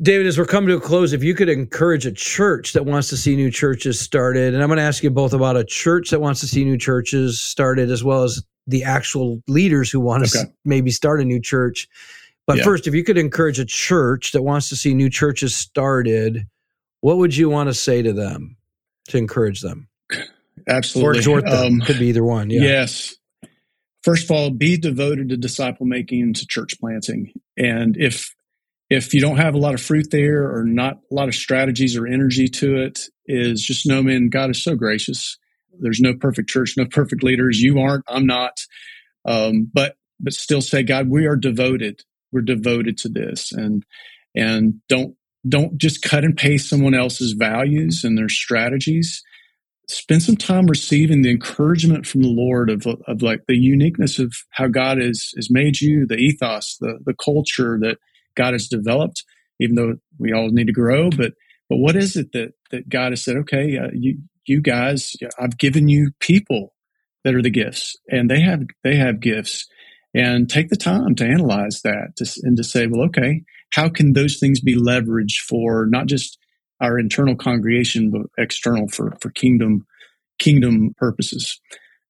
David, 0.00 0.26
as 0.26 0.38
we're 0.38 0.44
coming 0.44 0.68
to 0.68 0.76
a 0.76 0.80
close, 0.80 1.12
if 1.12 1.24
you 1.24 1.34
could 1.34 1.48
encourage 1.48 2.06
a 2.06 2.12
church 2.12 2.74
that 2.74 2.86
wants 2.86 3.08
to 3.08 3.16
see 3.16 3.34
new 3.34 3.50
churches 3.50 3.98
started, 3.98 4.54
and 4.54 4.62
I'm 4.62 4.68
going 4.68 4.76
to 4.76 4.84
ask 4.84 5.02
you 5.02 5.10
both 5.10 5.32
about 5.32 5.56
a 5.56 5.64
church 5.64 6.10
that 6.10 6.20
wants 6.20 6.40
to 6.40 6.46
see 6.46 6.64
new 6.64 6.78
churches 6.78 7.42
started, 7.42 7.90
as 7.90 8.04
well 8.04 8.22
as 8.22 8.44
the 8.66 8.84
actual 8.84 9.42
leaders 9.48 9.90
who 9.90 10.00
want 10.00 10.26
to 10.26 10.38
okay. 10.38 10.50
maybe 10.64 10.90
start 10.90 11.20
a 11.20 11.24
new 11.24 11.40
church. 11.40 11.88
But 12.46 12.58
yeah. 12.58 12.64
first, 12.64 12.86
if 12.86 12.94
you 12.94 13.04
could 13.04 13.18
encourage 13.18 13.58
a 13.58 13.64
church 13.64 14.32
that 14.32 14.42
wants 14.42 14.68
to 14.68 14.76
see 14.76 14.94
new 14.94 15.10
churches 15.10 15.56
started, 15.56 16.46
what 17.00 17.18
would 17.18 17.36
you 17.36 17.48
want 17.48 17.68
to 17.68 17.74
say 17.74 18.02
to 18.02 18.12
them 18.12 18.56
to 19.08 19.18
encourage 19.18 19.60
them? 19.60 19.88
Absolutely. 20.68 21.08
Or 21.08 21.16
exhort 21.16 21.44
them. 21.44 21.74
Um, 21.74 21.80
Could 21.80 21.98
be 21.98 22.08
either 22.08 22.24
one. 22.24 22.50
Yeah. 22.50 22.62
Yes 22.62 23.16
first 24.06 24.24
of 24.24 24.30
all, 24.30 24.50
be 24.50 24.76
devoted 24.76 25.30
to 25.30 25.36
disciple 25.36 25.84
making 25.84 26.22
and 26.22 26.36
to 26.36 26.46
church 26.46 26.78
planting. 26.80 27.32
And 27.58 27.96
if 27.98 28.32
if 28.88 29.12
you 29.12 29.20
don't 29.20 29.38
have 29.38 29.56
a 29.56 29.58
lot 29.58 29.74
of 29.74 29.82
fruit 29.82 30.12
there 30.12 30.48
or 30.48 30.62
not 30.62 31.00
a 31.10 31.14
lot 31.14 31.26
of 31.26 31.34
strategies 31.34 31.96
or 31.96 32.06
energy 32.06 32.46
to 32.46 32.76
it, 32.76 33.00
is 33.26 33.60
just 33.60 33.84
know, 33.84 34.00
man, 34.04 34.28
God 34.28 34.50
is 34.50 34.62
so 34.62 34.76
gracious. 34.76 35.36
There's 35.80 36.00
no 36.00 36.14
perfect 36.14 36.48
church, 36.48 36.74
no 36.76 36.86
perfect 36.86 37.22
leaders. 37.22 37.60
You 37.60 37.80
aren't, 37.80 38.04
I'm 38.08 38.26
not. 38.26 38.58
Um, 39.24 39.70
but 39.72 39.96
but 40.18 40.32
still 40.32 40.62
say, 40.62 40.82
God, 40.82 41.08
we 41.10 41.26
are 41.26 41.36
devoted. 41.36 42.02
We're 42.32 42.42
devoted 42.42 42.98
to 42.98 43.08
this, 43.08 43.52
and 43.52 43.84
and 44.34 44.80
don't 44.88 45.14
don't 45.48 45.76
just 45.78 46.02
cut 46.02 46.24
and 46.24 46.36
paste 46.36 46.68
someone 46.68 46.94
else's 46.94 47.32
values 47.32 48.02
and 48.04 48.16
their 48.16 48.28
strategies 48.28 49.22
spend 49.88 50.22
some 50.22 50.36
time 50.36 50.66
receiving 50.66 51.22
the 51.22 51.30
encouragement 51.30 52.06
from 52.06 52.22
the 52.22 52.28
Lord 52.28 52.70
of, 52.70 52.86
of 52.86 53.22
like 53.22 53.42
the 53.46 53.56
uniqueness 53.56 54.18
of 54.18 54.34
how 54.50 54.66
God 54.66 54.98
has, 54.98 55.32
has 55.36 55.50
made 55.50 55.80
you, 55.80 56.06
the 56.06 56.16
ethos, 56.16 56.76
the, 56.80 56.98
the 57.04 57.14
culture 57.14 57.78
that 57.80 57.98
God 58.36 58.52
has 58.52 58.66
developed, 58.68 59.24
even 59.60 59.76
though 59.76 59.94
we 60.18 60.32
all 60.32 60.48
need 60.50 60.66
to 60.66 60.72
grow. 60.72 61.10
But, 61.10 61.34
but 61.68 61.76
what 61.76 61.96
is 61.96 62.16
it 62.16 62.32
that, 62.32 62.54
that 62.72 62.88
God 62.88 63.12
has 63.12 63.22
said, 63.22 63.36
okay, 63.38 63.78
uh, 63.78 63.90
you, 63.92 64.18
you 64.46 64.60
guys, 64.60 65.14
I've 65.38 65.58
given 65.58 65.88
you 65.88 66.10
people 66.20 66.74
that 67.24 67.34
are 67.34 67.42
the 67.42 67.50
gifts 67.50 67.96
and 68.08 68.30
they 68.30 68.40
have, 68.40 68.62
they 68.84 68.96
have 68.96 69.20
gifts 69.20 69.66
and 70.14 70.48
take 70.48 70.68
the 70.68 70.76
time 70.76 71.14
to 71.16 71.26
analyze 71.26 71.82
that 71.82 72.16
to, 72.16 72.40
and 72.42 72.56
to 72.56 72.64
say, 72.64 72.86
well, 72.86 73.06
okay, 73.06 73.42
how 73.72 73.88
can 73.88 74.12
those 74.12 74.38
things 74.38 74.60
be 74.60 74.76
leveraged 74.76 75.40
for 75.48 75.86
not 75.86 76.06
just 76.06 76.38
our 76.80 76.98
internal 76.98 77.36
congregation, 77.36 78.10
but 78.10 78.22
external 78.38 78.88
for, 78.88 79.16
for 79.20 79.30
kingdom, 79.30 79.86
kingdom 80.38 80.94
purposes. 80.98 81.60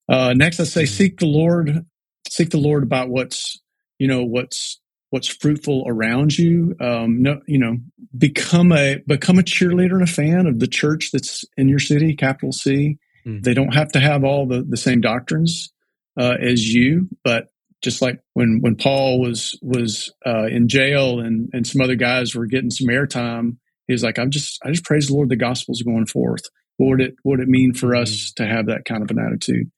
Uh, 0.09 0.33
next, 0.35 0.59
let's 0.59 0.73
say 0.73 0.87
seek 0.87 1.19
the 1.19 1.27
Lord, 1.27 1.85
seek 2.29 2.51
the 2.51 2.59
Lord 2.59 2.83
about 2.83 3.09
what's, 3.09 3.61
you 3.99 4.09
know, 4.09 4.25
what's, 4.25 4.81
what's 5.17 5.29
fruitful 5.29 5.83
around 5.87 6.37
you. 6.37 6.77
Um, 6.79 7.23
no, 7.23 7.41
you 7.47 7.59
know, 7.59 7.79
become 8.17 8.71
a, 8.71 8.99
become 9.07 9.39
a 9.39 9.43
cheerleader 9.43 9.95
and 9.95 10.03
a 10.03 10.07
fan 10.07 10.47
of 10.47 10.59
the 10.59 10.67
church 10.67 11.09
that's 11.11 11.43
in 11.57 11.71
your 11.71 11.79
city, 11.79 12.15
capital 12.15 12.53
C. 12.53 12.99
Mm-hmm. 13.27 13.41
They 13.41 13.55
don't 13.55 13.75
have 13.75 13.93
to 13.93 14.01
have 14.01 14.25
all 14.25 14.47
the, 14.47 14.63
the 14.63 14.77
same 14.77 15.01
doctrines, 15.01 15.73
uh, 16.21 16.35
as 16.39 16.63
you, 16.69 17.09
but 17.25 17.49
just 17.83 18.03
like 18.03 18.21
when, 18.35 18.59
when 18.61 18.77
Paul 18.77 19.19
was, 19.19 19.59
was, 19.63 20.13
uh, 20.27 20.49
in 20.49 20.69
jail 20.69 21.21
and, 21.21 21.49
and 21.55 21.67
some 21.67 21.81
other 21.81 21.97
guys 21.97 22.35
were 22.35 22.45
getting 22.45 22.71
some 22.71 22.89
airtime, 22.89 23.57
He's 23.89 24.03
like, 24.03 24.19
I'm 24.19 24.31
just, 24.31 24.61
I 24.65 24.71
just 24.71 24.85
praise 24.85 25.07
the 25.07 25.15
Lord. 25.15 25.29
The 25.29 25.37
gospel's 25.37 25.83
going 25.83 26.07
forth. 26.07 26.43
What 26.77 26.89
would 26.89 27.01
it, 27.01 27.15
what 27.23 27.39
would 27.39 27.41
it 27.41 27.49
mean 27.49 27.73
for 27.73 27.95
us 27.95 28.11
mm. 28.11 28.35
to 28.35 28.47
have 28.47 28.67
that 28.67 28.85
kind 28.85 29.03
of 29.03 29.11
an 29.11 29.19
attitude? 29.19 29.71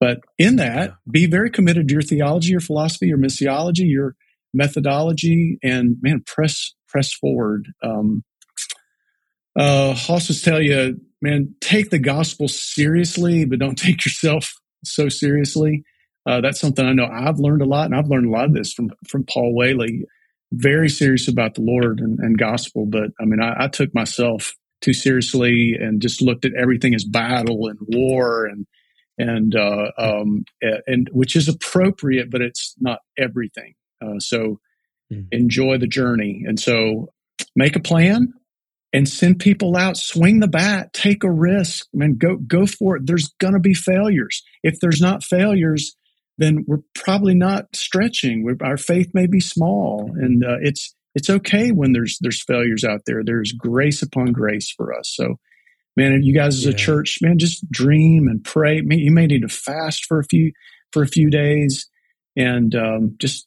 But 0.00 0.20
in 0.38 0.56
that, 0.56 0.88
yeah. 0.88 0.94
be 1.08 1.26
very 1.26 1.50
committed 1.50 1.86
to 1.88 1.92
your 1.92 2.02
theology, 2.02 2.50
your 2.50 2.60
philosophy, 2.60 3.06
your 3.06 3.18
missiology, 3.18 3.88
your 3.88 4.16
methodology, 4.52 5.58
and 5.62 5.96
man, 6.00 6.22
press 6.26 6.74
press 6.88 7.12
forward. 7.12 7.68
Um, 7.82 8.24
uh, 9.58 9.96
also 10.08 10.32
tell 10.34 10.60
you, 10.60 11.00
man, 11.20 11.54
take 11.60 11.90
the 11.90 11.98
gospel 11.98 12.48
seriously, 12.48 13.44
but 13.44 13.58
don't 13.58 13.76
take 13.78 14.04
yourself 14.04 14.52
so 14.84 15.08
seriously. 15.08 15.84
Uh, 16.24 16.40
that's 16.40 16.60
something 16.60 16.86
I 16.86 16.92
know 16.92 17.06
I've 17.06 17.38
learned 17.38 17.62
a 17.62 17.66
lot, 17.66 17.86
and 17.86 17.94
I've 17.94 18.08
learned 18.08 18.26
a 18.26 18.30
lot 18.30 18.44
of 18.44 18.54
this 18.54 18.72
from 18.72 18.90
from 19.08 19.24
Paul 19.24 19.54
Whaley 19.54 20.04
very 20.52 20.88
serious 20.88 21.28
about 21.28 21.54
the 21.54 21.62
Lord 21.62 22.00
and, 22.00 22.18
and 22.18 22.38
gospel, 22.38 22.86
but 22.86 23.10
I 23.20 23.24
mean, 23.24 23.40
I, 23.40 23.64
I, 23.64 23.68
took 23.68 23.94
myself 23.94 24.52
too 24.82 24.92
seriously 24.92 25.74
and 25.80 26.02
just 26.02 26.20
looked 26.20 26.44
at 26.44 26.52
everything 26.54 26.94
as 26.94 27.04
battle 27.04 27.68
and 27.68 27.78
war 27.80 28.46
and 28.46 28.66
and 29.18 29.54
uh, 29.54 29.90
um, 29.98 30.44
and 30.86 31.08
which 31.12 31.36
is 31.36 31.48
appropriate, 31.48 32.30
but 32.30 32.40
it's 32.40 32.74
not 32.80 32.98
everything. 33.18 33.74
Uh, 34.02 34.18
so 34.18 34.58
mm. 35.12 35.26
enjoy 35.30 35.78
the 35.78 35.86
journey, 35.86 36.44
and 36.46 36.58
so 36.58 37.08
make 37.54 37.76
a 37.76 37.80
plan 37.80 38.32
and 38.92 39.08
send 39.08 39.38
people 39.38 39.76
out. 39.76 39.96
Swing 39.96 40.40
the 40.40 40.48
bat, 40.48 40.92
take 40.92 41.24
a 41.24 41.30
risk, 41.30 41.86
I 41.94 41.98
mean, 41.98 42.18
go 42.18 42.36
go 42.36 42.66
for 42.66 42.96
it. 42.96 43.06
There's 43.06 43.32
going 43.40 43.54
to 43.54 43.60
be 43.60 43.74
failures. 43.74 44.42
If 44.62 44.80
there's 44.80 45.00
not 45.00 45.24
failures, 45.24 45.96
then 46.38 46.64
we're 46.66 46.82
probably 46.94 47.34
not 47.34 47.74
stretching. 47.74 48.44
We're, 48.44 48.56
our 48.62 48.76
faith 48.76 49.10
may 49.14 49.26
be 49.26 49.40
small, 49.40 50.10
and 50.14 50.44
uh, 50.44 50.56
it's 50.60 50.94
it's 51.14 51.30
okay 51.30 51.70
when 51.70 51.92
there's 51.92 52.18
there's 52.20 52.42
failures 52.42 52.84
out 52.84 53.02
there. 53.06 53.22
There's 53.24 53.52
grace 53.52 54.02
upon 54.02 54.32
grace 54.32 54.70
for 54.70 54.92
us. 54.98 55.12
So 55.14 55.36
man, 55.96 56.22
you 56.22 56.34
guys 56.34 56.56
as 56.56 56.66
a 56.66 56.72
church, 56.72 57.18
man, 57.20 57.38
just 57.38 57.70
dream 57.70 58.28
and 58.28 58.42
pray. 58.42 58.82
You 58.84 59.12
may 59.12 59.26
need 59.26 59.42
to 59.42 59.48
fast 59.48 60.06
for 60.06 60.18
a 60.18 60.24
few 60.24 60.52
for 60.92 61.02
a 61.02 61.08
few 61.08 61.30
days 61.30 61.88
and 62.36 62.74
um, 62.74 63.16
just 63.18 63.46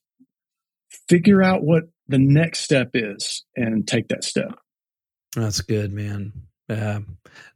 figure 1.09 1.43
out 1.43 1.63
what 1.63 1.83
the 2.07 2.19
next 2.19 2.59
step 2.59 2.91
is 2.93 3.43
and 3.55 3.87
take 3.87 4.07
that 4.09 4.23
step. 4.23 4.57
That's 5.35 5.61
good, 5.61 5.91
man. 5.91 6.33
Yeah. 6.69 6.99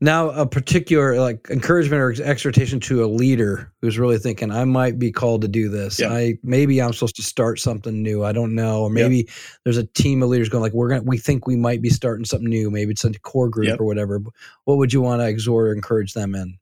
Now, 0.01 0.29
a 0.29 0.45
particular 0.45 1.19
like 1.19 1.47
encouragement 1.49 2.01
or 2.01 2.23
exhortation 2.23 2.79
to 2.81 3.03
a 3.03 3.07
leader 3.07 3.73
who's 3.81 3.97
really 3.97 4.19
thinking, 4.19 4.51
I 4.51 4.65
might 4.65 4.99
be 4.99 5.11
called 5.11 5.41
to 5.41 5.47
do 5.47 5.69
this. 5.69 5.99
Yeah. 5.99 6.09
I 6.09 6.35
maybe 6.43 6.79
I'm 6.79 6.93
supposed 6.93 7.15
to 7.15 7.23
start 7.23 7.59
something 7.59 8.03
new. 8.03 8.23
I 8.23 8.33
don't 8.33 8.53
know. 8.53 8.81
Or 8.83 8.89
maybe 8.89 9.27
there's 9.63 9.77
a 9.77 9.85
team 9.85 10.21
of 10.21 10.29
leaders 10.29 10.49
going 10.49 10.61
like, 10.61 10.73
we're 10.73 10.89
gonna 10.89 11.03
we 11.03 11.17
think 11.17 11.47
we 11.47 11.55
might 11.55 11.81
be 11.81 11.89
starting 11.89 12.25
something 12.25 12.49
new. 12.49 12.69
Maybe 12.69 12.91
it's 12.91 13.03
a 13.03 13.11
core 13.19 13.49
group 13.49 13.79
or 13.79 13.85
whatever. 13.85 14.21
What 14.65 14.77
would 14.77 14.93
you 14.93 15.01
want 15.01 15.21
to 15.21 15.27
exhort 15.27 15.69
or 15.69 15.73
encourage 15.73 16.13
them 16.13 16.35
in? 16.35 16.59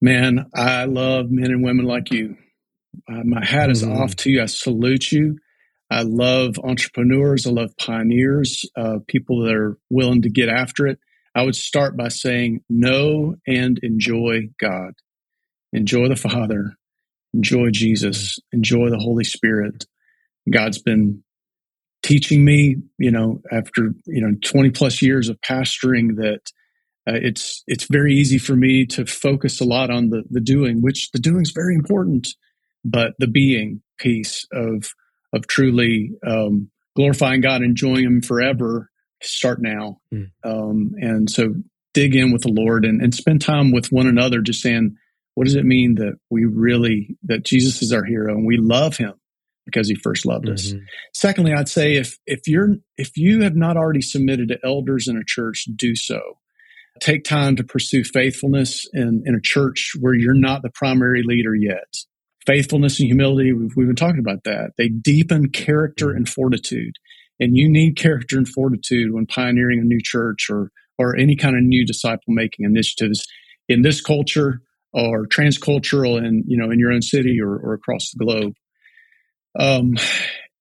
Man, 0.00 0.46
I 0.54 0.84
love 0.84 1.30
men 1.30 1.50
and 1.50 1.64
women 1.64 1.86
like 1.86 2.12
you. 2.12 2.36
Uh, 3.10 3.24
my 3.24 3.44
hat 3.44 3.70
is 3.70 3.82
mm-hmm. 3.82 4.00
off 4.00 4.14
to 4.16 4.30
you. 4.30 4.42
I 4.42 4.46
salute 4.46 5.10
you. 5.10 5.38
I 5.90 6.02
love 6.02 6.58
entrepreneurs. 6.62 7.46
I 7.46 7.50
love 7.50 7.76
pioneers, 7.78 8.64
uh, 8.76 8.98
people 9.06 9.44
that 9.44 9.54
are 9.54 9.78
willing 9.90 10.22
to 10.22 10.30
get 10.30 10.48
after 10.48 10.86
it. 10.86 10.98
I 11.34 11.42
would 11.42 11.56
start 11.56 11.96
by 11.96 12.08
saying, 12.08 12.62
know 12.68 13.36
and 13.46 13.78
enjoy 13.82 14.48
God. 14.60 14.94
Enjoy 15.72 16.08
the 16.08 16.16
Father. 16.16 16.74
Enjoy 17.32 17.70
Jesus. 17.70 18.38
Enjoy 18.52 18.90
the 18.90 18.98
Holy 18.98 19.24
Spirit. 19.24 19.86
God's 20.50 20.80
been 20.80 21.22
teaching 22.02 22.44
me, 22.44 22.76
you 22.98 23.10
know, 23.10 23.40
after, 23.50 23.94
you 24.06 24.20
know, 24.20 24.34
20 24.44 24.70
plus 24.70 25.02
years 25.02 25.28
of 25.28 25.40
pastoring 25.40 26.16
that 26.16 26.50
uh, 27.08 27.18
it's, 27.22 27.62
it's 27.66 27.84
very 27.84 28.14
easy 28.14 28.38
for 28.38 28.54
me 28.56 28.84
to 28.86 29.06
focus 29.06 29.60
a 29.60 29.64
lot 29.64 29.90
on 29.90 30.10
the, 30.10 30.24
the 30.30 30.40
doing, 30.40 30.82
which 30.82 31.10
the 31.12 31.18
doing 31.18 31.42
is 31.42 31.52
very 31.52 31.74
important, 31.74 32.28
but 32.84 33.14
the 33.18 33.26
being 33.26 33.82
piece 33.98 34.46
of, 34.52 34.90
of 35.32 35.46
truly 35.46 36.12
um, 36.26 36.70
glorifying 36.96 37.40
God, 37.40 37.62
enjoying 37.62 38.04
Him 38.04 38.22
forever, 38.22 38.90
start 39.22 39.60
now. 39.60 40.00
Mm. 40.12 40.30
Um, 40.44 40.92
and 41.00 41.30
so 41.30 41.54
dig 41.94 42.14
in 42.14 42.32
with 42.32 42.42
the 42.42 42.52
Lord 42.52 42.84
and, 42.84 43.00
and 43.00 43.14
spend 43.14 43.40
time 43.40 43.72
with 43.72 43.92
one 43.92 44.06
another, 44.06 44.40
just 44.40 44.62
saying, 44.62 44.96
what 45.34 45.44
does 45.44 45.54
it 45.54 45.64
mean 45.64 45.96
that 45.96 46.14
we 46.30 46.44
really, 46.44 47.16
that 47.24 47.44
Jesus 47.44 47.82
is 47.82 47.92
our 47.92 48.04
hero 48.04 48.34
and 48.34 48.46
we 48.46 48.56
love 48.56 48.96
Him 48.96 49.14
because 49.64 49.88
He 49.88 49.94
first 49.94 50.26
loved 50.26 50.46
mm-hmm. 50.46 50.54
us? 50.54 50.74
Secondly, 51.14 51.52
I'd 51.52 51.68
say 51.68 51.96
if, 51.96 52.18
if 52.26 52.40
you're, 52.46 52.76
if 52.96 53.16
you 53.16 53.42
have 53.42 53.56
not 53.56 53.76
already 53.76 54.02
submitted 54.02 54.48
to 54.48 54.58
elders 54.64 55.08
in 55.08 55.16
a 55.16 55.24
church, 55.24 55.66
do 55.76 55.94
so. 55.94 56.20
Take 57.00 57.22
time 57.22 57.54
to 57.56 57.62
pursue 57.62 58.02
faithfulness 58.02 58.84
in, 58.92 59.22
in 59.24 59.36
a 59.36 59.40
church 59.40 59.92
where 60.00 60.14
you're 60.14 60.34
not 60.34 60.62
the 60.62 60.70
primary 60.70 61.22
leader 61.22 61.54
yet 61.54 61.94
faithfulness 62.46 62.98
and 63.00 63.06
humility, 63.06 63.52
we've, 63.52 63.74
we've 63.76 63.86
been 63.86 63.96
talking 63.96 64.20
about 64.20 64.44
that. 64.44 64.72
They 64.76 64.88
deepen 64.88 65.50
character 65.50 66.10
and 66.10 66.28
fortitude. 66.28 66.96
And 67.40 67.56
you 67.56 67.70
need 67.70 67.96
character 67.96 68.36
and 68.36 68.48
fortitude 68.48 69.12
when 69.12 69.26
pioneering 69.26 69.80
a 69.80 69.84
new 69.84 70.00
church 70.02 70.48
or, 70.50 70.70
or 70.98 71.16
any 71.16 71.36
kind 71.36 71.56
of 71.56 71.62
new 71.62 71.86
disciple 71.86 72.32
making 72.32 72.64
initiatives 72.64 73.26
in 73.68 73.82
this 73.82 74.00
culture 74.00 74.60
or 74.92 75.26
transcultural 75.26 76.18
and, 76.18 76.44
you 76.46 76.56
know, 76.56 76.70
in 76.70 76.78
your 76.78 76.92
own 76.92 77.02
city 77.02 77.40
or, 77.40 77.56
or 77.56 77.74
across 77.74 78.10
the 78.10 78.24
globe. 78.24 78.54
Um, 79.58 79.96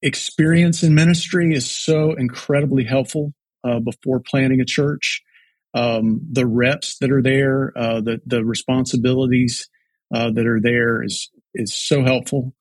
experience 0.01 0.83
in 0.83 0.93
ministry 0.93 1.53
is 1.53 1.69
so 1.69 2.13
incredibly 2.13 2.83
helpful 2.83 3.33
uh, 3.63 3.79
before 3.79 4.19
planning 4.19 4.61
a 4.61 4.65
church. 4.65 5.23
Um, 5.73 6.21
the 6.31 6.45
reps 6.45 6.97
that 6.99 7.11
are 7.11 7.21
there, 7.21 7.73
uh, 7.75 8.01
the 8.01 8.21
the 8.25 8.43
responsibilities 8.43 9.69
uh, 10.13 10.31
that 10.31 10.47
are 10.47 10.61
there 10.61 11.03
is 11.03 11.29
is 11.53 11.75
so 11.75 12.03
helpful. 12.03 12.53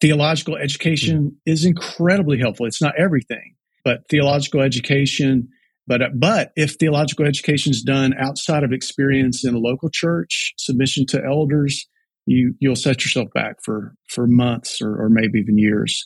Theological 0.00 0.56
education 0.56 1.18
mm-hmm. 1.18 1.36
is 1.46 1.64
incredibly 1.64 2.38
helpful. 2.38 2.66
It's 2.66 2.82
not 2.82 2.98
everything, 2.98 3.54
but 3.84 4.08
theological 4.10 4.60
education. 4.60 5.48
But 5.86 6.02
but 6.18 6.52
if 6.56 6.74
theological 6.74 7.26
education 7.26 7.70
is 7.70 7.82
done 7.82 8.14
outside 8.18 8.64
of 8.64 8.72
experience 8.72 9.44
in 9.44 9.54
a 9.54 9.58
local 9.58 9.90
church, 9.90 10.54
submission 10.56 11.06
to 11.06 11.24
elders, 11.24 11.86
you 12.26 12.54
you'll 12.60 12.76
set 12.76 13.04
yourself 13.04 13.28
back 13.34 13.56
for 13.64 13.94
for 14.08 14.26
months 14.26 14.80
or, 14.80 15.02
or 15.02 15.08
maybe 15.08 15.38
even 15.40 15.58
years. 15.58 16.04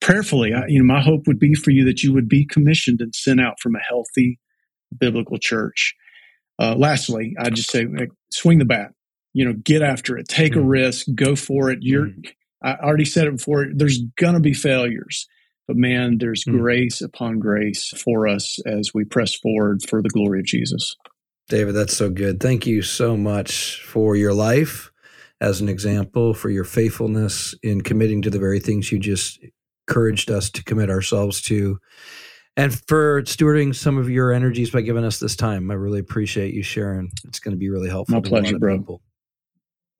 Prayerfully, 0.00 0.52
I, 0.52 0.66
you 0.68 0.78
know, 0.78 0.92
my 0.92 1.00
hope 1.00 1.26
would 1.26 1.38
be 1.38 1.54
for 1.54 1.70
you 1.70 1.84
that 1.86 2.02
you 2.02 2.12
would 2.12 2.28
be 2.28 2.46
commissioned 2.46 3.00
and 3.00 3.14
sent 3.14 3.40
out 3.40 3.58
from 3.60 3.74
a 3.74 3.80
healthy 3.88 4.38
biblical 4.98 5.38
church. 5.38 5.94
Uh, 6.58 6.74
lastly, 6.76 7.34
I 7.38 7.50
just 7.50 7.70
say 7.70 7.86
swing 8.30 8.58
the 8.58 8.64
bat 8.64 8.92
you 9.36 9.44
know, 9.44 9.52
get 9.52 9.82
after 9.82 10.16
it, 10.16 10.26
take 10.26 10.52
mm-hmm. 10.52 10.62
a 10.62 10.66
risk, 10.66 11.06
go 11.14 11.36
for 11.36 11.70
it. 11.70 11.80
You're, 11.82 12.06
mm-hmm. 12.06 12.66
I 12.66 12.76
already 12.76 13.04
said 13.04 13.26
it 13.26 13.36
before, 13.36 13.66
there's 13.70 14.00
going 14.18 14.32
to 14.32 14.40
be 14.40 14.54
failures, 14.54 15.28
but 15.68 15.76
man, 15.76 16.16
there's 16.16 16.42
mm-hmm. 16.46 16.58
grace 16.58 17.02
upon 17.02 17.38
grace 17.38 17.92
for 18.02 18.26
us 18.26 18.58
as 18.64 18.92
we 18.94 19.04
press 19.04 19.34
forward 19.34 19.82
for 19.86 20.00
the 20.00 20.08
glory 20.08 20.40
of 20.40 20.46
Jesus. 20.46 20.96
David, 21.50 21.74
that's 21.74 21.94
so 21.94 22.08
good. 22.08 22.40
Thank 22.40 22.66
you 22.66 22.80
so 22.80 23.14
much 23.14 23.82
for 23.82 24.16
your 24.16 24.32
life 24.32 24.90
as 25.42 25.60
an 25.60 25.68
example, 25.68 26.32
for 26.32 26.48
your 26.48 26.64
faithfulness 26.64 27.54
in 27.62 27.82
committing 27.82 28.22
to 28.22 28.30
the 28.30 28.38
very 28.38 28.58
things 28.58 28.90
you 28.90 28.98
just 28.98 29.38
encouraged 29.86 30.30
us 30.30 30.48
to 30.48 30.64
commit 30.64 30.88
ourselves 30.88 31.42
to 31.42 31.78
and 32.56 32.74
for 32.88 33.22
stewarding 33.24 33.74
some 33.74 33.98
of 33.98 34.08
your 34.08 34.32
energies 34.32 34.70
by 34.70 34.80
giving 34.80 35.04
us 35.04 35.20
this 35.20 35.36
time. 35.36 35.70
I 35.70 35.74
really 35.74 36.00
appreciate 36.00 36.54
you 36.54 36.62
sharing. 36.62 37.10
It's 37.24 37.38
going 37.38 37.52
to 37.52 37.58
be 37.58 37.68
really 37.68 37.90
helpful. 37.90 38.14
My 38.14 38.26
pleasure, 38.26 38.58
bro. 38.58 38.78
People. 38.78 39.02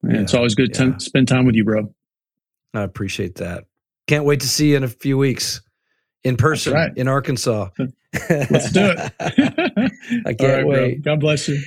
Yeah, 0.03 0.21
it's 0.21 0.33
always 0.33 0.55
good 0.55 0.73
to 0.75 0.99
spend 0.99 1.27
time 1.27 1.45
with 1.45 1.55
you, 1.55 1.63
bro. 1.63 1.93
I 2.73 2.81
appreciate 2.81 3.35
that. 3.35 3.65
Can't 4.07 4.25
wait 4.25 4.41
to 4.41 4.47
see 4.47 4.71
you 4.71 4.77
in 4.77 4.83
a 4.83 4.87
few 4.87 5.17
weeks 5.17 5.61
in 6.23 6.37
person 6.37 6.73
right. 6.73 6.91
in 6.95 7.07
Arkansas. 7.07 7.69
Let's 8.29 8.71
do 8.71 8.93
it. 8.95 9.13
I 10.25 10.33
can't 10.33 10.41
right, 10.41 10.67
wait. 10.67 11.03
Bro. 11.03 11.13
God 11.13 11.19
bless 11.19 11.47
you. 11.47 11.61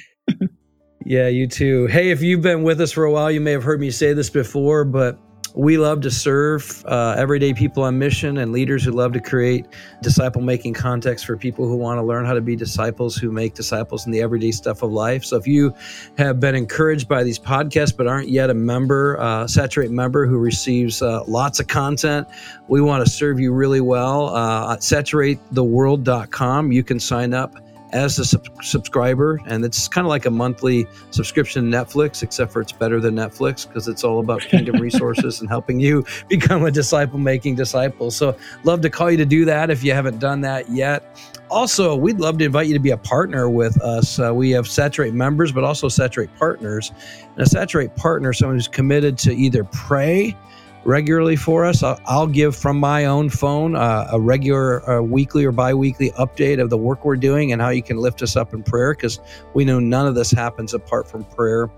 yeah, 1.04 1.28
you 1.28 1.46
too. 1.46 1.86
Hey, 1.86 2.10
if 2.10 2.22
you've 2.22 2.42
been 2.42 2.62
with 2.62 2.80
us 2.80 2.92
for 2.92 3.04
a 3.04 3.12
while, 3.12 3.30
you 3.30 3.40
may 3.40 3.52
have 3.52 3.62
heard 3.62 3.80
me 3.80 3.90
say 3.90 4.12
this 4.12 4.30
before, 4.30 4.84
but 4.84 5.18
we 5.54 5.78
love 5.78 6.00
to 6.02 6.10
serve 6.10 6.84
uh, 6.86 7.14
everyday 7.16 7.52
people 7.52 7.82
on 7.82 7.98
mission 7.98 8.38
and 8.38 8.52
leaders 8.52 8.84
who 8.84 8.92
love 8.92 9.12
to 9.12 9.20
create 9.20 9.66
disciple 10.02 10.40
making 10.40 10.74
context 10.74 11.26
for 11.26 11.36
people 11.36 11.66
who 11.66 11.76
want 11.76 11.98
to 11.98 12.02
learn 12.02 12.24
how 12.24 12.34
to 12.34 12.40
be 12.40 12.54
disciples 12.54 13.16
who 13.16 13.32
make 13.32 13.54
disciples 13.54 14.06
in 14.06 14.12
the 14.12 14.20
everyday 14.20 14.52
stuff 14.52 14.82
of 14.82 14.92
life. 14.92 15.24
So 15.24 15.36
if 15.36 15.46
you 15.46 15.74
have 16.18 16.38
been 16.40 16.54
encouraged 16.54 17.08
by 17.08 17.24
these 17.24 17.38
podcasts 17.38 17.96
but 17.96 18.06
aren't 18.06 18.28
yet 18.28 18.50
a 18.50 18.54
member, 18.54 19.18
uh, 19.20 19.46
Saturate 19.46 19.90
member 19.90 20.26
who 20.26 20.38
receives 20.38 21.02
uh, 21.02 21.24
lots 21.24 21.58
of 21.58 21.66
content, 21.66 22.28
we 22.68 22.80
want 22.80 23.04
to 23.04 23.10
serve 23.10 23.40
you 23.40 23.52
really 23.52 23.80
well. 23.80 24.28
Uh, 24.34 24.74
at 24.74 24.80
saturatetheworld.com, 24.80 26.72
you 26.72 26.84
can 26.84 27.00
sign 27.00 27.34
up 27.34 27.56
as 27.92 28.18
a 28.18 28.24
sub- 28.24 28.46
subscriber, 28.62 29.40
and 29.46 29.64
it's 29.64 29.88
kind 29.88 30.06
of 30.06 30.08
like 30.08 30.26
a 30.26 30.30
monthly 30.30 30.86
subscription 31.10 31.70
to 31.70 31.76
Netflix, 31.76 32.22
except 32.22 32.52
for 32.52 32.60
it's 32.60 32.72
better 32.72 33.00
than 33.00 33.14
Netflix 33.14 33.66
because 33.66 33.88
it's 33.88 34.04
all 34.04 34.20
about 34.20 34.42
kingdom 34.42 34.76
resources 34.80 35.40
and 35.40 35.48
helping 35.48 35.80
you 35.80 36.04
become 36.28 36.64
a 36.64 36.70
disciple 36.70 37.18
making 37.18 37.56
disciple. 37.56 38.10
So, 38.10 38.36
love 38.64 38.80
to 38.82 38.90
call 38.90 39.10
you 39.10 39.16
to 39.16 39.26
do 39.26 39.44
that 39.44 39.70
if 39.70 39.82
you 39.82 39.92
haven't 39.92 40.18
done 40.18 40.40
that 40.42 40.70
yet. 40.70 41.18
Also, 41.50 41.96
we'd 41.96 42.20
love 42.20 42.38
to 42.38 42.44
invite 42.44 42.68
you 42.68 42.74
to 42.74 42.80
be 42.80 42.90
a 42.90 42.96
partner 42.96 43.50
with 43.50 43.80
us. 43.82 44.20
Uh, 44.20 44.32
we 44.32 44.50
have 44.50 44.68
Saturate 44.68 45.14
members, 45.14 45.50
but 45.50 45.64
also 45.64 45.88
Saturate 45.88 46.34
partners. 46.36 46.92
And 47.34 47.40
a 47.40 47.46
Saturate 47.46 47.96
partner, 47.96 48.32
someone 48.32 48.56
who's 48.56 48.68
committed 48.68 49.18
to 49.18 49.34
either 49.34 49.64
pray 49.64 50.36
regularly 50.84 51.36
for 51.36 51.64
us. 51.64 51.82
I'll, 51.82 52.26
give 52.26 52.54
from 52.54 52.78
my 52.78 53.06
own 53.06 53.28
phone 53.28 53.74
uh, 53.74 54.08
a 54.12 54.20
regular 54.20 54.88
uh, 54.88 55.02
weekly 55.02 55.44
or 55.44 55.52
bi-weekly 55.52 56.10
update 56.12 56.60
of 56.60 56.70
the 56.70 56.76
work 56.76 57.04
we're 57.04 57.16
doing 57.16 57.52
and 57.52 57.60
how 57.60 57.70
you 57.70 57.82
can 57.82 57.96
lift 57.96 58.22
us 58.22 58.36
up 58.36 58.54
in 58.54 58.62
prayer 58.62 58.94
because 58.94 59.18
we 59.52 59.64
know 59.64 59.80
none 59.80 60.06
of 60.06 60.14
this 60.14 60.30
happens 60.30 60.72
apart 60.72 61.08
from 61.08 61.24
prayer. 61.24 61.68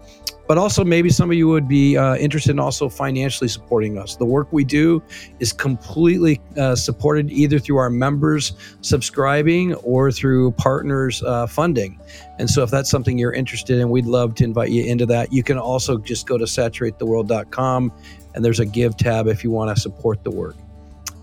But 0.49 0.59
also, 0.59 0.85
maybe 0.85 1.09
some 1.09 1.31
of 1.31 1.37
you 1.37 1.49
would 1.49 1.69
be 1.69 1.97
uh, 1.97 2.17
interested 2.17 2.51
in 2.51 2.59
also 2.59 2.89
financially 2.89 3.49
supporting 3.49 3.97
us. 3.97 4.17
The 4.17 4.25
work 4.25 4.53
we 4.53 4.65
do 4.65 5.03
is 5.39 5.53
completely 5.53 6.41
uh, 6.57 6.75
supported 6.75 7.31
either 7.31 7.59
through 7.59 7.77
our 7.77 7.91
members 7.91 8.53
subscribing 8.81 9.75
or 9.77 10.11
through 10.11 10.53
partners 10.53 11.23
uh, 11.23 11.47
funding. 11.47 11.99
And 12.39 12.51
so, 12.51 12.63
if 12.63 12.71
that's 12.71 12.91
something 12.91 13.19
you're 13.19 13.33
interested 13.33 13.79
in, 13.79 13.89
we'd 13.89 14.07
love 14.07 14.35
to 14.37 14.45
invite 14.45 14.71
you 14.71 14.85
into 14.85 15.07
that. 15.07 15.33
You 15.33 15.43
can 15.43 15.59
also 15.59 15.97
just 15.97 16.27
go 16.27 16.37
to 16.37 16.45
saturatetheworld.com 16.45 17.93
and 18.35 18.45
there's 18.45 18.61
a 18.61 18.67
give 18.67 18.97
tab 18.97 19.27
if 19.29 19.45
you 19.45 19.51
want 19.51 19.75
to 19.75 19.81
support 19.81 20.25
the 20.25 20.31
work. 20.31 20.57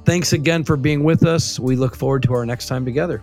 Thanks 0.06 0.34
again 0.34 0.64
for 0.64 0.78
being 0.78 1.04
with 1.04 1.26
us. 1.26 1.60
We 1.60 1.76
look 1.76 1.96
forward 1.96 2.24
to 2.24 2.34
our 2.34 2.46
next 2.46 2.68
time 2.68 2.86
together. 2.86 3.22